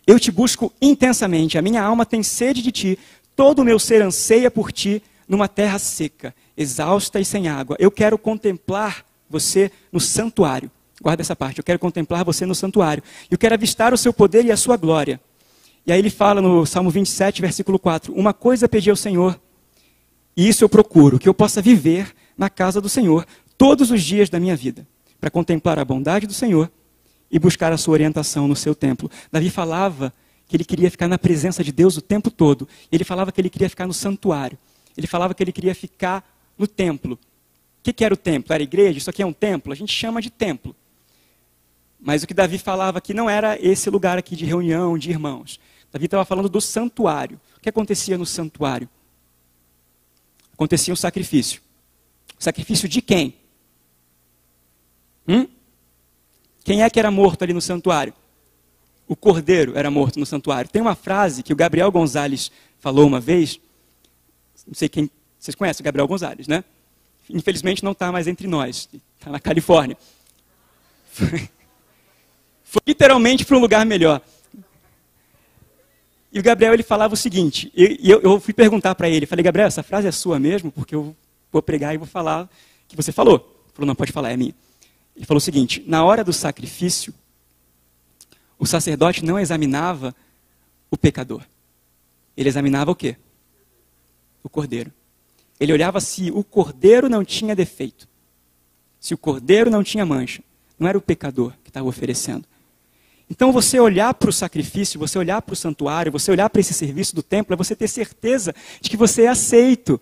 Eu 0.06 0.18
te 0.18 0.30
busco 0.30 0.72
intensamente, 0.80 1.56
a 1.58 1.62
minha 1.62 1.82
alma 1.82 2.04
tem 2.04 2.22
sede 2.22 2.62
de 2.62 2.72
ti, 2.72 2.98
todo 3.34 3.60
o 3.60 3.64
meu 3.64 3.78
ser 3.78 4.02
anseia 4.02 4.50
por 4.50 4.72
ti 4.72 5.02
numa 5.28 5.48
terra 5.48 5.78
seca 5.78 6.34
exausta 6.56 7.20
e 7.20 7.24
sem 7.24 7.48
água. 7.48 7.76
Eu 7.78 7.90
quero 7.90 8.16
contemplar 8.16 9.04
você 9.28 9.70
no 9.92 10.00
santuário. 10.00 10.70
Guarda 11.00 11.22
essa 11.22 11.36
parte. 11.36 11.58
Eu 11.58 11.64
quero 11.64 11.78
contemplar 11.78 12.24
você 12.24 12.46
no 12.46 12.54
santuário. 12.54 13.02
Eu 13.30 13.36
quero 13.36 13.54
avistar 13.54 13.92
o 13.92 13.98
seu 13.98 14.12
poder 14.12 14.44
e 14.44 14.50
a 14.50 14.56
sua 14.56 14.76
glória. 14.76 15.20
E 15.86 15.92
aí 15.92 15.98
ele 15.98 16.10
fala 16.10 16.40
no 16.40 16.66
Salmo 16.66 16.90
27, 16.90 17.40
versículo 17.40 17.78
4: 17.78 18.12
Uma 18.12 18.32
coisa 18.32 18.68
pedi 18.68 18.90
ao 18.90 18.96
Senhor, 18.96 19.38
e 20.36 20.48
isso 20.48 20.64
eu 20.64 20.68
procuro, 20.68 21.18
que 21.18 21.28
eu 21.28 21.34
possa 21.34 21.62
viver 21.62 22.12
na 22.36 22.50
casa 22.50 22.80
do 22.80 22.88
Senhor 22.88 23.26
todos 23.56 23.90
os 23.90 24.02
dias 24.02 24.28
da 24.28 24.40
minha 24.40 24.56
vida, 24.56 24.86
para 25.20 25.30
contemplar 25.30 25.78
a 25.78 25.84
bondade 25.84 26.26
do 26.26 26.32
Senhor 26.32 26.70
e 27.30 27.38
buscar 27.38 27.72
a 27.72 27.76
sua 27.76 27.92
orientação 27.92 28.48
no 28.48 28.56
seu 28.56 28.74
templo. 28.74 29.10
Davi 29.30 29.48
falava 29.48 30.12
que 30.48 30.56
ele 30.56 30.64
queria 30.64 30.90
ficar 30.90 31.08
na 31.08 31.18
presença 31.18 31.62
de 31.62 31.72
Deus 31.72 31.96
o 31.96 32.00
tempo 32.00 32.30
todo. 32.30 32.68
Ele 32.90 33.04
falava 33.04 33.32
que 33.32 33.40
ele 33.40 33.50
queria 33.50 33.68
ficar 33.68 33.86
no 33.86 33.94
santuário. 33.94 34.58
Ele 34.96 35.06
falava 35.06 35.34
que 35.34 35.42
ele 35.42 35.52
queria 35.52 35.74
ficar 35.74 36.24
no 36.58 36.66
templo. 36.66 37.18
O 37.78 37.92
que, 37.92 38.04
era 38.04 38.12
o 38.12 38.16
templo? 38.16 38.52
Era 38.52 38.62
igreja? 38.62 38.98
Isso 38.98 39.10
aqui 39.10 39.22
é 39.22 39.26
um 39.26 39.32
templo? 39.32 39.72
A 39.72 39.76
gente 39.76 39.92
chama 39.92 40.20
de 40.20 40.30
templo. 40.30 40.74
Mas 42.00 42.22
o 42.22 42.26
que 42.26 42.34
Davi 42.34 42.58
falava 42.58 42.98
aqui 42.98 43.14
não 43.14 43.30
era 43.30 43.58
esse 43.60 43.88
lugar 43.88 44.18
aqui 44.18 44.34
de 44.34 44.44
reunião 44.44 44.98
de 44.98 45.10
irmãos. 45.10 45.60
Davi 45.92 46.06
estava 46.06 46.24
falando 46.24 46.48
do 46.48 46.60
santuário. 46.60 47.40
O 47.56 47.60
que 47.60 47.68
acontecia 47.68 48.18
no 48.18 48.26
santuário? 48.26 48.88
Acontecia 50.52 50.92
um 50.92 50.96
sacrifício. 50.96 51.60
Sacrifício 52.38 52.88
de 52.88 53.00
quem? 53.00 53.34
Hum? 55.28 55.46
Quem 56.64 56.82
é 56.82 56.90
que 56.90 56.98
era 56.98 57.10
morto 57.10 57.42
ali 57.42 57.52
no 57.52 57.60
santuário? 57.60 58.12
O 59.06 59.14
cordeiro 59.14 59.76
era 59.76 59.90
morto 59.90 60.18
no 60.18 60.26
santuário. 60.26 60.68
Tem 60.70 60.82
uma 60.82 60.96
frase 60.96 61.42
que 61.42 61.52
o 61.52 61.56
Gabriel 61.56 61.92
Gonzalez 61.92 62.50
falou 62.78 63.06
uma 63.06 63.20
vez. 63.20 63.60
Não 64.66 64.74
sei 64.74 64.88
quem. 64.88 65.10
Vocês 65.46 65.54
conhecem 65.54 65.80
o 65.80 65.84
Gabriel 65.84 66.08
Gonzalez, 66.08 66.48
né? 66.48 66.64
Infelizmente 67.30 67.84
não 67.84 67.92
está 67.92 68.10
mais 68.10 68.26
entre 68.26 68.48
nós. 68.48 68.88
Está 69.16 69.30
na 69.30 69.38
Califórnia. 69.38 69.96
Foi, 71.12 71.48
foi 72.64 72.82
literalmente 72.84 73.44
para 73.44 73.56
um 73.56 73.60
lugar 73.60 73.86
melhor. 73.86 74.20
E 76.32 76.40
o 76.40 76.42
Gabriel 76.42 76.74
ele 76.74 76.82
falava 76.82 77.14
o 77.14 77.16
seguinte, 77.16 77.72
e 77.76 78.10
eu, 78.10 78.20
eu 78.22 78.40
fui 78.40 78.52
perguntar 78.52 78.96
para 78.96 79.08
ele, 79.08 79.24
falei, 79.24 79.44
Gabriel, 79.44 79.68
essa 79.68 79.84
frase 79.84 80.08
é 80.08 80.10
sua 80.10 80.40
mesmo? 80.40 80.72
Porque 80.72 80.96
eu 80.96 81.16
vou 81.52 81.62
pregar 81.62 81.94
e 81.94 81.96
vou 81.96 82.08
falar 82.08 82.50
que 82.88 82.96
você 82.96 83.12
falou. 83.12 83.36
Ele 83.36 83.72
falou, 83.72 83.86
não, 83.86 83.94
pode 83.94 84.10
falar, 84.10 84.32
é 84.32 84.36
minha. 84.36 84.54
Ele 85.14 85.24
falou 85.26 85.38
o 85.38 85.40
seguinte, 85.40 85.82
na 85.86 86.04
hora 86.04 86.24
do 86.24 86.32
sacrifício, 86.32 87.14
o 88.58 88.66
sacerdote 88.66 89.24
não 89.24 89.38
examinava 89.38 90.12
o 90.90 90.98
pecador. 90.98 91.42
Ele 92.36 92.48
examinava 92.48 92.90
o 92.90 92.96
quê? 92.96 93.16
O 94.42 94.48
cordeiro. 94.48 94.92
Ele 95.58 95.72
olhava 95.72 96.00
se 96.00 96.30
o 96.30 96.44
cordeiro 96.44 97.08
não 97.08 97.24
tinha 97.24 97.56
defeito. 97.56 98.08
Se 99.00 99.14
o 99.14 99.18
cordeiro 99.18 99.70
não 99.70 99.82
tinha 99.82 100.04
mancha. 100.04 100.42
Não 100.78 100.88
era 100.88 100.98
o 100.98 101.00
pecador 101.00 101.52
que 101.64 101.70
estava 101.70 101.88
oferecendo. 101.88 102.46
Então, 103.28 103.50
você 103.50 103.80
olhar 103.80 104.14
para 104.14 104.30
o 104.30 104.32
sacrifício, 104.32 105.00
você 105.00 105.18
olhar 105.18 105.42
para 105.42 105.52
o 105.52 105.56
santuário, 105.56 106.12
você 106.12 106.30
olhar 106.30 106.48
para 106.48 106.60
esse 106.60 106.72
serviço 106.72 107.14
do 107.14 107.22
templo, 107.22 107.54
é 107.54 107.56
você 107.56 107.74
ter 107.74 107.88
certeza 107.88 108.54
de 108.80 108.88
que 108.88 108.96
você 108.96 109.22
é 109.22 109.28
aceito. 109.28 110.00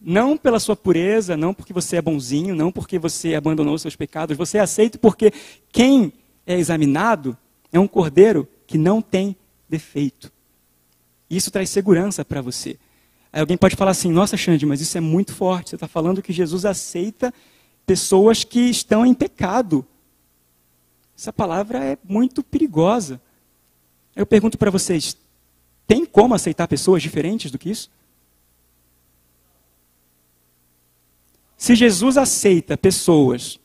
Não 0.00 0.36
pela 0.36 0.60
sua 0.60 0.76
pureza, 0.76 1.36
não 1.36 1.52
porque 1.52 1.72
você 1.72 1.96
é 1.96 2.02
bonzinho, 2.02 2.54
não 2.54 2.70
porque 2.70 2.98
você 2.98 3.34
abandonou 3.34 3.76
seus 3.78 3.96
pecados. 3.96 4.36
Você 4.36 4.58
é 4.58 4.60
aceito 4.60 4.98
porque 4.98 5.32
quem 5.72 6.12
é 6.46 6.56
examinado 6.58 7.36
é 7.72 7.80
um 7.80 7.88
cordeiro 7.88 8.48
que 8.66 8.78
não 8.78 9.02
tem 9.02 9.36
defeito. 9.68 10.32
Isso 11.28 11.50
traz 11.50 11.68
segurança 11.68 12.24
para 12.24 12.40
você. 12.40 12.78
Aí 13.32 13.40
alguém 13.40 13.56
pode 13.56 13.76
falar 13.76 13.92
assim: 13.92 14.10
nossa, 14.10 14.36
Xande, 14.36 14.66
mas 14.66 14.80
isso 14.80 14.96
é 14.96 15.00
muito 15.00 15.34
forte. 15.34 15.70
Você 15.70 15.76
está 15.76 15.88
falando 15.88 16.22
que 16.22 16.32
Jesus 16.32 16.64
aceita 16.64 17.32
pessoas 17.86 18.44
que 18.44 18.60
estão 18.60 19.04
em 19.04 19.14
pecado. 19.14 19.86
Essa 21.16 21.32
palavra 21.32 21.84
é 21.84 21.98
muito 22.04 22.42
perigosa. 22.42 23.20
Eu 24.16 24.26
pergunto 24.26 24.58
para 24.58 24.70
vocês: 24.70 25.16
tem 25.86 26.04
como 26.04 26.34
aceitar 26.34 26.66
pessoas 26.68 27.02
diferentes 27.02 27.50
do 27.50 27.58
que 27.58 27.70
isso? 27.70 27.90
Se 31.56 31.74
Jesus 31.74 32.16
aceita 32.16 32.76
pessoas 32.76 33.60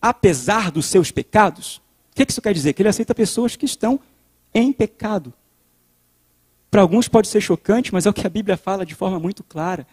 apesar 0.00 0.70
dos 0.70 0.86
seus 0.86 1.10
pecados, 1.10 1.76
o 2.10 2.14
que 2.14 2.26
isso 2.28 2.40
quer 2.40 2.54
dizer? 2.54 2.72
Que 2.72 2.82
ele 2.82 2.88
aceita 2.88 3.14
pessoas 3.14 3.54
que 3.54 3.66
estão 3.66 4.00
em 4.54 4.72
pecado. 4.72 5.32
Para 6.70 6.82
alguns 6.82 7.08
pode 7.08 7.28
ser 7.28 7.40
chocante, 7.40 7.92
mas 7.92 8.06
é 8.06 8.10
o 8.10 8.12
que 8.12 8.26
a 8.26 8.30
Bíblia 8.30 8.56
fala 8.56 8.86
de 8.86 8.94
forma 8.94 9.18
muito 9.18 9.42
clara. 9.42 9.86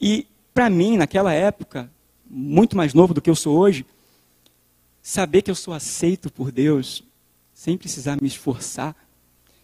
E 0.00 0.26
para 0.52 0.68
mim, 0.68 0.96
naquela 0.96 1.32
época, 1.32 1.90
muito 2.28 2.76
mais 2.76 2.92
novo 2.92 3.14
do 3.14 3.22
que 3.22 3.30
eu 3.30 3.34
sou 3.34 3.56
hoje, 3.56 3.86
saber 5.00 5.42
que 5.42 5.50
eu 5.50 5.54
sou 5.54 5.72
aceito 5.72 6.30
por 6.30 6.52
Deus, 6.52 7.02
sem 7.54 7.78
precisar 7.78 8.20
me 8.20 8.28
esforçar, 8.28 8.94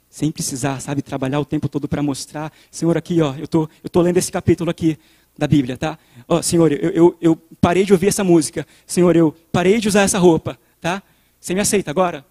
sem 0.08 0.30
precisar, 0.30 0.80
sabe, 0.80 1.02
trabalhar 1.02 1.40
o 1.40 1.44
tempo 1.44 1.68
todo 1.68 1.86
para 1.86 2.02
mostrar, 2.02 2.52
Senhor, 2.70 2.96
aqui, 2.96 3.20
ó, 3.20 3.34
eu 3.34 3.46
tô, 3.46 3.68
eu 3.82 3.90
tô 3.90 4.00
lendo 4.00 4.16
esse 4.16 4.32
capítulo 4.32 4.70
aqui 4.70 4.98
da 5.36 5.46
Bíblia, 5.46 5.76
tá? 5.76 5.98
Ó, 6.26 6.40
Senhor, 6.40 6.72
eu, 6.72 6.90
eu, 6.90 7.18
eu 7.20 7.36
parei 7.60 7.84
de 7.84 7.92
ouvir 7.92 8.06
essa 8.06 8.24
música, 8.24 8.66
Senhor, 8.86 9.14
eu 9.16 9.36
parei 9.52 9.78
de 9.80 9.88
usar 9.88 10.02
essa 10.02 10.18
roupa, 10.18 10.58
tá? 10.80 11.02
Você 11.40 11.52
me 11.52 11.60
aceita 11.60 11.90
agora? 11.90 12.24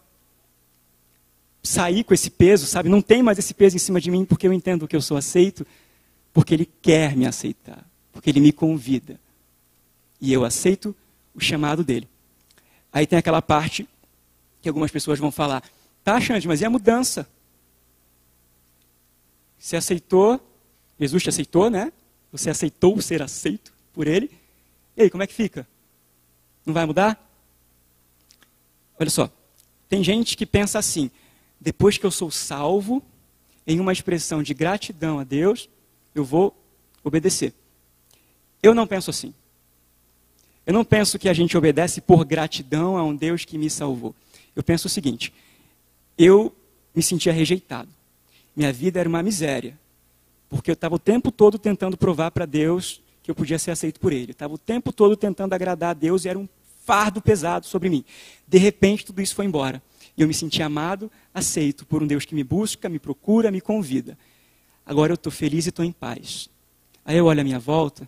Sair 1.63 2.04
com 2.04 2.13
esse 2.13 2.30
peso, 2.30 2.65
sabe? 2.65 2.89
Não 2.89 3.02
tem 3.02 3.23
mais 3.23 3.39
esse 3.39 3.54
peso 3.54 3.78
em 3.78 3.80
cima 3.80 4.02
de 4.02 4.12
mim 4.12 4.26
porque 4.26 4.45
eu 4.45 4.54
entendo 4.54 4.88
que 4.88 4.95
eu 4.95 5.02
sou 5.02 5.15
aceito, 5.15 5.65
porque 6.34 6.54
Ele 6.54 6.69
quer 6.82 7.15
me 7.15 7.26
aceitar, 7.26 7.88
porque 8.12 8.30
Ele 8.30 8.41
me 8.41 8.52
convida. 8.52 9.19
E 10.19 10.32
eu 10.32 10.43
aceito 10.43 10.95
o 11.34 11.39
chamado 11.39 11.84
dele. 11.84 12.08
Aí 12.91 13.08
tem 13.08 13.17
aquela 13.17 13.41
parte 13.41 13.88
que 14.62 14.69
algumas 14.69 14.91
pessoas 14.91 15.19
vão 15.19 15.32
falar: 15.32 15.63
tá, 16.04 16.19
Xande, 16.19 16.47
mas 16.47 16.62
e 16.62 16.65
a 16.65 16.69
mudança? 16.69 17.28
Você 19.58 19.78
aceitou, 19.78 20.39
Jesus 20.99 21.23
te 21.23 21.30
aceitou, 21.30 21.69
né? 21.69 21.91
Você 22.32 22.49
aceitou 22.49 22.99
ser 23.02 23.21
aceito 23.21 23.71
por 23.93 24.08
Ele. 24.08 24.30
E 24.97 25.04
aí, 25.04 25.10
como 25.10 25.23
é 25.23 25.28
que 25.28 25.34
fica? 25.34 25.67
Não 26.65 26.73
vai 26.73 26.86
mudar? 26.86 27.19
Olha 28.99 29.10
só, 29.10 29.32
tem 29.89 30.04
gente 30.04 30.38
que 30.38 30.45
pensa 30.45 30.80
assim: 30.80 31.10
depois 31.63 31.97
que 31.97 32.06
eu 32.06 32.12
sou 32.12 32.30
salvo, 32.30 33.02
em 33.65 33.80
uma 33.80 33.93
expressão 33.93 34.43
de 34.43 34.54
gratidão 34.54 35.17
a 35.17 35.23
Deus, 35.23 35.69
eu 36.13 36.26
vou 36.26 36.54
obedecer. 37.02 37.54
Eu 38.62 38.76
não 38.76 38.86
penso 38.86 39.10
assim. 39.10 39.34
Eu 40.65 40.73
não 40.73 40.84
penso 40.84 41.17
que 41.17 41.30
a 41.30 41.34
gente 41.34 41.58
obedece 41.58 42.02
por 42.02 42.26
gratidão 42.26 42.97
a 42.97 43.04
um 43.04 43.15
Deus 43.15 43.45
que 43.45 43.58
me 43.58 43.69
salvou. 43.69 44.13
Eu 44.54 44.62
penso 44.62 44.88
o 44.88 44.89
seguinte: 44.89 45.34
eu 46.17 46.54
me 46.93 47.02
sentia 47.02 47.32
rejeitado. 47.32 47.90
Minha 48.56 48.71
vida 48.71 49.00
era 49.00 49.08
uma 49.08 49.23
miséria. 49.23 49.79
Porque 50.50 50.69
eu 50.69 50.73
estava 50.73 50.96
o 50.96 51.00
tempo 51.00 51.31
todo 51.31 51.58
tentando 51.58 51.98
provar 51.98 52.29
para 52.31 52.46
Deus 52.46 53.02
que 53.23 53.31
eu 53.31 53.35
podia 53.35 53.58
ser 53.58 53.71
aceito 53.71 54.00
por 54.00 54.12
Ele. 54.12 54.31
Estava 54.31 54.54
o 54.54 54.58
tempo 54.58 54.92
todo 54.92 55.15
tentando 55.15 55.54
agradar 55.54 55.92
a 55.92 55.94
Deus 55.94 56.25
e 56.25 56.29
era 56.29 56.38
um 56.38 56.48
fardo 56.85 57.21
pesado 57.21 57.65
sobre 57.65 57.90
mim. 57.90 58.04
De 58.48 58.58
repente, 58.58 59.06
tudo 59.06 59.21
isso 59.21 59.33
foi 59.33 59.46
embora. 59.46 59.81
E 60.16 60.22
eu 60.22 60.28
me 60.28 60.34
senti 60.34 60.62
amado, 60.62 61.12
aceito 61.34 61.86
por 61.86 62.04
um 62.04 62.08
Deus 62.08 62.26
que 62.26 62.36
me 62.36 62.44
busca, 62.44 62.88
me 62.88 63.00
procura, 63.00 63.50
me 63.50 63.60
convida. 63.60 64.18
Agora 64.86 65.12
eu 65.12 65.16
estou 65.16 65.32
feliz 65.32 65.66
e 65.66 65.70
estou 65.70 65.84
em 65.84 65.92
paz. 65.92 66.50
Aí 67.06 67.18
eu 67.18 67.26
olho 67.26 67.42
à 67.42 67.44
minha 67.44 67.60
volta 67.60 68.08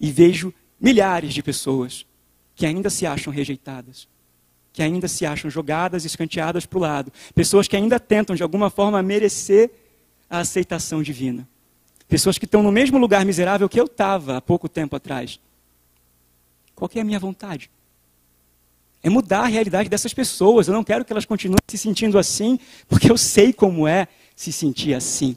e 0.00 0.10
vejo 0.10 0.52
milhares 0.80 1.32
de 1.32 1.42
pessoas 1.42 2.06
que 2.54 2.66
ainda 2.66 2.90
se 2.90 3.06
acham 3.06 3.32
rejeitadas, 3.32 4.08
que 4.72 4.82
ainda 4.82 5.08
se 5.08 5.24
acham 5.24 5.50
jogadas 5.50 6.04
e 6.04 6.06
escanteadas 6.06 6.66
para 6.66 6.78
o 6.78 6.80
lado, 6.80 7.12
pessoas 7.34 7.68
que 7.68 7.76
ainda 7.76 8.00
tentam 8.00 8.34
de 8.34 8.42
alguma 8.42 8.70
forma 8.70 9.02
merecer 9.02 9.70
a 10.28 10.40
aceitação 10.40 11.02
divina, 11.02 11.48
pessoas 12.08 12.38
que 12.38 12.44
estão 12.46 12.62
no 12.62 12.72
mesmo 12.72 12.98
lugar 12.98 13.24
miserável 13.24 13.68
que 13.68 13.78
eu 13.78 13.84
estava 13.84 14.38
há 14.38 14.40
pouco 14.40 14.68
tempo 14.68 14.96
atrás. 14.96 15.38
Qual 16.74 16.90
é 16.94 17.00
a 17.00 17.04
minha 17.04 17.18
vontade? 17.18 17.70
É 19.06 19.08
mudar 19.08 19.42
a 19.42 19.46
realidade 19.46 19.88
dessas 19.88 20.12
pessoas. 20.12 20.66
Eu 20.66 20.74
não 20.74 20.82
quero 20.82 21.04
que 21.04 21.12
elas 21.12 21.24
continuem 21.24 21.58
se 21.68 21.78
sentindo 21.78 22.18
assim, 22.18 22.58
porque 22.88 23.08
eu 23.08 23.16
sei 23.16 23.52
como 23.52 23.86
é 23.86 24.08
se 24.34 24.50
sentir 24.50 24.94
assim. 24.94 25.36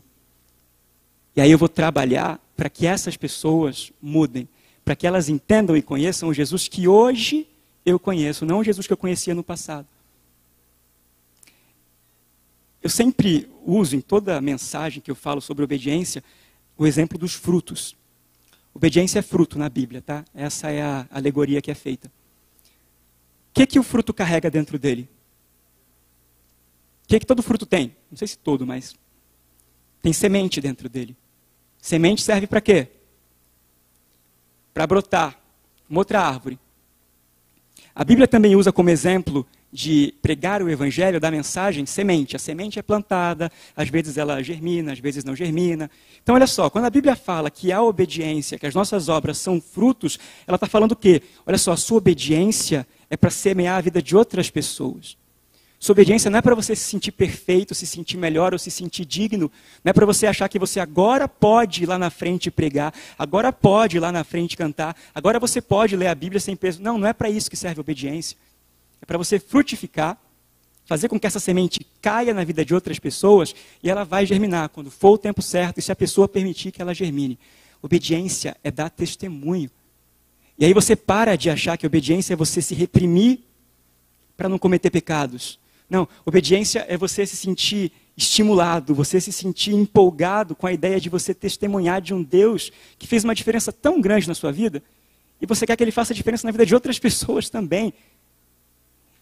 E 1.36 1.42
aí 1.42 1.52
eu 1.52 1.58
vou 1.58 1.70
trabalhar 1.70 2.40
para 2.58 2.68
que 2.68 2.88
essas 2.88 3.16
pessoas 3.16 3.92
mudem 4.02 4.50
para 4.90 4.96
que 4.96 5.06
elas 5.06 5.30
entendam 5.30 5.78
e 5.78 5.84
conheçam 5.84 6.30
o 6.30 6.34
Jesus 6.34 6.68
que 6.68 6.88
hoje 6.88 7.48
eu 7.86 8.00
conheço, 8.00 8.44
não 8.44 8.58
o 8.58 8.64
Jesus 8.64 8.88
que 8.88 8.94
eu 8.94 8.98
conhecia 8.98 9.36
no 9.36 9.44
passado. 9.44 9.86
Eu 12.82 12.90
sempre 12.90 13.48
uso 13.64 13.96
em 13.96 14.02
toda 14.02 14.42
mensagem 14.42 15.00
que 15.00 15.12
eu 15.12 15.16
falo 15.16 15.42
sobre 15.42 15.64
obediência 15.64 16.24
o 16.76 16.88
exemplo 16.88 17.20
dos 17.20 17.36
frutos. 17.36 17.96
Obediência 18.74 19.20
é 19.20 19.22
fruto 19.22 19.60
na 19.60 19.70
Bíblia, 19.70 20.02
tá? 20.02 20.26
Essa 20.34 20.72
é 20.72 20.82
a 20.82 21.06
alegoria 21.12 21.62
que 21.62 21.70
é 21.70 21.76
feita. 21.76 22.12
O 23.50 23.54
que, 23.54 23.66
que 23.66 23.80
o 23.80 23.84
fruto 23.84 24.14
carrega 24.14 24.50
dentro 24.50 24.78
dele? 24.78 25.10
O 27.04 27.08
que, 27.08 27.20
que 27.20 27.26
todo 27.26 27.42
fruto 27.42 27.66
tem? 27.66 27.96
Não 28.10 28.18
sei 28.18 28.28
se 28.28 28.38
todo, 28.38 28.66
mas 28.66 28.96
tem 30.02 30.14
semente 30.14 30.62
dentro 30.62 30.88
dele. 30.88 31.16
Semente 31.82 32.22
serve 32.22 32.48
para 32.48 32.62
quê? 32.62 32.88
Para 34.74 34.86
brotar, 34.86 35.40
uma 35.90 36.00
outra 36.00 36.22
árvore. 36.22 36.60
A 37.96 38.04
Bíblia 38.04 38.28
também 38.28 38.56
usa 38.56 38.72
como 38.72 38.90
exemplo 38.90 39.46
de 39.72 40.14
pregar 40.22 40.62
o 40.62 40.70
evangelho, 40.70 41.20
da 41.20 41.30
mensagem, 41.30 41.86
semente. 41.86 42.36
A 42.36 42.40
semente 42.40 42.80
é 42.80 42.82
plantada, 42.82 43.52
às 43.76 43.90
vezes 43.90 44.18
ela 44.18 44.42
germina, 44.42 44.92
às 44.94 45.00
vezes 45.00 45.24
não 45.24 45.36
germina. 45.36 45.90
Então, 46.22 46.36
olha 46.36 46.48
só, 46.48 46.70
quando 46.70 46.86
a 46.86 46.90
Bíblia 46.90 47.16
fala 47.16 47.52
que 47.52 47.72
a 47.72 47.82
obediência, 47.82 48.58
que 48.58 48.66
as 48.66 48.74
nossas 48.74 49.10
obras 49.10 49.38
são 49.38 49.62
frutos, 49.62 50.18
ela 50.48 50.56
está 50.56 50.68
falando 50.68 50.94
o 50.94 50.96
quê? 50.96 51.22
Olha 51.46 51.58
só, 51.58 51.72
a 51.72 51.78
sua 51.78 51.98
obediência 51.98 52.88
é 53.10 53.16
para 53.16 53.30
semear 53.30 53.78
a 53.78 53.82
vida 53.82 54.02
de 54.02 54.16
outras 54.16 54.50
pessoas. 54.50 55.18
Sua 55.80 55.94
obediência 55.94 56.30
não 56.30 56.40
é 56.40 56.42
para 56.42 56.56
você 56.56 56.76
se 56.76 56.84
sentir 56.84 57.14
perfeito, 57.14 57.74
se 57.74 57.88
sentir 57.88 58.18
melhor 58.18 58.52
ou 58.52 58.60
se 58.60 58.70
sentir 58.70 59.06
digno. 59.06 59.50
Não 59.82 59.92
é 59.92 59.94
para 59.94 60.06
você 60.06 60.28
achar 60.28 60.50
que 60.50 60.60
você 60.60 60.78
agora 60.78 61.26
pode 61.26 61.84
ir 61.84 61.86
lá 61.86 61.98
na 61.98 62.10
frente 62.10 62.52
pregar, 62.52 62.94
agora 63.18 63.54
pode 63.54 63.96
ir 63.96 64.02
lá 64.02 64.12
na 64.12 64.26
frente 64.26 64.58
cantar, 64.58 64.94
agora 65.16 65.40
você 65.40 65.62
pode 65.62 65.96
ler 65.96 66.08
a 66.08 66.16
Bíblia 66.16 66.42
sem 66.42 66.54
peso. 66.54 66.82
Não, 66.82 66.98
não 66.98 67.08
é 67.08 67.14
para 67.14 67.30
isso 67.30 67.50
que 67.50 67.56
serve 67.56 67.80
a 67.80 67.82
obediência. 67.82 68.36
É 69.02 69.06
para 69.06 69.18
você 69.18 69.40
frutificar, 69.40 70.18
fazer 70.86 71.08
com 71.08 71.20
que 71.20 71.28
essa 71.28 71.40
semente 71.40 71.86
caia 72.02 72.34
na 72.34 72.44
vida 72.44 72.66
de 72.66 72.74
outras 72.74 72.98
pessoas 73.00 73.54
e 73.84 73.90
ela 73.90 74.04
vai 74.04 74.26
germinar 74.26 74.70
quando 74.70 74.90
for 74.90 75.12
o 75.12 75.18
tempo 75.18 75.42
certo 75.42 75.78
e 75.78 75.82
se 75.82 75.92
a 75.92 75.96
pessoa 75.96 76.28
permitir 76.28 76.72
que 76.72 76.82
ela 76.82 76.94
germine. 76.94 77.38
Obediência 77.82 78.58
é 78.64 78.72
dar 78.72 78.90
testemunho. 78.90 79.70
E 80.58 80.66
aí 80.66 80.74
você 80.74 80.96
para 80.96 81.36
de 81.36 81.50
achar 81.50 81.78
que 81.78 81.86
obediência 81.86 82.34
é 82.34 82.36
você 82.36 82.62
se 82.62 82.76
reprimir 82.76 83.40
para 84.36 84.50
não 84.50 84.58
cometer 84.58 84.90
pecados. 84.90 85.60
Não, 85.90 86.08
obediência 86.26 86.86
é 86.88 86.98
você 86.98 87.26
se 87.26 87.36
sentir 87.36 87.92
estimulado, 88.16 88.94
você 88.94 89.22
se 89.22 89.32
sentir 89.32 89.74
empolgado 89.74 90.54
com 90.54 90.68
a 90.68 90.74
ideia 90.74 91.00
de 91.00 91.10
você 91.10 91.34
testemunhar 91.34 92.02
de 92.02 92.14
um 92.14 92.22
Deus 92.22 92.72
que 92.98 93.08
fez 93.08 93.24
uma 93.24 93.34
diferença 93.34 93.72
tão 93.72 94.02
grande 94.02 94.28
na 94.28 94.36
sua 94.36 94.52
vida, 94.52 94.84
e 95.42 95.46
você 95.46 95.66
quer 95.66 95.78
que 95.78 95.84
ele 95.84 95.92
faça 95.92 96.14
diferença 96.14 96.46
na 96.46 96.52
vida 96.52 96.66
de 96.66 96.76
outras 96.76 97.00
pessoas 97.00 97.50
também. 97.50 97.94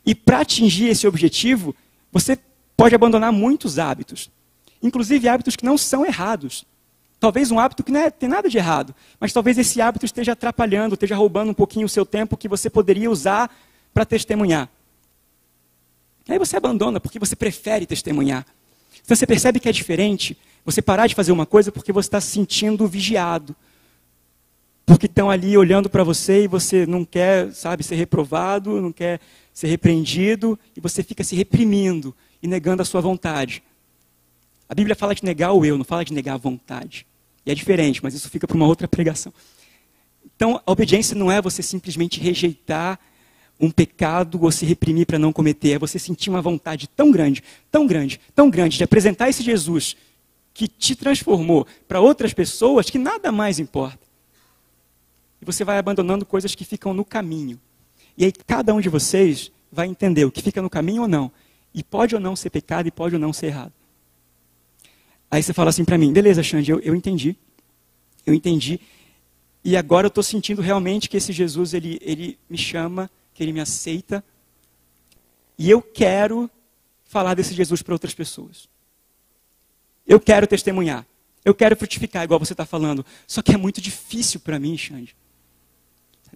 E 0.07 0.15
para 0.15 0.39
atingir 0.39 0.87
esse 0.87 1.05
objetivo, 1.05 1.75
você 2.13 2.39
pode 2.77 2.95
abandonar 2.95 3.29
muitos 3.33 3.77
hábitos, 3.77 4.31
inclusive 4.81 5.27
hábitos 5.27 5.57
que 5.57 5.65
não 5.65 5.77
são 5.77 6.05
errados. 6.05 6.65
Talvez 7.19 7.51
um 7.51 7.59
hábito 7.59 7.83
que 7.83 7.91
não 7.91 7.99
é, 7.99 8.09
tem 8.09 8.29
nada 8.29 8.47
de 8.47 8.57
errado, 8.57 8.95
mas 9.19 9.33
talvez 9.33 9.57
esse 9.57 9.81
hábito 9.81 10.05
esteja 10.05 10.31
atrapalhando, 10.31 10.93
esteja 10.93 11.13
roubando 11.13 11.51
um 11.51 11.53
pouquinho 11.53 11.85
o 11.85 11.89
seu 11.89 12.05
tempo 12.05 12.37
que 12.37 12.47
você 12.47 12.69
poderia 12.69 13.11
usar 13.11 13.53
para 13.93 14.05
testemunhar. 14.05 14.69
Aí 16.29 16.39
você 16.39 16.55
abandona 16.55 17.01
porque 17.01 17.19
você 17.19 17.35
prefere 17.35 17.85
testemunhar. 17.85 18.45
Então 19.03 19.15
você 19.15 19.27
percebe 19.27 19.59
que 19.59 19.67
é 19.67 19.73
diferente 19.73 20.37
você 20.63 20.81
parar 20.81 21.07
de 21.07 21.15
fazer 21.15 21.33
uma 21.33 21.45
coisa 21.45 21.69
porque 21.69 21.91
você 21.91 22.07
está 22.07 22.21
se 22.21 22.29
sentindo 22.29 22.87
vigiado. 22.87 23.53
Porque 24.87 25.05
estão 25.05 25.29
ali 25.29 25.57
olhando 25.57 25.89
para 25.89 26.01
você 26.01 26.45
e 26.45 26.47
você 26.47 26.85
não 26.85 27.03
quer, 27.03 27.51
sabe, 27.51 27.83
ser 27.83 27.95
reprovado, 27.95 28.81
não 28.81 28.93
quer 28.93 29.19
ser 29.53 29.67
repreendido, 29.67 30.57
e 30.77 30.79
você 30.79 31.03
fica 31.03 31.25
se 31.25 31.35
reprimindo 31.35 32.15
e 32.41 32.47
negando 32.47 32.81
a 32.81 32.85
sua 32.85 33.01
vontade. 33.01 33.61
A 34.69 34.73
Bíblia 34.73 34.95
fala 34.95 35.13
de 35.13 35.25
negar 35.25 35.51
o 35.51 35.65
eu, 35.65 35.77
não 35.77 35.83
fala 35.83 36.05
de 36.05 36.13
negar 36.13 36.35
a 36.35 36.37
vontade. 36.37 37.05
E 37.45 37.51
é 37.51 37.53
diferente, 37.53 38.01
mas 38.01 38.13
isso 38.13 38.29
fica 38.29 38.47
para 38.47 38.55
uma 38.55 38.65
outra 38.65 38.87
pregação. 38.87 39.33
Então, 40.25 40.61
a 40.65 40.71
obediência 40.71 41.17
não 41.17 41.29
é 41.29 41.41
você 41.41 41.61
simplesmente 41.61 42.21
rejeitar 42.21 42.97
um 43.59 43.69
pecado 43.69 44.41
ou 44.41 44.51
se 44.53 44.65
reprimir 44.65 45.05
para 45.05 45.19
não 45.19 45.33
cometer, 45.33 45.71
é 45.71 45.79
você 45.79 45.99
sentir 45.99 46.29
uma 46.29 46.41
vontade 46.41 46.87
tão 46.87 47.11
grande, 47.11 47.43
tão 47.69 47.85
grande, 47.85 48.21
tão 48.33 48.49
grande 48.49 48.77
de 48.77 48.85
apresentar 48.85 49.27
esse 49.27 49.43
Jesus 49.43 49.97
que 50.53 50.65
te 50.65 50.95
transformou 50.95 51.67
para 51.89 51.99
outras 51.99 52.33
pessoas 52.33 52.89
que 52.89 52.97
nada 52.97 53.33
mais 53.33 53.59
importa. 53.59 54.06
E 55.41 55.45
você 55.45 55.63
vai 55.63 55.77
abandonando 55.77 56.25
coisas 56.25 56.55
que 56.55 56.65
ficam 56.65 56.93
no 56.93 57.05
caminho. 57.05 57.59
E 58.17 58.25
aí 58.25 58.31
cada 58.31 58.73
um 58.73 58.81
de 58.81 58.89
vocês 58.89 59.51
vai 59.71 59.87
entender 59.87 60.25
o 60.25 60.31
que 60.31 60.41
fica 60.41 60.61
no 60.61 60.69
caminho 60.69 61.03
ou 61.03 61.07
não. 61.07 61.31
E 61.73 61.83
pode 61.83 62.15
ou 62.15 62.21
não 62.21 62.35
ser 62.35 62.49
pecado 62.49 62.87
e 62.87 62.91
pode 62.91 63.15
ou 63.15 63.21
não 63.21 63.31
ser 63.31 63.47
errado. 63.47 63.73
Aí 65.29 65.43
você 65.43 65.53
fala 65.53 65.69
assim 65.69 65.85
para 65.85 65.97
mim, 65.97 66.11
beleza, 66.11 66.41
Xande, 66.41 66.71
eu, 66.71 66.79
eu 66.79 66.95
entendi. 66.95 67.35
Eu 68.25 68.33
entendi. 68.33 68.79
E 69.63 69.75
agora 69.75 70.05
eu 70.05 70.09
estou 70.09 70.23
sentindo 70.23 70.61
realmente 70.61 71.09
que 71.09 71.17
esse 71.17 71.33
Jesus, 71.33 71.73
ele, 71.73 71.99
ele 72.01 72.39
me 72.49 72.57
chama 72.57 73.09
que 73.33 73.43
ele 73.43 73.53
me 73.53 73.59
aceita. 73.59 74.23
E 75.57 75.69
eu 75.69 75.81
quero 75.81 76.49
falar 77.03 77.33
desse 77.33 77.53
Jesus 77.53 77.81
para 77.81 77.93
outras 77.93 78.13
pessoas. 78.13 78.67
Eu 80.07 80.19
quero 80.19 80.47
testemunhar. 80.47 81.05
Eu 81.43 81.53
quero 81.53 81.75
frutificar, 81.75 82.23
igual 82.23 82.39
você 82.39 82.53
está 82.53 82.65
falando. 82.65 83.05
Só 83.27 83.41
que 83.41 83.53
é 83.53 83.57
muito 83.57 83.79
difícil 83.79 84.39
para 84.39 84.59
mim, 84.59 84.77
Xande. 84.77 85.15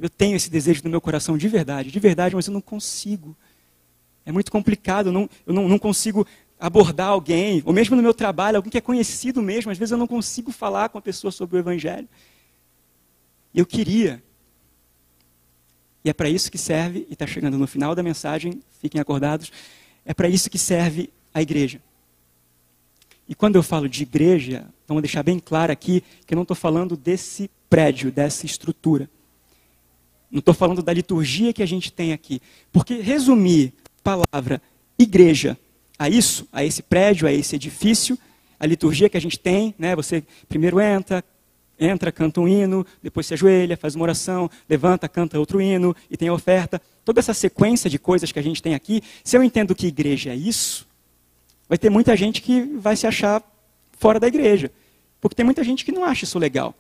Eu 0.02 0.10
tenho 0.10 0.36
esse 0.36 0.50
desejo 0.50 0.82
no 0.84 0.90
meu 0.90 1.00
coração 1.00 1.38
de 1.38 1.48
verdade, 1.48 1.92
de 1.92 2.00
verdade, 2.00 2.36
mas 2.36 2.48
eu 2.48 2.54
não 2.54 2.60
consigo. 2.60 3.38
É 4.26 4.32
muito 4.32 4.52
complicado, 4.52 5.08
eu 5.10 5.12
não, 5.12 5.30
eu 5.46 5.54
não, 5.54 5.70
não 5.70 5.78
consigo 5.78 6.26
abordar 6.60 7.10
alguém, 7.10 7.62
ou 7.66 7.72
mesmo 7.72 7.96
no 7.96 8.02
meu 8.02 8.14
trabalho, 8.14 8.58
alguém 8.58 8.72
que 8.72 8.78
é 8.80 8.82
conhecido 8.82 9.44
mesmo, 9.44 9.72
às 9.72 9.78
vezes 9.78 9.92
eu 9.92 9.98
não 10.00 10.08
consigo 10.08 10.52
falar 10.52 10.90
com 10.90 10.98
a 10.98 11.02
pessoa 11.02 11.32
sobre 11.32 11.56
o 11.56 11.60
Evangelho. 11.60 12.10
Eu 13.54 13.64
queria, 13.64 14.24
e 16.04 16.10
é 16.10 16.14
para 16.14 16.30
isso 16.30 16.52
que 16.52 16.58
serve, 16.58 17.06
e 17.08 17.14
está 17.14 17.28
chegando 17.28 17.58
no 17.60 17.68
final 17.68 17.94
da 17.94 18.02
mensagem, 18.02 18.60
fiquem 18.80 19.00
acordados, 19.00 19.52
é 20.04 20.16
para 20.16 20.28
isso 20.28 20.50
que 20.50 20.58
serve 20.58 21.12
a 21.32 21.44
igreja. 21.44 21.80
E 23.30 23.36
quando 23.36 23.56
eu 23.56 23.64
falo 23.64 23.88
de 23.88 24.02
igreja, 24.02 24.68
vamos 24.88 25.04
deixar 25.04 25.22
bem 25.22 25.38
claro 25.40 25.72
aqui 25.72 26.04
que 26.26 26.34
eu 26.34 26.36
não 26.36 26.44
estou 26.44 26.58
falando 26.58 26.98
desse 26.98 27.52
prédio, 27.70 28.12
dessa 28.12 28.48
estrutura. 28.48 29.08
Não 30.32 30.40
estou 30.40 30.54
falando 30.54 30.82
da 30.82 30.94
liturgia 30.94 31.52
que 31.52 31.62
a 31.62 31.66
gente 31.66 31.92
tem 31.92 32.14
aqui. 32.14 32.42
Porque 32.72 32.96
resumir 32.96 33.74
palavra 34.04 34.62
igreja 34.98 35.58
a 36.00 36.10
isso, 36.10 36.48
a 36.52 36.64
esse 36.64 36.82
prédio, 36.82 37.28
a 37.28 37.32
esse 37.32 37.56
edifício, 37.56 38.18
a 38.60 38.66
liturgia 38.66 39.10
que 39.10 39.18
a 39.18 39.22
gente 39.22 39.38
tem, 39.38 39.76
né? 39.78 39.96
Você 39.96 40.24
primeiro 40.48 40.80
entra, 40.80 41.24
entra, 41.80 42.12
canta 42.12 42.40
um 42.40 42.48
hino, 42.48 42.86
depois 43.02 43.26
se 43.26 43.34
ajoelha, 43.34 43.76
faz 43.76 43.96
uma 43.96 44.04
oração, 44.04 44.50
levanta, 44.70 45.10
canta 45.10 45.40
outro 45.40 45.60
hino 45.60 45.96
e 46.10 46.16
tem 46.16 46.28
a 46.28 46.34
oferta. 46.34 46.82
Toda 47.04 47.20
essa 47.20 47.34
sequência 47.34 47.90
de 47.90 48.00
coisas 48.00 48.32
que 48.32 48.40
a 48.40 48.42
gente 48.42 48.62
tem 48.62 48.76
aqui, 48.76 49.02
se 49.24 49.36
eu 49.36 49.44
entendo 49.44 49.76
que 49.76 49.88
igreja 49.88 50.32
é 50.32 50.36
isso, 50.36 50.88
vai 51.68 51.78
ter 51.78 51.90
muita 51.90 52.16
gente 52.16 52.42
que 52.42 52.62
vai 52.62 52.96
se 52.96 53.08
achar 53.08 53.44
fora 53.98 54.20
da 54.20 54.28
igreja. 54.28 54.72
Porque 55.20 55.36
tem 55.36 55.46
muita 55.46 55.64
gente 55.64 55.84
que 55.84 55.92
não 55.92 56.04
acha 56.04 56.24
isso 56.24 56.40
legal. 56.40 56.76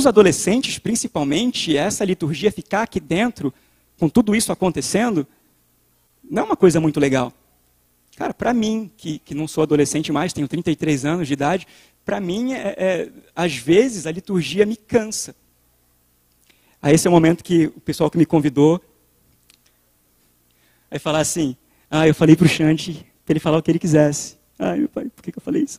Os 0.00 0.06
adolescentes, 0.06 0.78
principalmente, 0.78 1.76
essa 1.76 2.06
liturgia 2.06 2.50
ficar 2.50 2.84
aqui 2.84 2.98
dentro, 2.98 3.52
com 3.98 4.08
tudo 4.08 4.34
isso 4.34 4.50
acontecendo, 4.50 5.26
não 6.24 6.44
é 6.44 6.46
uma 6.46 6.56
coisa 6.56 6.80
muito 6.80 6.98
legal. 6.98 7.30
Cara, 8.16 8.32
para 8.32 8.54
mim, 8.54 8.90
que, 8.96 9.18
que 9.18 9.34
não 9.34 9.46
sou 9.46 9.62
adolescente 9.62 10.10
mais, 10.10 10.32
tenho 10.32 10.48
33 10.48 11.04
anos 11.04 11.28
de 11.28 11.34
idade, 11.34 11.66
para 12.02 12.18
mim, 12.18 12.54
é, 12.54 12.74
é, 12.78 13.12
às 13.36 13.54
vezes, 13.54 14.06
a 14.06 14.10
liturgia 14.10 14.64
me 14.64 14.74
cansa. 14.74 15.36
Aí 16.80 16.94
esse 16.94 17.06
é 17.06 17.10
o 17.10 17.12
momento 17.12 17.44
que 17.44 17.66
o 17.66 17.80
pessoal 17.82 18.10
que 18.10 18.16
me 18.16 18.24
convidou 18.24 18.82
vai 20.88 20.98
falar 20.98 21.20
assim, 21.20 21.54
ah, 21.90 22.08
eu 22.08 22.14
falei 22.14 22.34
para 22.34 22.46
o 22.46 22.48
Xande 22.48 23.04
para 23.26 23.34
ele 23.34 23.40
falar 23.40 23.58
o 23.58 23.62
que 23.62 23.70
ele 23.70 23.78
quisesse. 23.78 24.38
Ai, 24.58 24.78
meu 24.78 24.88
pai, 24.88 25.10
por 25.14 25.22
que, 25.22 25.30
que 25.30 25.36
eu 25.36 25.42
falei 25.42 25.62
isso? 25.62 25.78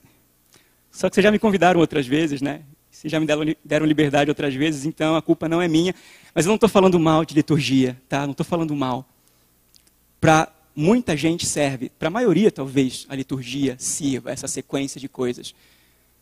Só 0.91 1.09
que 1.09 1.15
vocês 1.15 1.23
já 1.23 1.31
me 1.31 1.39
convidaram 1.39 1.79
outras 1.79 2.05
vezes, 2.05 2.39
né? 2.39 2.61
Vocês 3.01 3.11
já 3.11 3.19
me 3.19 3.25
deram, 3.65 3.87
liberdade 3.87 4.29
outras 4.29 4.53
vezes, 4.53 4.85
então 4.85 5.15
a 5.15 5.23
culpa 5.23 5.49
não 5.49 5.59
é 5.59 5.67
minha. 5.67 5.95
Mas 6.35 6.45
eu 6.45 6.49
não 6.49 6.55
estou 6.55 6.69
falando 6.69 6.99
mal 6.99 7.25
de 7.25 7.33
liturgia, 7.33 7.99
tá? 8.07 8.27
Não 8.27 8.31
estou 8.31 8.45
falando 8.45 8.75
mal. 8.75 9.09
Para 10.19 10.53
muita 10.75 11.17
gente 11.17 11.47
serve, 11.47 11.89
para 11.97 12.09
a 12.09 12.11
maioria 12.11 12.51
talvez 12.51 13.07
a 13.09 13.15
liturgia 13.15 13.75
sirva, 13.79 14.29
essa 14.29 14.47
sequência 14.47 15.01
de 15.01 15.09
coisas. 15.09 15.55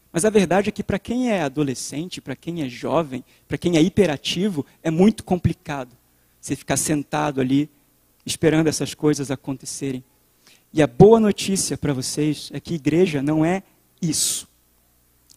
Mas 0.10 0.24
a 0.24 0.30
verdade 0.30 0.70
é 0.70 0.72
que 0.72 0.82
para 0.82 0.98
quem 0.98 1.30
é 1.30 1.42
adolescente, 1.42 2.22
para 2.22 2.34
quem 2.34 2.64
é 2.64 2.70
jovem, 2.70 3.26
para 3.46 3.58
quem 3.58 3.76
é 3.76 3.82
hiperativo, 3.82 4.66
é 4.82 4.90
muito 4.90 5.26
complicado 5.26 5.92
você 6.40 6.56
ficar 6.56 6.78
sentado 6.78 7.42
ali 7.42 7.70
esperando 8.26 8.68
essas 8.68 8.94
coisas 8.94 9.30
acontecerem. 9.30 10.02
E 10.72 10.82
a 10.82 10.88
boa 10.88 11.20
notícia 11.20 11.78
para 11.78 11.92
vocês 11.92 12.50
é 12.54 12.60
que 12.62 12.76
igreja 12.76 13.22
não 13.22 13.44
é 13.44 13.64
isso. 14.02 14.48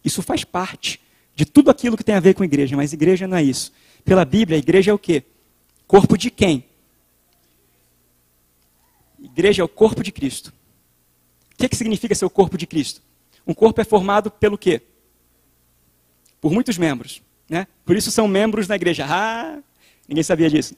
Isso 0.05 0.23
faz 0.23 0.45
parte 0.45 1.01
de 1.35 1.45
tudo 1.45 1.71
aquilo 1.71 1.97
que 1.97 2.05
tem 2.05 2.15
a 2.15 2.21
ver 2.21 2.35
com 2.35 2.45
igreja, 2.45 2.77
mas 2.77 2.93
igreja 2.93 3.27
não 3.27 3.37
é 3.37 3.43
isso. 3.43 3.73
Pela 4.05 4.25
Bíblia, 4.25 4.57
a 4.57 4.59
igreja 4.59 4.91
é 4.91 4.95
o 4.95 4.99
quê? 4.99 5.25
Corpo 5.87 6.17
de 6.17 6.31
quem? 6.31 6.65
Igreja 9.21 9.63
é 9.63 9.65
o 9.65 9.69
corpo 9.69 10.03
de 10.03 10.13
Cristo. 10.13 10.53
O 11.53 11.57
que, 11.57 11.69
que 11.69 11.77
significa 11.77 12.15
ser 12.15 12.25
o 12.25 12.31
corpo 12.31 12.59
de 12.59 12.67
Cristo? 12.67 13.01
Um 13.47 13.55
corpo 13.55 13.81
é 13.81 13.85
formado 13.85 14.31
pelo 14.31 14.59
quê? 14.59 14.83
por 16.43 16.53
muitos 16.53 16.77
membros. 16.77 17.23
Né? 17.49 17.69
Por 17.87 17.97
isso 17.97 18.11
são 18.11 18.27
membros 18.27 18.67
da 18.67 18.75
igreja. 18.75 19.07
Ah, 19.09 19.61
ninguém 20.09 20.25
sabia 20.25 20.51
disso. 20.51 20.75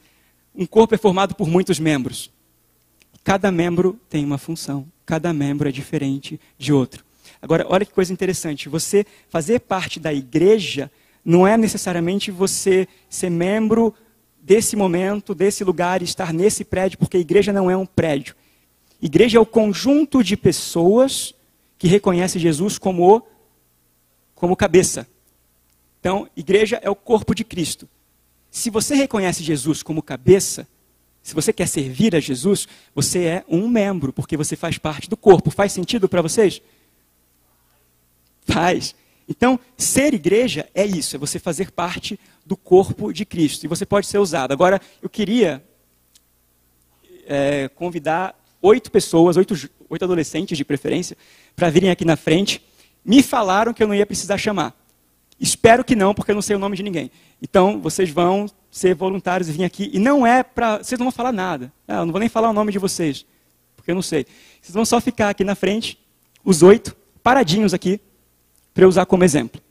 Um 0.54 0.66
corpo 0.66 0.94
é 0.94 0.98
formado 0.98 1.34
por 1.34 1.48
muitos 1.48 1.80
membros. 1.80 2.30
Cada 3.24 3.50
membro 3.50 3.98
tem 4.10 4.22
uma 4.24 4.36
função. 4.36 4.86
Cada 5.06 5.32
membro 5.32 5.66
é 5.68 5.72
diferente 5.72 6.38
de 6.58 6.72
outro. 6.72 7.02
Agora, 7.44 7.66
olha 7.68 7.84
que 7.84 7.92
coisa 7.92 8.10
interessante. 8.10 8.70
Você 8.70 9.04
fazer 9.28 9.60
parte 9.60 10.00
da 10.00 10.10
igreja 10.10 10.90
não 11.22 11.46
é 11.46 11.58
necessariamente 11.58 12.30
você 12.30 12.88
ser 13.06 13.28
membro 13.30 13.94
desse 14.42 14.74
momento, 14.74 15.34
desse 15.34 15.62
lugar, 15.62 16.00
estar 16.00 16.32
nesse 16.32 16.64
prédio, 16.64 16.98
porque 16.98 17.18
a 17.18 17.20
igreja 17.20 17.52
não 17.52 17.70
é 17.70 17.76
um 17.76 17.84
prédio. 17.84 18.34
Igreja 19.00 19.36
é 19.36 19.40
o 19.40 19.44
conjunto 19.44 20.24
de 20.24 20.38
pessoas 20.38 21.34
que 21.76 21.86
reconhece 21.86 22.38
Jesus 22.38 22.78
como, 22.78 23.22
como 24.34 24.56
cabeça. 24.56 25.06
Então, 26.00 26.26
igreja 26.34 26.80
é 26.82 26.88
o 26.88 26.96
corpo 26.96 27.34
de 27.34 27.44
Cristo. 27.44 27.86
Se 28.50 28.70
você 28.70 28.94
reconhece 28.94 29.42
Jesus 29.44 29.82
como 29.82 30.02
cabeça, 30.02 30.66
se 31.22 31.34
você 31.34 31.52
quer 31.52 31.68
servir 31.68 32.16
a 32.16 32.20
Jesus, 32.20 32.66
você 32.94 33.24
é 33.24 33.44
um 33.46 33.68
membro, 33.68 34.14
porque 34.14 34.34
você 34.34 34.56
faz 34.56 34.78
parte 34.78 35.10
do 35.10 35.16
corpo. 35.16 35.50
Faz 35.50 35.72
sentido 35.72 36.08
para 36.08 36.22
vocês? 36.22 36.62
Faz. 38.44 38.94
Então, 39.28 39.58
ser 39.76 40.12
igreja 40.14 40.68
é 40.74 40.84
isso, 40.84 41.16
é 41.16 41.18
você 41.18 41.38
fazer 41.38 41.70
parte 41.70 42.18
do 42.44 42.56
corpo 42.56 43.12
de 43.12 43.24
Cristo. 43.24 43.64
E 43.64 43.68
você 43.68 43.86
pode 43.86 44.06
ser 44.06 44.18
usado. 44.18 44.52
Agora, 44.52 44.80
eu 45.02 45.08
queria 45.08 45.64
é, 47.26 47.68
convidar 47.68 48.38
oito 48.60 48.90
pessoas, 48.90 49.36
oito, 49.36 49.54
oito 49.88 50.04
adolescentes 50.04 50.56
de 50.56 50.64
preferência, 50.64 51.16
para 51.56 51.70
virem 51.70 51.90
aqui 51.90 52.04
na 52.04 52.16
frente. 52.16 52.62
Me 53.04 53.22
falaram 53.22 53.72
que 53.72 53.82
eu 53.82 53.88
não 53.88 53.94
ia 53.94 54.06
precisar 54.06 54.38
chamar. 54.38 54.74
Espero 55.38 55.84
que 55.84 55.96
não, 55.96 56.14
porque 56.14 56.30
eu 56.30 56.34
não 56.34 56.42
sei 56.42 56.54
o 56.56 56.58
nome 56.58 56.76
de 56.76 56.82
ninguém. 56.82 57.10
Então, 57.42 57.80
vocês 57.80 58.08
vão 58.10 58.46
ser 58.70 58.94
voluntários 58.94 59.48
e 59.48 59.52
vir 59.52 59.64
aqui. 59.64 59.90
E 59.92 59.98
não 59.98 60.26
é 60.26 60.42
para. 60.42 60.78
Vocês 60.78 60.98
não 60.98 61.06
vão 61.06 61.12
falar 61.12 61.32
nada. 61.32 61.72
Ah, 61.88 61.96
eu 61.96 62.06
não 62.06 62.12
vou 62.12 62.20
nem 62.20 62.28
falar 62.28 62.50
o 62.50 62.52
nome 62.52 62.72
de 62.72 62.78
vocês, 62.78 63.26
porque 63.76 63.90
eu 63.90 63.94
não 63.94 64.02
sei. 64.02 64.26
Vocês 64.60 64.74
vão 64.74 64.84
só 64.84 65.00
ficar 65.00 65.30
aqui 65.30 65.44
na 65.44 65.54
frente, 65.54 65.98
os 66.44 66.62
oito, 66.62 66.96
paradinhos 67.22 67.74
aqui, 67.74 68.00
para 68.74 68.84
eu 68.84 68.88
usar 68.88 69.06
como 69.06 69.24
exemplo. 69.24 69.62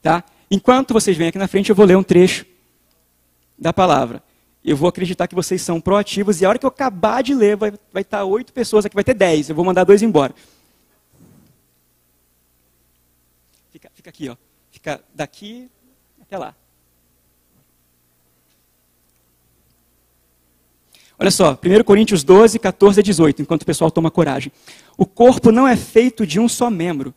Tá? 0.00 0.22
Enquanto 0.50 0.94
vocês 0.94 1.16
vêm 1.16 1.28
aqui 1.28 1.38
na 1.38 1.48
frente, 1.48 1.68
eu 1.68 1.76
vou 1.76 1.84
ler 1.84 1.96
um 1.96 2.02
trecho 2.02 2.46
da 3.58 3.72
palavra. 3.72 4.22
Eu 4.64 4.76
vou 4.76 4.88
acreditar 4.88 5.26
que 5.26 5.34
vocês 5.34 5.60
são 5.60 5.80
proativos 5.80 6.40
e 6.40 6.44
a 6.44 6.48
hora 6.48 6.58
que 6.58 6.64
eu 6.64 6.68
acabar 6.68 7.22
de 7.22 7.34
ler, 7.34 7.56
vai, 7.56 7.72
estar 7.96 8.24
oito 8.24 8.52
pessoas 8.52 8.86
aqui, 8.86 8.94
vai 8.94 9.04
ter 9.04 9.14
dez. 9.14 9.48
Eu 9.48 9.56
vou 9.56 9.64
mandar 9.64 9.84
dois 9.84 10.00
embora. 10.00 10.34
Fica, 13.70 13.90
fica 13.94 14.10
aqui, 14.10 14.28
ó. 14.28 14.36
Fica 14.70 15.02
daqui 15.14 15.68
até 16.22 16.38
lá. 16.38 16.54
Olha 21.18 21.30
só, 21.30 21.52
1 21.52 21.84
Coríntios 21.84 22.24
12, 22.24 22.58
14 22.58 23.00
a 23.00 23.02
18, 23.02 23.42
enquanto 23.42 23.62
o 23.62 23.66
pessoal 23.66 23.90
toma 23.90 24.10
coragem. 24.10 24.52
O 24.96 25.06
corpo 25.06 25.52
não 25.52 25.66
é 25.66 25.76
feito 25.76 26.26
de 26.26 26.40
um 26.40 26.48
só 26.48 26.70
membro, 26.70 27.14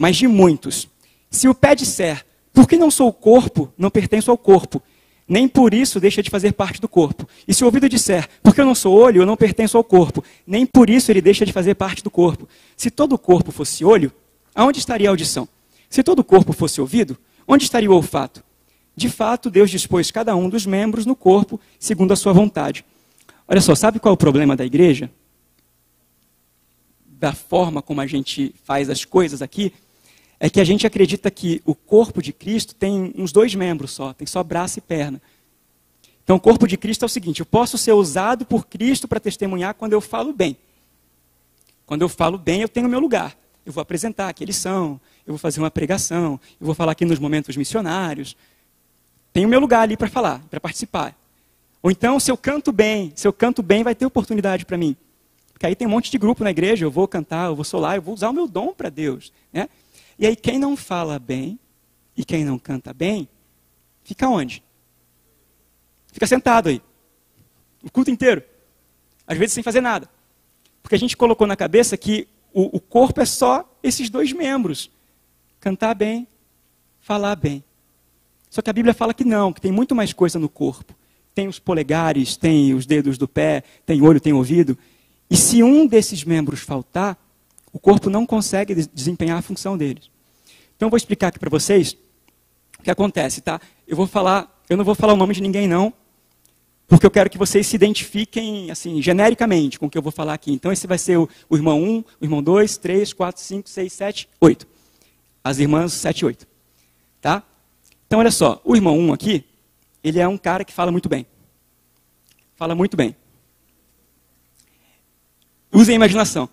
mas 0.00 0.16
de 0.16 0.26
muitos. 0.26 0.88
Se 1.30 1.46
o 1.46 1.54
pé 1.54 1.74
disser, 1.74 2.24
por 2.54 2.66
que 2.66 2.78
não 2.78 2.90
sou 2.90 3.12
corpo, 3.12 3.70
não 3.76 3.90
pertenço 3.90 4.30
ao 4.30 4.38
corpo, 4.38 4.82
nem 5.28 5.46
por 5.46 5.74
isso 5.74 6.00
deixa 6.00 6.22
de 6.22 6.30
fazer 6.30 6.54
parte 6.54 6.80
do 6.80 6.88
corpo. 6.88 7.28
E 7.46 7.52
se 7.52 7.62
o 7.62 7.66
ouvido 7.66 7.86
disser, 7.86 8.26
porque 8.42 8.62
eu 8.62 8.64
não 8.64 8.74
sou 8.74 8.98
olho, 8.98 9.20
eu 9.20 9.26
não 9.26 9.36
pertenço 9.36 9.76
ao 9.76 9.84
corpo, 9.84 10.24
nem 10.46 10.64
por 10.64 10.88
isso 10.88 11.12
ele 11.12 11.20
deixa 11.20 11.44
de 11.44 11.52
fazer 11.52 11.74
parte 11.74 12.02
do 12.02 12.10
corpo. 12.10 12.48
Se 12.78 12.90
todo 12.90 13.12
o 13.12 13.18
corpo 13.18 13.52
fosse 13.52 13.84
olho, 13.84 14.10
aonde 14.54 14.78
estaria 14.78 15.06
a 15.06 15.12
audição? 15.12 15.46
Se 15.90 16.02
todo 16.02 16.20
o 16.20 16.24
corpo 16.24 16.54
fosse 16.54 16.80
ouvido, 16.80 17.18
onde 17.46 17.64
estaria 17.64 17.90
o 17.90 17.94
olfato? 17.94 18.42
De 18.96 19.10
fato, 19.10 19.50
Deus 19.50 19.70
dispôs 19.70 20.10
cada 20.10 20.34
um 20.34 20.48
dos 20.48 20.64
membros 20.64 21.04
no 21.04 21.14
corpo 21.14 21.60
segundo 21.78 22.12
a 22.12 22.16
sua 22.16 22.32
vontade. 22.32 22.86
Olha 23.46 23.60
só, 23.60 23.74
sabe 23.74 24.00
qual 24.00 24.12
é 24.12 24.14
o 24.14 24.16
problema 24.16 24.56
da 24.56 24.64
igreja? 24.64 25.10
Da 27.06 27.34
forma 27.34 27.82
como 27.82 28.00
a 28.00 28.06
gente 28.06 28.54
faz 28.64 28.88
as 28.88 29.04
coisas 29.04 29.42
aqui? 29.42 29.74
É 30.42 30.48
que 30.48 30.58
a 30.58 30.64
gente 30.64 30.86
acredita 30.86 31.30
que 31.30 31.60
o 31.66 31.74
corpo 31.74 32.22
de 32.22 32.32
Cristo 32.32 32.74
tem 32.74 33.12
uns 33.14 33.30
dois 33.30 33.54
membros 33.54 33.90
só, 33.90 34.14
tem 34.14 34.26
só 34.26 34.42
braço 34.42 34.78
e 34.78 34.82
perna. 34.82 35.20
Então, 36.24 36.36
o 36.36 36.40
corpo 36.40 36.66
de 36.66 36.78
Cristo 36.78 37.04
é 37.04 37.06
o 37.06 37.08
seguinte: 37.10 37.40
eu 37.40 37.46
posso 37.46 37.76
ser 37.76 37.92
usado 37.92 38.46
por 38.46 38.66
Cristo 38.66 39.06
para 39.06 39.20
testemunhar 39.20 39.74
quando 39.74 39.92
eu 39.92 40.00
falo 40.00 40.32
bem. 40.32 40.56
Quando 41.84 42.02
eu 42.02 42.08
falo 42.08 42.38
bem, 42.38 42.62
eu 42.62 42.68
tenho 42.68 42.88
meu 42.88 43.00
lugar. 43.00 43.36
Eu 43.66 43.72
vou 43.72 43.82
apresentar 43.82 44.32
que 44.32 44.42
eles 44.42 44.56
são, 44.56 44.98
eu 45.26 45.34
vou 45.34 45.38
fazer 45.38 45.60
uma 45.60 45.70
pregação, 45.70 46.40
eu 46.58 46.64
vou 46.64 46.74
falar 46.74 46.92
aqui 46.92 47.04
nos 47.04 47.18
momentos 47.18 47.56
missionários. 47.56 48.34
Tenho 49.32 49.48
meu 49.48 49.60
lugar 49.60 49.82
ali 49.82 49.96
para 49.96 50.08
falar, 50.08 50.40
para 50.48 50.58
participar. 50.58 51.14
Ou 51.82 51.90
então, 51.90 52.18
se 52.18 52.30
eu 52.30 52.36
canto 52.36 52.72
bem, 52.72 53.12
se 53.14 53.26
eu 53.28 53.32
canto 53.32 53.62
bem, 53.62 53.82
vai 53.82 53.94
ter 53.94 54.06
oportunidade 54.06 54.64
para 54.64 54.78
mim. 54.78 54.96
Porque 55.52 55.66
aí 55.66 55.74
tem 55.74 55.86
um 55.86 55.90
monte 55.90 56.10
de 56.10 56.16
grupo 56.18 56.42
na 56.42 56.50
igreja, 56.50 56.84
eu 56.84 56.90
vou 56.90 57.06
cantar, 57.06 57.48
eu 57.48 57.54
vou 57.54 57.64
solar, 57.64 57.96
eu 57.96 58.02
vou 58.02 58.14
usar 58.14 58.30
o 58.30 58.32
meu 58.32 58.46
dom 58.46 58.72
para 58.72 58.88
Deus. 58.88 59.32
Né? 59.52 59.68
E 60.20 60.26
aí, 60.26 60.36
quem 60.36 60.58
não 60.58 60.76
fala 60.76 61.18
bem 61.18 61.58
e 62.14 62.26
quem 62.26 62.44
não 62.44 62.58
canta 62.58 62.92
bem, 62.92 63.26
fica 64.04 64.28
onde? 64.28 64.62
Fica 66.12 66.26
sentado 66.26 66.68
aí. 66.68 66.82
O 67.82 67.90
culto 67.90 68.10
inteiro. 68.10 68.44
Às 69.26 69.38
vezes 69.38 69.54
sem 69.54 69.62
fazer 69.62 69.80
nada. 69.80 70.10
Porque 70.82 70.94
a 70.94 70.98
gente 70.98 71.16
colocou 71.16 71.46
na 71.46 71.56
cabeça 71.56 71.96
que 71.96 72.28
o, 72.52 72.76
o 72.76 72.80
corpo 72.80 73.22
é 73.22 73.24
só 73.24 73.66
esses 73.82 74.10
dois 74.10 74.30
membros 74.30 74.90
cantar 75.58 75.94
bem, 75.94 76.28
falar 77.00 77.34
bem. 77.34 77.64
Só 78.50 78.60
que 78.60 78.68
a 78.68 78.74
Bíblia 78.74 78.92
fala 78.92 79.14
que 79.14 79.24
não, 79.24 79.54
que 79.54 79.60
tem 79.60 79.72
muito 79.72 79.94
mais 79.94 80.12
coisa 80.12 80.38
no 80.38 80.50
corpo. 80.50 80.94
Tem 81.34 81.48
os 81.48 81.58
polegares, 81.58 82.36
tem 82.36 82.74
os 82.74 82.84
dedos 82.84 83.16
do 83.16 83.26
pé, 83.26 83.62
tem 83.86 84.02
olho, 84.02 84.20
tem 84.20 84.34
ouvido. 84.34 84.76
E 85.30 85.36
se 85.36 85.62
um 85.62 85.86
desses 85.86 86.24
membros 86.24 86.60
faltar, 86.60 87.16
o 87.72 87.78
corpo 87.78 88.10
não 88.10 88.26
consegue 88.26 88.74
desempenhar 88.92 89.38
a 89.38 89.42
função 89.42 89.76
deles. 89.76 90.10
Então 90.76 90.86
eu 90.86 90.90
vou 90.90 90.96
explicar 90.96 91.28
aqui 91.28 91.38
para 91.38 91.50
vocês 91.50 91.96
o 92.78 92.82
que 92.82 92.90
acontece, 92.90 93.40
tá? 93.40 93.60
Eu 93.86 93.96
vou 93.96 94.06
falar, 94.06 94.62
eu 94.68 94.76
não 94.76 94.84
vou 94.84 94.94
falar 94.94 95.12
o 95.12 95.16
nome 95.16 95.34
de 95.34 95.42
ninguém 95.42 95.68
não, 95.68 95.92
porque 96.88 97.06
eu 97.06 97.10
quero 97.10 97.30
que 97.30 97.38
vocês 97.38 97.66
se 97.66 97.76
identifiquem 97.76 98.70
assim, 98.70 99.00
genericamente 99.00 99.78
com 99.78 99.86
o 99.86 99.90
que 99.90 99.98
eu 99.98 100.02
vou 100.02 100.12
falar 100.12 100.34
aqui. 100.34 100.52
Então 100.52 100.72
esse 100.72 100.86
vai 100.86 100.98
ser 100.98 101.18
o, 101.18 101.28
o 101.48 101.56
irmão 101.56 101.82
1, 101.82 101.98
o 101.98 102.04
irmão 102.24 102.42
2, 102.42 102.76
3, 102.78 103.12
4, 103.12 103.42
5, 103.42 103.68
6, 103.68 103.92
7, 103.92 104.28
8 104.40 104.80
as 105.42 105.58
irmãs 105.58 105.92
7 105.92 106.20
e 106.20 106.24
8. 106.26 106.46
Tá? 107.20 107.42
Então, 108.06 108.18
olha 108.18 108.30
só, 108.30 108.60
o 108.64 108.74
irmão 108.74 108.98
1 108.98 109.12
aqui, 109.12 109.44
ele 110.02 110.18
é 110.18 110.28
um 110.28 110.38
cara 110.38 110.64
que 110.64 110.72
fala 110.72 110.90
muito 110.90 111.08
bem. 111.08 111.26
Fala 112.54 112.74
muito 112.74 112.96
bem. 112.96 113.16
Usem 115.72 115.94
a 115.94 115.96
imaginação. 115.96 116.48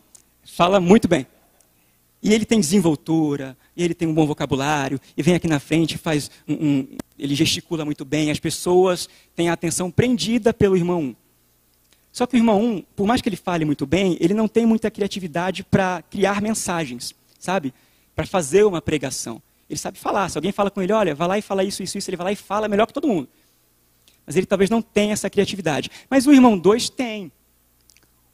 Fala 0.48 0.80
muito 0.80 1.08
bem. 1.08 1.28
E 2.22 2.34
ele 2.34 2.46
tem 2.46 2.60
desenvoltura, 2.60 3.56
e 3.76 3.84
ele 3.84 3.94
tem 3.94 4.08
um 4.08 4.14
bom 4.14 4.26
vocabulário, 4.26 5.00
e 5.16 5.22
vem 5.22 5.36
aqui 5.36 5.48
na 5.48 5.60
frente, 5.60 5.98
faz 5.98 6.32
um, 6.48 6.54
um, 6.54 6.88
ele 7.18 7.36
gesticula 7.36 7.86
muito 7.86 8.04
bem, 8.04 8.32
as 8.32 8.40
pessoas 8.40 9.08
têm 9.36 9.50
a 9.50 9.54
atenção 9.54 9.92
prendida 9.92 10.54
pelo 10.54 10.76
irmão 10.76 11.02
1. 11.02 11.16
Só 12.12 12.26
que 12.26 12.36
o 12.36 12.38
irmão 12.38 12.60
1, 12.60 12.82
por 12.96 13.06
mais 13.06 13.22
que 13.22 13.30
ele 13.30 13.36
fale 13.36 13.66
muito 13.66 13.86
bem, 13.86 14.18
ele 14.20 14.34
não 14.34 14.48
tem 14.48 14.66
muita 14.66 14.90
criatividade 14.90 15.64
para 15.64 16.02
criar 16.10 16.42
mensagens, 16.42 17.14
sabe? 17.38 17.72
para 18.18 18.26
fazer 18.26 18.64
uma 18.64 18.82
pregação. 18.82 19.40
Ele 19.70 19.78
sabe 19.78 20.00
falar. 20.00 20.28
Se 20.30 20.40
alguém 20.40 20.52
fala 20.52 20.72
com 20.72 20.82
ele, 20.82 20.92
olha, 20.92 21.14
vai 21.14 21.28
lá 21.28 21.38
e 21.38 21.42
fala 21.44 21.64
isso, 21.64 21.84
isso, 21.84 22.00
isso, 22.00 22.10
ele 22.10 22.18
vai 22.18 22.26
lá 22.26 22.32
e 22.32 22.36
fala 22.36 22.68
melhor 22.68 22.88
que 22.88 22.94
todo 22.94 23.08
mundo. 23.08 23.30
Mas 24.26 24.36
ele 24.36 24.48
talvez 24.48 24.72
não 24.72 24.82
tenha 24.82 25.14
essa 25.14 25.30
criatividade. 25.30 25.92
Mas 26.10 26.26
o 26.26 26.34
irmão 26.34 26.58
2 26.58 26.90
tem. 26.90 27.32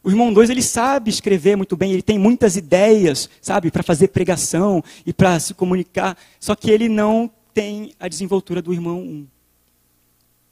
O 0.03 0.09
irmão 0.09 0.33
2 0.33 0.49
ele 0.49 0.61
sabe 0.61 1.09
escrever 1.09 1.55
muito 1.55 1.77
bem, 1.77 1.93
ele 1.93 2.01
tem 2.01 2.19
muitas 2.19 2.57
ideias, 2.57 3.29
sabe, 3.41 3.71
para 3.71 3.81
fazer 3.81 4.09
pregação 4.09 4.83
e 5.05 5.13
para 5.13 5.39
se 5.39 5.53
comunicar. 5.53 6.17
Só 6.39 6.55
que 6.55 6.69
ele 6.69 6.89
não 6.89 7.31
tem 7.53 7.93
a 7.97 8.09
desenvoltura 8.09 8.61
do 8.61 8.73
irmão 8.73 8.99
1. 8.99 9.01
Um. 9.01 9.27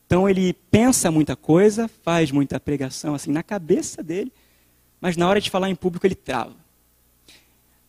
Então 0.08 0.30
ele 0.30 0.54
pensa 0.70 1.12
muita 1.12 1.36
coisa, 1.36 1.90
faz 2.02 2.32
muita 2.32 2.60
pregação 2.60 3.14
assim 3.14 3.32
na 3.32 3.44
cabeça 3.44 4.02
dele, 4.02 4.32
mas 5.02 5.18
na 5.18 5.28
hora 5.28 5.42
de 5.42 5.50
falar 5.50 5.70
em 5.70 5.76
público 5.76 6.08
ele 6.08 6.16
trava. 6.16 6.56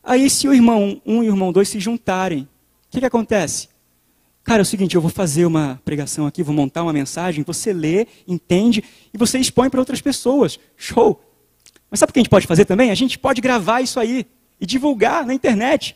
Aí, 0.03 0.29
se 0.29 0.49
o 0.49 0.53
irmão 0.55 1.01
1 1.07 1.15
um 1.15 1.23
e 1.23 1.29
o 1.29 1.33
irmão 1.33 1.53
2 1.53 1.69
se 1.69 1.79
juntarem, 1.79 2.43
o 2.43 2.49
que, 2.91 2.99
que 2.99 3.07
acontece? 3.07 3.69
Cara, 4.43 4.63
é 4.63 4.65
o 4.65 4.67
seguinte, 4.67 4.97
eu 4.97 5.01
vou 5.01 5.11
fazer 5.11 5.47
uma 5.47 5.81
pregação 5.85 6.27
aqui, 6.27 6.43
vou 6.43 6.55
montar 6.55 6.83
uma 6.83 6.93
mensagem, 6.93 7.45
você 7.45 7.73
lê, 7.73 8.09
entende 8.27 8.83
e 9.15 9.19
você 9.19 9.39
expõe 9.39 9.71
para 9.71 9.79
outras 9.79 10.01
pessoas. 10.01 10.59
Show! 10.77 11.32
Mas 11.93 12.01
sabe 12.01 12.09
o 12.09 12.13
que 12.15 12.21
a 12.21 12.23
gente 12.23 12.31
pode 12.31 12.47
fazer 12.47 12.65
também? 12.65 12.91
A 12.91 12.95
gente 12.95 13.19
pode 13.19 13.43
gravar 13.43 13.83
isso 13.83 14.01
aí 14.01 14.25
e 14.59 14.65
divulgar 14.65 15.27
na 15.27 15.35
internet. 15.35 15.95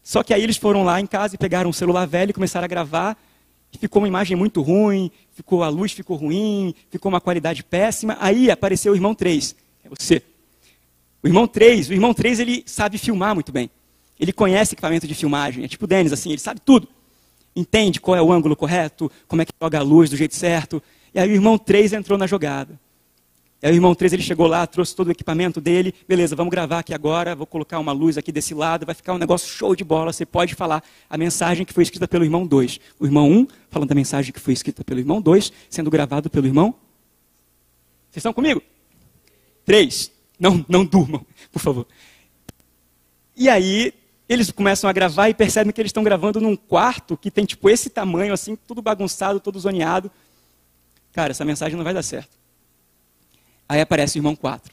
Só 0.00 0.22
que 0.22 0.32
aí 0.32 0.40
eles 0.40 0.56
foram 0.56 0.84
lá 0.84 1.00
em 1.00 1.06
casa 1.06 1.34
e 1.34 1.38
pegaram 1.38 1.68
um 1.68 1.72
celular 1.72 2.06
velho 2.06 2.30
e 2.30 2.32
começaram 2.32 2.64
a 2.64 2.68
gravar. 2.68 3.18
Ficou 3.80 4.00
uma 4.00 4.06
imagem 4.06 4.36
muito 4.36 4.62
ruim, 4.62 5.10
ficou 5.32 5.64
a 5.64 5.68
luz 5.68 5.90
ficou 5.90 6.16
ruim, 6.16 6.72
ficou 6.88 7.10
uma 7.10 7.20
qualidade 7.20 7.64
péssima. 7.64 8.16
Aí 8.20 8.48
apareceu 8.48 8.92
o 8.92 8.94
irmão 8.94 9.12
3. 9.12 9.56
É 9.82 9.88
você. 9.88 10.22
O 11.20 11.26
irmão 11.26 11.48
3, 11.48 11.88
o 11.88 11.92
irmão 11.92 12.14
3 12.14 12.38
ele 12.38 12.62
sabe 12.64 12.96
filmar 12.96 13.34
muito 13.34 13.50
bem. 13.50 13.68
Ele 14.20 14.32
conhece 14.32 14.76
equipamento 14.76 15.08
de 15.08 15.16
filmagem, 15.16 15.64
é 15.64 15.68
tipo 15.68 15.84
o 15.84 15.88
Denis, 15.88 16.12
assim, 16.12 16.30
ele 16.30 16.38
sabe 16.38 16.60
tudo. 16.64 16.86
Entende 17.56 18.00
qual 18.00 18.16
é 18.16 18.22
o 18.22 18.32
ângulo 18.32 18.54
correto, 18.54 19.10
como 19.26 19.42
é 19.42 19.44
que 19.44 19.52
joga 19.60 19.80
a 19.80 19.82
luz 19.82 20.10
do 20.10 20.16
jeito 20.16 20.36
certo. 20.36 20.80
E 21.12 21.18
aí 21.18 21.28
o 21.28 21.34
irmão 21.34 21.58
3 21.58 21.92
entrou 21.92 22.16
na 22.16 22.28
jogada. 22.28 22.78
Aí 23.60 23.72
o 23.72 23.74
irmão 23.74 23.92
3 23.92 24.12
ele 24.12 24.22
chegou 24.22 24.46
lá, 24.46 24.64
trouxe 24.68 24.94
todo 24.94 25.08
o 25.08 25.10
equipamento 25.10 25.60
dele. 25.60 25.92
Beleza, 26.06 26.36
vamos 26.36 26.50
gravar 26.50 26.78
aqui 26.78 26.94
agora. 26.94 27.34
Vou 27.34 27.46
colocar 27.46 27.78
uma 27.80 27.90
luz 27.90 28.16
aqui 28.16 28.30
desse 28.30 28.54
lado. 28.54 28.86
Vai 28.86 28.94
ficar 28.94 29.14
um 29.14 29.18
negócio 29.18 29.48
show 29.48 29.74
de 29.74 29.82
bola. 29.82 30.12
Você 30.12 30.24
pode 30.24 30.54
falar 30.54 30.82
a 31.10 31.18
mensagem 31.18 31.66
que 31.66 31.72
foi 31.72 31.82
escrita 31.82 32.06
pelo 32.06 32.24
irmão 32.24 32.46
2. 32.46 32.78
O 33.00 33.04
irmão 33.04 33.28
1 33.28 33.36
um, 33.36 33.46
falando 33.68 33.90
a 33.90 33.94
mensagem 33.96 34.32
que 34.32 34.38
foi 34.38 34.52
escrita 34.52 34.84
pelo 34.84 35.00
irmão 35.00 35.20
2, 35.20 35.52
sendo 35.68 35.90
gravado 35.90 36.30
pelo 36.30 36.46
irmão. 36.46 36.72
Vocês 38.10 38.18
estão 38.18 38.32
comigo? 38.32 38.62
3. 39.64 40.12
Não, 40.38 40.64
não 40.68 40.84
durmam, 40.84 41.26
por 41.50 41.58
favor. 41.58 41.86
E 43.36 43.48
aí, 43.48 43.92
eles 44.28 44.52
começam 44.52 44.88
a 44.88 44.92
gravar 44.92 45.30
e 45.30 45.34
percebem 45.34 45.72
que 45.72 45.80
eles 45.80 45.90
estão 45.90 46.04
gravando 46.04 46.40
num 46.40 46.54
quarto 46.54 47.16
que 47.16 47.30
tem 47.30 47.44
tipo 47.44 47.68
esse 47.68 47.90
tamanho, 47.90 48.32
assim, 48.32 48.54
tudo 48.54 48.80
bagunçado, 48.80 49.40
todo 49.40 49.58
zoneado. 49.58 50.10
Cara, 51.12 51.32
essa 51.32 51.44
mensagem 51.44 51.76
não 51.76 51.84
vai 51.84 51.94
dar 51.94 52.02
certo. 52.04 52.38
Aí 53.68 53.80
aparece 53.80 54.16
o 54.16 54.18
irmão 54.18 54.34
4. 54.34 54.72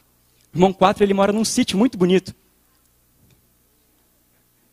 O 0.54 0.58
irmão 0.58 0.72
4, 0.72 1.04
ele 1.04 1.14
mora 1.14 1.32
num 1.32 1.44
sítio 1.44 1.78
muito 1.78 1.98
bonito. 1.98 2.34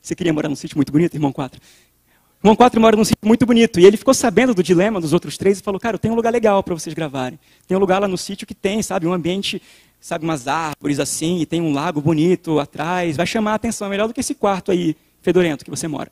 Você 0.00 0.14
queria 0.14 0.32
morar 0.32 0.48
num 0.48 0.56
sítio 0.56 0.76
muito 0.76 0.92
bonito, 0.92 1.14
irmão 1.14 1.32
4? 1.32 1.60
O 1.60 2.46
irmão 2.46 2.56
4 2.56 2.80
mora 2.80 2.96
num 2.96 3.04
sítio 3.04 3.26
muito 3.26 3.46
bonito. 3.46 3.80
E 3.80 3.84
ele 3.84 3.96
ficou 3.96 4.14
sabendo 4.14 4.54
do 4.54 4.62
dilema 4.62 5.00
dos 5.00 5.12
outros 5.12 5.36
três 5.36 5.58
e 5.58 5.62
falou: 5.62 5.80
Cara, 5.80 5.98
tem 5.98 6.10
um 6.10 6.14
lugar 6.14 6.32
legal 6.32 6.62
para 6.62 6.74
vocês 6.74 6.94
gravarem. 6.94 7.38
Tem 7.66 7.76
um 7.76 7.80
lugar 7.80 8.00
lá 8.00 8.08
no 8.08 8.18
sítio 8.18 8.46
que 8.46 8.54
tem, 8.54 8.82
sabe, 8.82 9.06
um 9.06 9.12
ambiente 9.12 9.62
sabe, 10.02 10.24
umas 10.24 10.48
árvores 10.48 10.98
assim, 10.98 11.38
e 11.38 11.46
tem 11.46 11.60
um 11.60 11.72
lago 11.72 12.00
bonito 12.00 12.58
atrás, 12.58 13.16
vai 13.16 13.24
chamar 13.24 13.52
a 13.52 13.54
atenção, 13.54 13.86
é 13.86 13.90
melhor 13.90 14.08
do 14.08 14.12
que 14.12 14.18
esse 14.18 14.34
quarto 14.34 14.72
aí, 14.72 14.96
fedorento, 15.22 15.64
que 15.64 15.70
você 15.70 15.86
mora. 15.86 16.10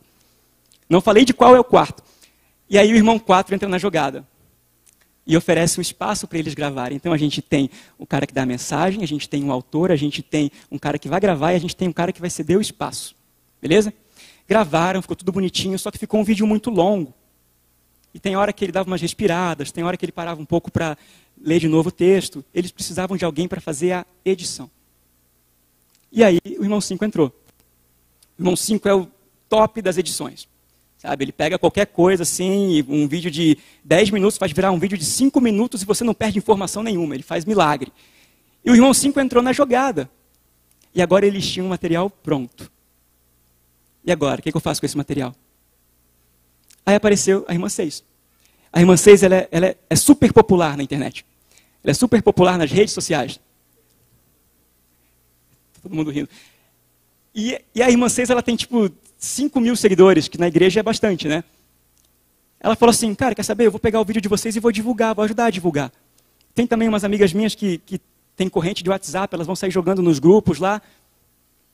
Não 0.88 1.00
falei 1.00 1.24
de 1.24 1.34
qual 1.34 1.56
é 1.56 1.60
o 1.60 1.64
quarto. 1.64 2.02
E 2.68 2.78
aí 2.78 2.92
o 2.92 2.96
irmão 2.96 3.18
4 3.18 3.52
entra 3.52 3.68
na 3.68 3.78
jogada. 3.78 4.24
E 5.26 5.36
oferece 5.36 5.78
um 5.78 5.82
espaço 5.82 6.26
para 6.26 6.38
eles 6.38 6.54
gravarem. 6.54 6.96
Então 6.96 7.12
a 7.12 7.16
gente 7.16 7.40
tem 7.40 7.70
o 7.98 8.06
cara 8.06 8.26
que 8.26 8.34
dá 8.34 8.42
a 8.42 8.46
mensagem, 8.46 9.02
a 9.02 9.06
gente 9.06 9.28
tem 9.28 9.44
um 9.44 9.52
autor, 9.52 9.92
a 9.92 9.96
gente 9.96 10.22
tem 10.22 10.50
um 10.70 10.78
cara 10.78 10.98
que 10.98 11.08
vai 11.08 11.20
gravar 11.20 11.52
e 11.52 11.56
a 11.56 11.60
gente 11.60 11.76
tem 11.76 11.88
um 11.88 11.92
cara 11.92 12.12
que 12.12 12.20
vai 12.20 12.30
ceder 12.30 12.56
o 12.56 12.60
espaço. 12.60 13.14
Beleza? 13.60 13.92
Gravaram, 14.48 15.00
ficou 15.02 15.16
tudo 15.16 15.30
bonitinho, 15.30 15.78
só 15.78 15.90
que 15.90 15.98
ficou 15.98 16.20
um 16.20 16.24
vídeo 16.24 16.46
muito 16.46 16.70
longo. 16.70 17.14
E 18.12 18.18
tem 18.18 18.34
hora 18.34 18.52
que 18.52 18.64
ele 18.64 18.72
dava 18.72 18.88
umas 18.88 19.00
respiradas, 19.00 19.70
tem 19.70 19.84
hora 19.84 19.96
que 19.96 20.04
ele 20.04 20.12
parava 20.12 20.40
um 20.40 20.44
pouco 20.44 20.70
para 20.70 20.96
ler 21.40 21.60
de 21.60 21.68
novo 21.68 21.88
o 21.88 21.92
texto, 21.92 22.44
eles 22.52 22.70
precisavam 22.70 23.16
de 23.16 23.24
alguém 23.24 23.46
para 23.46 23.60
fazer 23.60 23.92
a 23.92 24.06
edição. 24.24 24.70
E 26.10 26.24
aí 26.24 26.38
o 26.58 26.64
irmão 26.64 26.80
5 26.80 27.04
entrou. 27.04 27.28
O 28.36 28.42
irmão 28.42 28.56
5 28.56 28.88
é 28.88 28.94
o 28.94 29.08
top 29.48 29.80
das 29.80 29.96
edições. 29.96 30.48
Sabe, 31.00 31.24
ele 31.24 31.32
pega 31.32 31.58
qualquer 31.58 31.86
coisa 31.86 32.24
assim, 32.24 32.84
um 32.86 33.08
vídeo 33.08 33.30
de 33.30 33.56
10 33.82 34.10
minutos 34.10 34.36
faz 34.36 34.52
virar 34.52 34.70
um 34.70 34.78
vídeo 34.78 34.98
de 34.98 35.04
5 35.06 35.40
minutos 35.40 35.80
e 35.80 35.86
você 35.86 36.04
não 36.04 36.12
perde 36.12 36.36
informação 36.36 36.82
nenhuma, 36.82 37.14
ele 37.14 37.22
faz 37.22 37.46
milagre. 37.46 37.90
E 38.62 38.70
o 38.70 38.74
irmão 38.74 38.92
5 38.92 39.18
entrou 39.18 39.42
na 39.42 39.50
jogada. 39.50 40.10
E 40.94 41.00
agora 41.00 41.26
eles 41.26 41.48
tinham 41.48 41.64
um 41.64 41.70
material 41.70 42.10
pronto. 42.10 42.70
E 44.04 44.12
agora, 44.12 44.40
o 44.40 44.42
que, 44.42 44.54
eu 44.54 44.60
faço 44.60 44.78
com 44.78 44.84
esse 44.84 44.96
material? 44.96 45.34
Aí 46.84 46.94
apareceu 46.94 47.46
a 47.48 47.54
irmã 47.54 47.70
6. 47.70 48.04
A 48.70 48.80
irmã 48.80 48.94
6 48.94 49.22
ela 49.22 49.36
é, 49.36 49.48
ela 49.50 49.66
é, 49.68 49.76
é 49.88 49.96
super 49.96 50.30
popular 50.34 50.76
na 50.76 50.82
internet. 50.82 51.24
Ela 51.82 51.92
é 51.92 51.94
super 51.94 52.22
popular 52.22 52.58
nas 52.58 52.70
redes 52.70 52.92
sociais. 52.92 53.40
Todo 55.82 55.94
mundo 55.94 56.10
rindo. 56.10 56.28
E, 57.34 57.58
e 57.74 57.82
a 57.82 57.88
irmã 57.88 58.06
6, 58.06 58.28
ela 58.28 58.42
tem 58.42 58.54
tipo 58.54 58.90
5 59.20 59.60
mil 59.60 59.76
seguidores, 59.76 60.28
que 60.28 60.38
na 60.38 60.48
igreja 60.48 60.80
é 60.80 60.82
bastante, 60.82 61.28
né? 61.28 61.44
Ela 62.58 62.74
falou 62.74 62.90
assim, 62.90 63.14
cara, 63.14 63.34
quer 63.34 63.42
saber? 63.42 63.66
Eu 63.66 63.70
vou 63.70 63.78
pegar 63.78 64.00
o 64.00 64.04
vídeo 64.04 64.20
de 64.20 64.28
vocês 64.28 64.56
e 64.56 64.60
vou 64.60 64.72
divulgar, 64.72 65.14
vou 65.14 65.24
ajudar 65.24 65.44
a 65.44 65.50
divulgar. 65.50 65.92
Tem 66.54 66.66
também 66.66 66.88
umas 66.88 67.04
amigas 67.04 67.32
minhas 67.34 67.54
que, 67.54 67.78
que 67.84 68.00
têm 68.34 68.48
corrente 68.48 68.82
de 68.82 68.88
WhatsApp, 68.88 69.34
elas 69.34 69.46
vão 69.46 69.54
sair 69.54 69.70
jogando 69.70 70.00
nos 70.00 70.18
grupos 70.18 70.58
lá. 70.58 70.80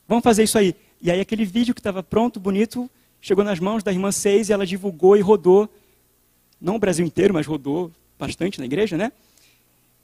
Vamos 0.09 0.25
fazer 0.25 0.43
isso 0.43 0.59
aí. 0.59 0.75
E 1.01 1.09
aí 1.09 1.21
aquele 1.21 1.45
vídeo 1.45 1.73
que 1.73 1.79
estava 1.81 2.03
pronto, 2.03 2.41
bonito, 2.41 2.91
chegou 3.21 3.45
nas 3.45 3.61
mãos 3.61 3.85
da 3.85 3.93
irmã 3.93 4.11
6 4.11 4.49
e 4.49 4.53
ela 4.53 4.67
divulgou 4.67 5.17
e 5.17 5.21
rodou. 5.21 5.69
Não 6.61 6.75
o 6.75 6.79
Brasil 6.81 7.07
inteiro, 7.07 7.33
mas 7.33 7.47
rodou 7.47 7.93
bastante 8.19 8.59
na 8.59 8.65
igreja, 8.65 8.97
né? 8.97 9.13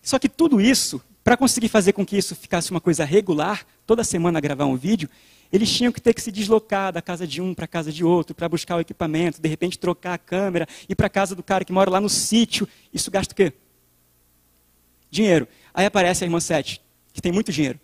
Só 0.00 0.16
que 0.16 0.28
tudo 0.28 0.60
isso, 0.60 1.02
para 1.24 1.36
conseguir 1.36 1.68
fazer 1.68 1.92
com 1.92 2.04
que 2.04 2.16
isso 2.16 2.34
ficasse 2.34 2.70
uma 2.70 2.80
coisa 2.80 3.04
regular, 3.04 3.64
toda 3.86 4.02
semana 4.02 4.40
gravar 4.40 4.66
um 4.66 4.76
vídeo, 4.76 5.08
eles 5.52 5.70
tinham 5.70 5.92
que 5.92 6.00
ter 6.00 6.14
que 6.14 6.20
se 6.20 6.32
deslocar 6.32 6.92
da 6.92 7.02
casa 7.02 7.26
de 7.26 7.40
um 7.40 7.54
para 7.54 7.66
a 7.66 7.68
casa 7.68 7.92
de 7.92 8.02
outro, 8.02 8.34
para 8.34 8.48
buscar 8.48 8.76
o 8.76 8.80
equipamento, 8.80 9.40
de 9.40 9.48
repente 9.48 9.78
trocar 9.78 10.14
a 10.14 10.18
câmera, 10.18 10.66
ir 10.88 10.94
para 10.94 11.06
a 11.06 11.10
casa 11.10 11.34
do 11.34 11.42
cara 11.42 11.64
que 11.64 11.72
mora 11.72 11.90
lá 11.90 12.00
no 12.00 12.08
sítio. 12.08 12.66
Isso 12.92 13.10
gasta 13.10 13.32
o 13.32 13.36
quê? 13.36 13.52
Dinheiro. 15.10 15.46
Aí 15.74 15.84
aparece 15.84 16.24
a 16.24 16.26
irmã 16.26 16.40
Sete, 16.40 16.80
que 17.12 17.20
tem 17.20 17.30
muito 17.30 17.52
dinheiro. 17.52 17.78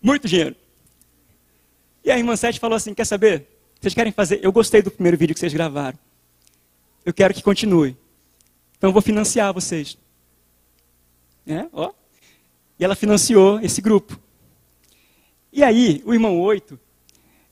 Muito 0.00 0.28
dinheiro. 0.28 0.54
E 2.04 2.10
a 2.12 2.16
irmã 2.16 2.36
Sete 2.36 2.60
falou 2.60 2.76
assim: 2.76 2.94
Quer 2.94 3.04
saber? 3.04 3.46
Vocês 3.80 3.92
querem 3.92 4.12
fazer? 4.12 4.38
Eu 4.40 4.52
gostei 4.52 4.80
do 4.80 4.90
primeiro 4.90 5.18
vídeo 5.18 5.34
que 5.34 5.40
vocês 5.40 5.52
gravaram 5.52 5.98
eu 7.04 7.12
quero 7.12 7.34
que 7.34 7.42
continue. 7.42 7.96
Então 8.76 8.90
eu 8.90 8.92
vou 8.92 9.02
financiar 9.02 9.52
vocês. 9.52 9.98
É, 11.46 11.66
ó. 11.72 11.92
E 12.78 12.84
ela 12.84 12.94
financiou 12.94 13.60
esse 13.60 13.80
grupo. 13.80 14.18
E 15.52 15.64
aí, 15.64 16.02
o 16.04 16.12
irmão 16.12 16.38
8, 16.38 16.78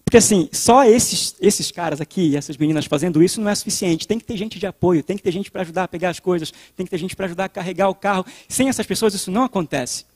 porque 0.07 0.19
assim, 0.19 0.49
só 0.53 0.85
esses, 0.85 1.35
esses 1.41 1.73
caras 1.73 2.01
aqui, 2.01 2.37
essas 2.37 2.57
meninas 2.57 2.87
fazendo 2.87 3.21
isso 3.21 3.41
não 3.41 3.51
é 3.51 3.55
suficiente. 3.57 4.07
Tem 4.07 4.21
que 4.21 4.25
ter 4.25 4.37
gente 4.37 4.57
de 4.57 4.65
apoio, 4.65 5.03
tem 5.03 5.17
que 5.17 5.23
ter 5.23 5.33
gente 5.33 5.51
para 5.51 5.63
ajudar 5.63 5.83
a 5.83 5.89
pegar 5.89 6.11
as 6.11 6.21
coisas, 6.21 6.53
tem 6.77 6.87
que 6.87 6.91
ter 6.91 6.99
gente 6.99 7.17
para 7.17 7.27
ajudar 7.27 7.47
a 7.47 7.49
carregar 7.49 7.89
o 7.89 7.95
carro. 7.95 8.25
Sem 8.49 8.69
essas 8.69 8.87
pessoas 8.87 9.15
isso 9.15 9.33
não 9.33 9.43
acontece. 9.43 10.07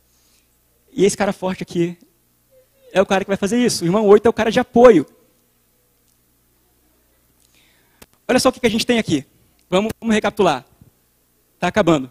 E 0.93 1.05
esse 1.05 1.17
cara 1.17 1.33
forte 1.33 1.65
aqui 1.65 1.99
é 2.93 3.03
o 3.03 3.07
cara 3.07 3.25
que 3.25 3.29
vai 3.29 3.37
fazer 3.37 3.59
isso. 3.59 3.83
O 3.83 3.87
irmão 3.89 4.07
8 4.07 4.27
é 4.27 4.29
o 4.31 4.33
cara 4.33 4.53
de 4.53 4.61
apoio. 4.61 5.05
Olha 8.31 8.39
só 8.39 8.49
o 8.49 8.53
que 8.53 8.65
a 8.65 8.71
gente 8.71 8.87
tem 8.87 8.97
aqui. 8.97 9.27
Vamos, 9.69 9.91
vamos 10.01 10.15
recapitular. 10.15 10.65
Está 11.57 11.67
acabando. 11.67 12.09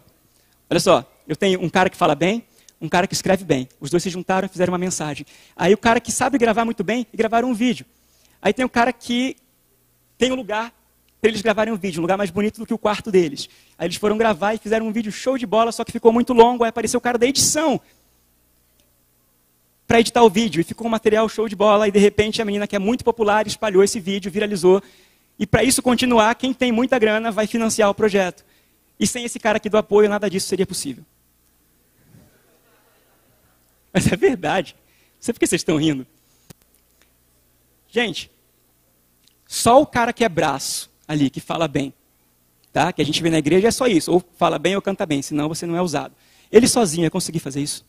Olha 0.68 0.78
só, 0.78 1.10
eu 1.26 1.34
tenho 1.34 1.58
um 1.62 1.70
cara 1.70 1.88
que 1.88 1.96
fala 1.96 2.14
bem, 2.14 2.44
um 2.78 2.90
cara 2.90 3.06
que 3.06 3.14
escreve 3.14 3.42
bem. 3.42 3.66
Os 3.80 3.88
dois 3.88 4.02
se 4.02 4.10
juntaram 4.10 4.44
e 4.44 4.48
fizeram 4.50 4.70
uma 4.70 4.76
mensagem. 4.76 5.24
Aí 5.56 5.72
o 5.72 5.78
cara 5.78 5.98
que 5.98 6.12
sabe 6.12 6.36
gravar 6.36 6.66
muito 6.66 6.84
bem 6.84 7.06
e 7.10 7.16
gravaram 7.16 7.48
um 7.48 7.54
vídeo. 7.54 7.86
Aí 8.42 8.52
tem 8.52 8.66
o 8.66 8.68
cara 8.68 8.92
que 8.92 9.34
tem 10.18 10.30
um 10.30 10.34
lugar 10.34 10.74
para 11.22 11.30
eles 11.30 11.40
gravarem 11.40 11.72
um 11.72 11.76
vídeo, 11.78 12.00
um 12.00 12.02
lugar 12.02 12.18
mais 12.18 12.28
bonito 12.28 12.58
do 12.58 12.66
que 12.66 12.74
o 12.74 12.78
quarto 12.78 13.10
deles. 13.10 13.48
Aí 13.78 13.86
eles 13.86 13.96
foram 13.96 14.18
gravar 14.18 14.52
e 14.52 14.58
fizeram 14.58 14.86
um 14.86 14.92
vídeo 14.92 15.10
show 15.10 15.38
de 15.38 15.46
bola, 15.46 15.72
só 15.72 15.84
que 15.84 15.92
ficou 15.92 16.12
muito 16.12 16.34
longo. 16.34 16.64
Aí 16.64 16.68
apareceu 16.68 16.98
o 16.98 17.00
cara 17.00 17.16
da 17.16 17.26
edição 17.26 17.80
para 19.86 20.00
editar 20.00 20.22
o 20.22 20.28
vídeo 20.28 20.60
e 20.60 20.64
ficou 20.64 20.86
um 20.86 20.90
material 20.90 21.26
show 21.30 21.48
de 21.48 21.56
bola. 21.56 21.88
E 21.88 21.90
de 21.90 21.98
repente 21.98 22.42
a 22.42 22.44
menina 22.44 22.66
que 22.66 22.76
é 22.76 22.78
muito 22.78 23.02
popular 23.02 23.46
espalhou 23.46 23.82
esse 23.82 23.98
vídeo, 23.98 24.30
viralizou 24.30 24.82
e 25.40 25.46
para 25.46 25.64
isso 25.64 25.80
continuar, 25.80 26.34
quem 26.34 26.52
tem 26.52 26.70
muita 26.70 26.98
grana 26.98 27.32
vai 27.32 27.46
financiar 27.46 27.88
o 27.88 27.94
projeto. 27.94 28.44
E 28.98 29.06
sem 29.06 29.24
esse 29.24 29.40
cara 29.40 29.56
aqui 29.56 29.70
do 29.70 29.78
apoio, 29.78 30.06
nada 30.06 30.28
disso 30.28 30.46
seria 30.46 30.66
possível. 30.66 31.02
Mas 33.90 34.06
é 34.12 34.14
verdade. 34.16 34.76
Não 35.14 35.22
sei 35.22 35.32
por 35.32 35.40
que 35.40 35.46
vocês 35.46 35.60
estão 35.60 35.78
rindo. 35.78 36.06
Gente, 37.88 38.30
só 39.48 39.80
o 39.80 39.86
cara 39.86 40.12
que 40.12 40.22
é 40.22 40.28
braço 40.28 40.90
ali, 41.08 41.30
que 41.30 41.40
fala 41.40 41.66
bem, 41.66 41.94
tá? 42.70 42.92
que 42.92 43.00
a 43.00 43.04
gente 43.04 43.22
vê 43.22 43.30
na 43.30 43.38
igreja, 43.38 43.66
é 43.66 43.70
só 43.70 43.86
isso. 43.86 44.12
Ou 44.12 44.22
fala 44.36 44.58
bem 44.58 44.76
ou 44.76 44.82
canta 44.82 45.06
bem, 45.06 45.22
senão 45.22 45.48
você 45.48 45.64
não 45.64 45.74
é 45.74 45.80
usado. 45.80 46.14
Ele 46.52 46.68
sozinho 46.68 47.04
ia 47.04 47.10
conseguir 47.10 47.38
fazer 47.38 47.62
isso? 47.62 47.82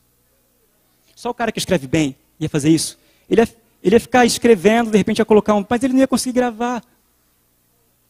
Só 1.14 1.30
o 1.30 1.34
cara 1.34 1.52
que 1.52 1.60
escreve 1.60 1.86
bem 1.86 2.16
ia 2.40 2.48
fazer 2.48 2.70
isso? 2.70 2.98
Ele 3.30 3.42
ia, 3.42 3.50
ele 3.84 3.96
ia 3.98 4.00
ficar 4.00 4.26
escrevendo, 4.26 4.90
de 4.90 4.98
repente 4.98 5.20
ia 5.20 5.26
colocar 5.26 5.54
um. 5.54 5.66
Mas 5.70 5.84
ele 5.84 5.92
não 5.92 6.00
ia 6.00 6.08
conseguir 6.08 6.36
gravar 6.36 6.82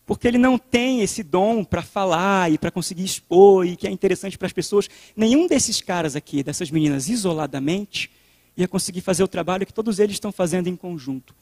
porque 0.05 0.27
ele 0.27 0.37
não 0.37 0.57
tem 0.57 1.01
esse 1.01 1.23
dom 1.23 1.63
para 1.63 1.81
falar 1.81 2.51
e 2.51 2.57
para 2.57 2.71
conseguir 2.71 3.03
expor 3.03 3.65
e 3.65 3.75
que 3.75 3.87
é 3.87 3.91
interessante 3.91 4.37
para 4.37 4.47
as 4.47 4.53
pessoas. 4.53 4.89
Nenhum 5.15 5.47
desses 5.47 5.81
caras 5.81 6.15
aqui, 6.15 6.43
dessas 6.43 6.69
meninas 6.69 7.07
isoladamente, 7.07 8.11
ia 8.57 8.67
conseguir 8.67 9.01
fazer 9.01 9.23
o 9.23 9.27
trabalho 9.27 9.65
que 9.65 9.73
todos 9.73 9.99
eles 9.99 10.15
estão 10.15 10.31
fazendo 10.31 10.67
em 10.67 10.75
conjunto. 10.75 11.33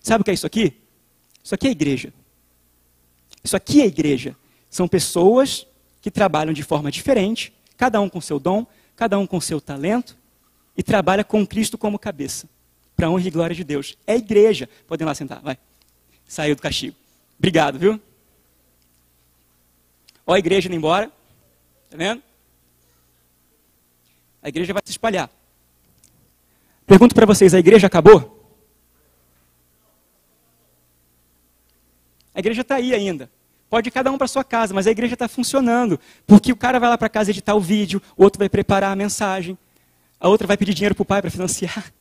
Sabe 0.00 0.22
o 0.22 0.24
que 0.24 0.30
é 0.30 0.34
isso 0.34 0.46
aqui? 0.46 0.74
Isso 1.42 1.54
aqui 1.54 1.68
é 1.68 1.70
igreja. 1.70 2.12
Isso 3.42 3.56
aqui 3.56 3.82
é 3.82 3.86
igreja. 3.86 4.36
São 4.70 4.88
pessoas 4.88 5.66
que 6.00 6.10
trabalham 6.10 6.52
de 6.52 6.62
forma 6.62 6.90
diferente, 6.90 7.52
cada 7.76 8.00
um 8.00 8.08
com 8.08 8.20
seu 8.20 8.38
dom, 8.38 8.66
cada 8.96 9.18
um 9.18 9.26
com 9.26 9.40
seu 9.40 9.60
talento, 9.60 10.16
e 10.76 10.82
trabalha 10.82 11.24
com 11.24 11.46
Cristo 11.46 11.76
como 11.76 11.98
cabeça, 11.98 12.48
para 12.96 13.10
honra 13.10 13.26
e 13.26 13.30
glória 13.30 13.54
de 13.54 13.64
Deus. 13.64 13.96
É 14.06 14.16
igreja. 14.16 14.68
Podem 14.86 15.06
lá 15.06 15.14
sentar, 15.14 15.40
vai. 15.40 15.58
Saiu 16.26 16.54
do 16.54 16.62
castigo. 16.62 16.96
Obrigado, 17.38 17.78
viu? 17.78 18.00
Ó 20.26 20.34
a 20.34 20.38
igreja 20.38 20.68
indo 20.68 20.76
embora. 20.76 21.10
Tá 21.88 21.96
vendo? 21.96 22.22
A 24.42 24.48
igreja 24.48 24.72
vai 24.72 24.82
se 24.84 24.90
espalhar. 24.90 25.30
Pergunto 26.86 27.14
para 27.14 27.26
vocês: 27.26 27.54
a 27.54 27.58
igreja 27.58 27.86
acabou? 27.86 28.36
A 32.34 32.38
igreja 32.38 32.62
está 32.62 32.76
aí 32.76 32.94
ainda. 32.94 33.30
Pode 33.68 33.88
ir 33.88 33.92
cada 33.92 34.10
um 34.10 34.16
para 34.16 34.26
sua 34.26 34.44
casa, 34.44 34.72
mas 34.72 34.86
a 34.86 34.90
igreja 34.90 35.14
está 35.14 35.28
funcionando. 35.28 36.00
Porque 36.26 36.52
o 36.52 36.56
cara 36.56 36.78
vai 36.78 36.88
lá 36.88 36.96
para 36.96 37.08
casa 37.08 37.30
editar 37.30 37.54
o 37.54 37.60
vídeo, 37.60 38.00
o 38.16 38.22
outro 38.22 38.38
vai 38.38 38.48
preparar 38.48 38.92
a 38.92 38.96
mensagem, 38.96 39.58
a 40.18 40.28
outra 40.28 40.46
vai 40.46 40.56
pedir 40.56 40.72
dinheiro 40.72 40.94
para 40.94 41.02
o 41.02 41.06
pai 41.06 41.20
para 41.20 41.30
financiar. 41.30 41.92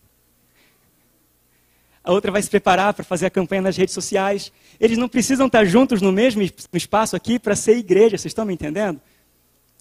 A 2.08 2.12
outra 2.14 2.32
vai 2.32 2.42
se 2.42 2.50
preparar 2.50 2.94
para 2.94 3.04
fazer 3.04 3.26
a 3.26 3.30
campanha 3.30 3.62
nas 3.64 3.76
redes 3.76 3.94
sociais. 3.94 4.50
Eles 4.80 4.98
não 4.98 5.10
precisam 5.10 5.48
estar 5.48 5.66
juntos 5.66 6.02
no 6.02 6.10
mesmo 6.10 6.42
espaço 6.72 7.18
aqui 7.18 7.38
para 7.38 7.54
ser 7.54 7.76
igreja, 7.78 8.18
vocês 8.18 8.32
estão 8.32 8.46
me 8.46 8.54
entendendo? 8.54 9.02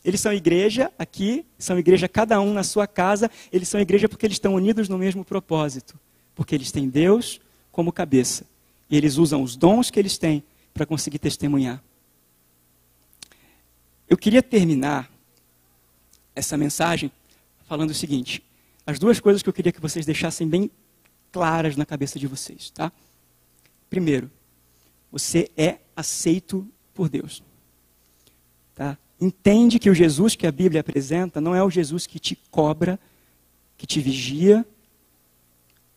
Eles 0.04 0.20
são 0.20 0.32
igreja 0.32 0.90
aqui, 0.98 1.46
são 1.56 1.78
igreja 1.78 2.08
cada 2.08 2.40
um 2.40 2.52
na 2.52 2.64
sua 2.64 2.84
casa, 2.84 3.30
eles 3.52 3.68
são 3.68 3.80
igreja 3.80 4.08
porque 4.08 4.26
eles 4.26 4.34
estão 4.34 4.56
unidos 4.56 4.88
no 4.88 4.98
mesmo 4.98 5.24
propósito. 5.24 5.96
Porque 6.34 6.52
eles 6.52 6.72
têm 6.72 6.88
Deus 6.88 7.40
como 7.70 7.92
cabeça. 7.92 8.44
E 8.90 8.96
eles 8.96 9.18
usam 9.18 9.40
os 9.40 9.54
dons 9.54 9.88
que 9.88 10.00
eles 10.00 10.18
têm 10.18 10.42
para 10.74 10.84
conseguir 10.84 11.20
testemunhar. 11.20 11.80
Eu 14.10 14.16
queria 14.16 14.42
terminar 14.42 15.08
essa 16.34 16.56
mensagem 16.56 17.08
falando 17.68 17.90
o 17.90 17.94
seguinte: 17.94 18.42
as 18.84 18.98
duas 18.98 19.20
coisas 19.20 19.44
que 19.44 19.48
eu 19.48 19.52
queria 19.52 19.70
que 19.70 19.80
vocês 19.80 20.04
deixassem 20.04 20.48
bem 20.48 20.68
claras 21.32 21.76
na 21.76 21.86
cabeça 21.86 22.18
de 22.18 22.26
vocês, 22.26 22.70
tá? 22.70 22.92
Primeiro, 23.90 24.30
você 25.10 25.50
é 25.56 25.78
aceito 25.94 26.66
por 26.94 27.08
Deus. 27.08 27.42
Tá? 28.74 28.98
Entende 29.20 29.78
que 29.78 29.88
o 29.88 29.94
Jesus 29.94 30.34
que 30.34 30.46
a 30.46 30.52
Bíblia 30.52 30.80
apresenta 30.80 31.40
não 31.40 31.54
é 31.54 31.62
o 31.62 31.70
Jesus 31.70 32.06
que 32.06 32.18
te 32.18 32.36
cobra, 32.50 32.98
que 33.78 33.86
te 33.86 34.00
vigia, 34.00 34.66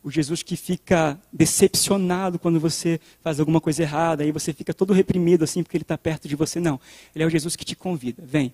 o 0.01 0.09
Jesus 0.09 0.41
que 0.41 0.55
fica 0.55 1.19
decepcionado 1.32 2.39
quando 2.39 2.59
você 2.59 2.99
faz 3.21 3.39
alguma 3.39 3.59
coisa 3.59 3.84
errada, 3.84 4.23
aí 4.23 4.32
você 4.32 4.53
fica 4.53 4.73
todo 4.73 4.93
reprimido 4.93 5.43
assim 5.43 5.61
porque 5.61 5.75
ele 5.75 5.84
está 5.84 5.97
perto 5.97 6.27
de 6.27 6.36
você. 6.36 6.59
Não. 6.59 6.80
Ele 7.13 7.23
é 7.23 7.27
o 7.27 7.30
Jesus 7.30 7.55
que 7.55 7.65
te 7.65 7.75
convida. 7.75 8.23
Vem. 8.25 8.53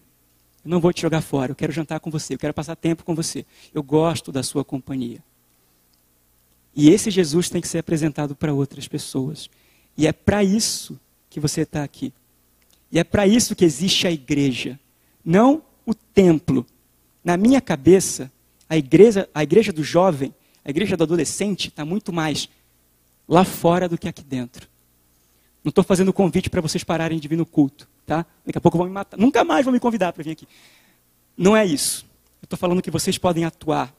Eu 0.63 0.71
não 0.71 0.79
vou 0.79 0.91
te 0.91 1.03
jogar 1.03 1.21
fora, 1.21 1.51
eu 1.51 1.55
quero 1.55 1.71
jantar 1.71 1.99
com 1.99 2.09
você, 2.09 2.33
eu 2.33 2.39
quero 2.39 2.53
passar 2.53 2.75
tempo 2.75 3.03
com 3.03 3.13
você. 3.13 3.45
Eu 3.71 3.83
gosto 3.83 4.31
da 4.31 4.41
sua 4.41 4.65
companhia. 4.65 5.23
E 6.75 6.89
esse 6.89 7.09
Jesus 7.09 7.49
tem 7.49 7.61
que 7.61 7.67
ser 7.67 7.79
apresentado 7.79 8.35
para 8.35 8.53
outras 8.53 8.87
pessoas. 8.87 9.49
E 9.97 10.05
é 10.05 10.11
para 10.11 10.43
isso 10.43 10.99
que 11.29 11.39
você 11.39 11.61
está 11.61 11.83
aqui. 11.83 12.13
E 12.91 12.99
é 12.99 13.03
para 13.03 13.25
isso 13.25 13.55
que 13.55 13.63
existe 13.63 14.05
a 14.07 14.11
igreja, 14.11 14.79
não 15.23 15.63
o 15.85 15.93
templo. 15.93 16.65
Na 17.23 17.37
minha 17.37 17.61
cabeça, 17.61 18.31
a 18.69 18.77
igreja, 18.77 19.29
a 19.33 19.43
igreja 19.43 19.71
do 19.71 19.83
jovem, 19.83 20.33
a 20.63 20.69
igreja 20.69 20.97
do 20.97 21.03
adolescente 21.03 21.69
está 21.69 21.85
muito 21.85 22.11
mais 22.11 22.49
lá 23.27 23.43
fora 23.43 23.87
do 23.87 23.97
que 23.97 24.07
aqui 24.07 24.23
dentro. 24.23 24.67
Não 25.63 25.69
estou 25.69 25.83
fazendo 25.83 26.13
convite 26.13 26.49
para 26.49 26.61
vocês 26.61 26.83
pararem 26.83 27.19
de 27.19 27.27
vir 27.27 27.37
no 27.37 27.45
culto, 27.45 27.87
tá? 28.05 28.25
Daqui 28.45 28.57
a 28.57 28.61
pouco 28.61 28.77
vão 28.77 28.85
me 28.85 28.93
matar. 28.93 29.17
Nunca 29.17 29.43
mais 29.43 29.65
vão 29.65 29.73
me 29.73 29.79
convidar 29.79 30.13
para 30.13 30.23
vir 30.23 30.31
aqui. 30.31 30.47
Não 31.35 31.57
é 31.57 31.65
isso. 31.65 32.05
Estou 32.43 32.57
falando 32.57 32.81
que 32.81 32.91
vocês 32.91 33.17
podem 33.17 33.45
atuar 33.45 33.93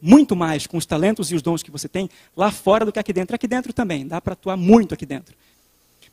muito 0.00 0.34
mais 0.34 0.66
com 0.66 0.76
os 0.76 0.86
talentos 0.86 1.30
e 1.30 1.34
os 1.34 1.42
dons 1.42 1.62
que 1.62 1.70
você 1.70 1.88
tem 1.88 2.08
lá 2.36 2.50
fora 2.50 2.84
do 2.84 2.92
que 2.92 2.98
aqui 2.98 3.12
dentro. 3.12 3.34
Aqui 3.34 3.46
dentro 3.46 3.72
também, 3.72 4.06
dá 4.06 4.20
para 4.20 4.32
atuar 4.32 4.56
muito 4.56 4.94
aqui 4.94 5.04
dentro. 5.04 5.34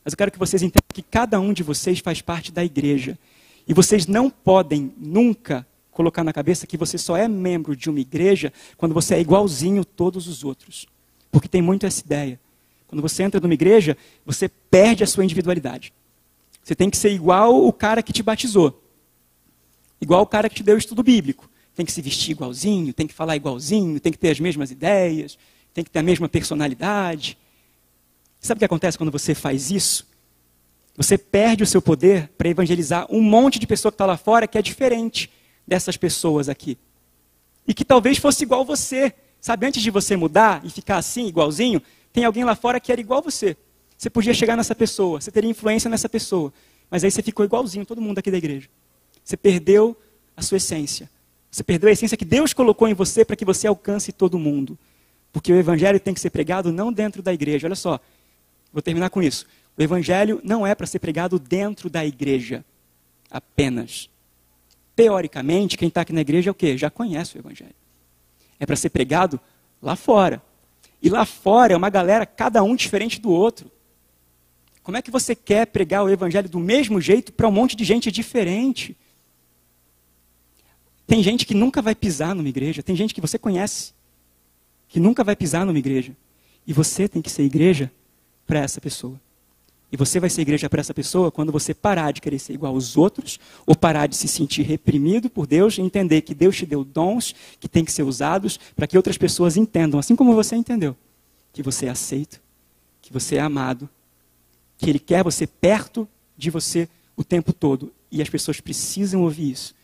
Mas 0.04 0.12
eu 0.12 0.16
quero 0.16 0.30
que 0.30 0.38
vocês 0.38 0.62
entendam 0.62 0.86
que 0.92 1.02
cada 1.02 1.40
um 1.40 1.52
de 1.52 1.62
vocês 1.62 1.98
faz 2.00 2.20
parte 2.20 2.52
da 2.52 2.64
igreja. 2.64 3.18
E 3.66 3.74
vocês 3.74 4.06
não 4.06 4.30
podem 4.30 4.92
nunca 4.96 5.66
colocar 5.90 6.22
na 6.22 6.32
cabeça 6.32 6.66
que 6.66 6.76
você 6.76 6.96
só 6.96 7.16
é 7.16 7.26
membro 7.26 7.74
de 7.74 7.90
uma 7.90 8.00
igreja 8.00 8.52
quando 8.76 8.94
você 8.94 9.16
é 9.16 9.20
igualzinho 9.20 9.84
todos 9.84 10.26
os 10.28 10.44
outros. 10.44 10.86
Porque 11.30 11.48
tem 11.48 11.60
muito 11.60 11.84
essa 11.84 12.00
ideia. 12.00 12.40
Quando 12.86 13.02
você 13.02 13.22
entra 13.22 13.40
numa 13.40 13.52
igreja, 13.52 13.96
você 14.24 14.48
perde 14.48 15.04
a 15.04 15.06
sua 15.06 15.24
individualidade. 15.24 15.92
Você 16.62 16.74
tem 16.74 16.88
que 16.88 16.96
ser 16.96 17.10
igual 17.10 17.66
o 17.66 17.72
cara 17.72 18.02
que 18.02 18.12
te 18.12 18.22
batizou. 18.22 18.82
Igual 20.00 20.22
o 20.22 20.26
cara 20.26 20.48
que 20.48 20.54
te 20.54 20.62
deu 20.62 20.76
o 20.76 20.78
estudo 20.78 21.02
bíblico 21.02 21.50
tem 21.78 21.86
que 21.86 21.92
se 21.92 22.02
vestir 22.02 22.32
igualzinho, 22.32 22.92
tem 22.92 23.06
que 23.06 23.14
falar 23.14 23.36
igualzinho, 23.36 24.00
tem 24.00 24.10
que 24.10 24.18
ter 24.18 24.30
as 24.30 24.40
mesmas 24.40 24.72
ideias, 24.72 25.38
tem 25.72 25.84
que 25.84 25.90
ter 25.92 26.00
a 26.00 26.02
mesma 26.02 26.28
personalidade. 26.28 27.38
Sabe 28.40 28.58
o 28.58 28.58
que 28.58 28.64
acontece 28.64 28.98
quando 28.98 29.12
você 29.12 29.32
faz 29.32 29.70
isso? 29.70 30.04
Você 30.96 31.16
perde 31.16 31.62
o 31.62 31.66
seu 31.66 31.80
poder 31.80 32.30
para 32.36 32.48
evangelizar 32.48 33.06
um 33.08 33.22
monte 33.22 33.60
de 33.60 33.66
pessoa 33.68 33.92
que 33.92 33.94
está 33.94 34.06
lá 34.06 34.16
fora 34.16 34.48
que 34.48 34.58
é 34.58 34.62
diferente 34.62 35.30
dessas 35.64 35.96
pessoas 35.96 36.48
aqui. 36.48 36.76
E 37.64 37.72
que 37.72 37.84
talvez 37.84 38.18
fosse 38.18 38.42
igual 38.42 38.64
você. 38.64 39.14
Sabe, 39.40 39.64
antes 39.64 39.80
de 39.80 39.92
você 39.92 40.16
mudar 40.16 40.60
e 40.64 40.70
ficar 40.70 40.96
assim, 40.96 41.28
igualzinho, 41.28 41.80
tem 42.12 42.24
alguém 42.24 42.42
lá 42.42 42.56
fora 42.56 42.80
que 42.80 42.90
era 42.90 43.00
igual 43.00 43.22
você. 43.22 43.56
Você 43.96 44.10
podia 44.10 44.34
chegar 44.34 44.56
nessa 44.56 44.74
pessoa, 44.74 45.20
você 45.20 45.30
teria 45.30 45.48
influência 45.48 45.88
nessa 45.88 46.08
pessoa. 46.08 46.52
Mas 46.90 47.04
aí 47.04 47.10
você 47.12 47.22
ficou 47.22 47.44
igualzinho, 47.44 47.86
todo 47.86 48.00
mundo 48.00 48.18
aqui 48.18 48.32
da 48.32 48.38
igreja. 48.38 48.68
Você 49.22 49.36
perdeu 49.36 49.96
a 50.36 50.42
sua 50.42 50.56
essência. 50.56 51.08
Você 51.50 51.62
perdeu 51.62 51.88
a 51.88 51.92
essência 51.92 52.16
que 52.16 52.24
Deus 52.24 52.52
colocou 52.52 52.88
em 52.88 52.94
você 52.94 53.24
para 53.24 53.36
que 53.36 53.44
você 53.44 53.66
alcance 53.66 54.12
todo 54.12 54.38
mundo. 54.38 54.78
Porque 55.32 55.52
o 55.52 55.56
evangelho 55.56 55.98
tem 55.98 56.14
que 56.14 56.20
ser 56.20 56.30
pregado 56.30 56.72
não 56.72 56.92
dentro 56.92 57.22
da 57.22 57.32
igreja. 57.32 57.66
Olha 57.66 57.74
só, 57.74 57.98
vou 58.72 58.82
terminar 58.82 59.10
com 59.10 59.22
isso. 59.22 59.46
O 59.76 59.82
evangelho 59.82 60.40
não 60.42 60.66
é 60.66 60.74
para 60.74 60.86
ser 60.86 60.98
pregado 60.98 61.38
dentro 61.38 61.88
da 61.88 62.04
igreja 62.04 62.64
apenas. 63.30 64.10
Teoricamente, 64.96 65.76
quem 65.76 65.88
está 65.88 66.00
aqui 66.00 66.12
na 66.12 66.20
igreja 66.20 66.50
é 66.50 66.52
o 66.52 66.54
quê? 66.54 66.76
Já 66.76 66.90
conhece 66.90 67.36
o 67.36 67.38
evangelho. 67.38 67.74
É 68.58 68.66
para 68.66 68.76
ser 68.76 68.90
pregado 68.90 69.38
lá 69.80 69.94
fora. 69.94 70.42
E 71.00 71.08
lá 71.08 71.24
fora 71.24 71.72
é 71.72 71.76
uma 71.76 71.90
galera, 71.90 72.26
cada 72.26 72.62
um 72.62 72.74
diferente 72.74 73.20
do 73.20 73.30
outro. 73.30 73.70
Como 74.82 74.96
é 74.96 75.02
que 75.02 75.10
você 75.10 75.34
quer 75.34 75.66
pregar 75.66 76.02
o 76.02 76.10
evangelho 76.10 76.48
do 76.48 76.58
mesmo 76.58 77.00
jeito 77.00 77.32
para 77.32 77.46
um 77.46 77.52
monte 77.52 77.76
de 77.76 77.84
gente 77.84 78.10
diferente? 78.10 78.96
Tem 81.08 81.22
gente 81.22 81.46
que 81.46 81.54
nunca 81.54 81.80
vai 81.80 81.94
pisar 81.94 82.34
numa 82.34 82.50
igreja, 82.50 82.82
tem 82.82 82.94
gente 82.94 83.14
que 83.14 83.20
você 83.22 83.38
conhece, 83.38 83.94
que 84.90 85.00
nunca 85.00 85.24
vai 85.24 85.34
pisar 85.34 85.64
numa 85.64 85.78
igreja. 85.78 86.14
E 86.66 86.72
você 86.74 87.08
tem 87.08 87.22
que 87.22 87.30
ser 87.30 87.44
igreja 87.44 87.90
para 88.46 88.60
essa 88.60 88.78
pessoa. 88.78 89.18
E 89.90 89.96
você 89.96 90.20
vai 90.20 90.28
ser 90.28 90.42
igreja 90.42 90.68
para 90.68 90.80
essa 90.80 90.92
pessoa 90.92 91.32
quando 91.32 91.50
você 91.50 91.72
parar 91.72 92.12
de 92.12 92.20
querer 92.20 92.38
ser 92.38 92.52
igual 92.52 92.74
aos 92.74 92.94
outros, 92.94 93.40
ou 93.64 93.74
parar 93.74 94.06
de 94.06 94.14
se 94.16 94.28
sentir 94.28 94.64
reprimido 94.64 95.30
por 95.30 95.46
Deus 95.46 95.78
e 95.78 95.80
entender 95.80 96.20
que 96.20 96.34
Deus 96.34 96.54
te 96.54 96.66
deu 96.66 96.84
dons 96.84 97.34
que 97.58 97.70
têm 97.70 97.86
que 97.86 97.90
ser 97.92 98.02
usados 98.02 98.60
para 98.76 98.86
que 98.86 98.98
outras 98.98 99.16
pessoas 99.16 99.56
entendam, 99.56 99.98
assim 99.98 100.14
como 100.14 100.34
você 100.34 100.56
entendeu, 100.56 100.94
que 101.54 101.62
você 101.62 101.86
é 101.86 101.88
aceito, 101.88 102.38
que 103.00 103.10
você 103.10 103.36
é 103.36 103.40
amado, 103.40 103.88
que 104.76 104.90
Ele 104.90 104.98
quer 104.98 105.24
você 105.24 105.46
perto 105.46 106.06
de 106.36 106.50
você 106.50 106.86
o 107.16 107.24
tempo 107.24 107.54
todo. 107.54 107.90
E 108.12 108.20
as 108.20 108.28
pessoas 108.28 108.60
precisam 108.60 109.22
ouvir 109.22 109.52
isso 109.52 109.77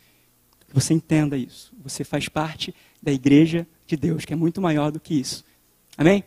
você 0.75 0.93
entenda 0.93 1.37
isso. 1.37 1.72
Você 1.85 2.03
faz 2.03 2.29
parte 2.29 2.75
da 3.01 3.12
igreja 3.12 3.64
de 3.87 3.97
Deus, 3.97 4.25
que 4.25 4.33
é 4.33 4.37
muito 4.37 4.61
maior 4.61 4.91
do 4.91 4.99
que 4.99 5.14
isso. 5.14 5.45
Amém? 5.97 6.25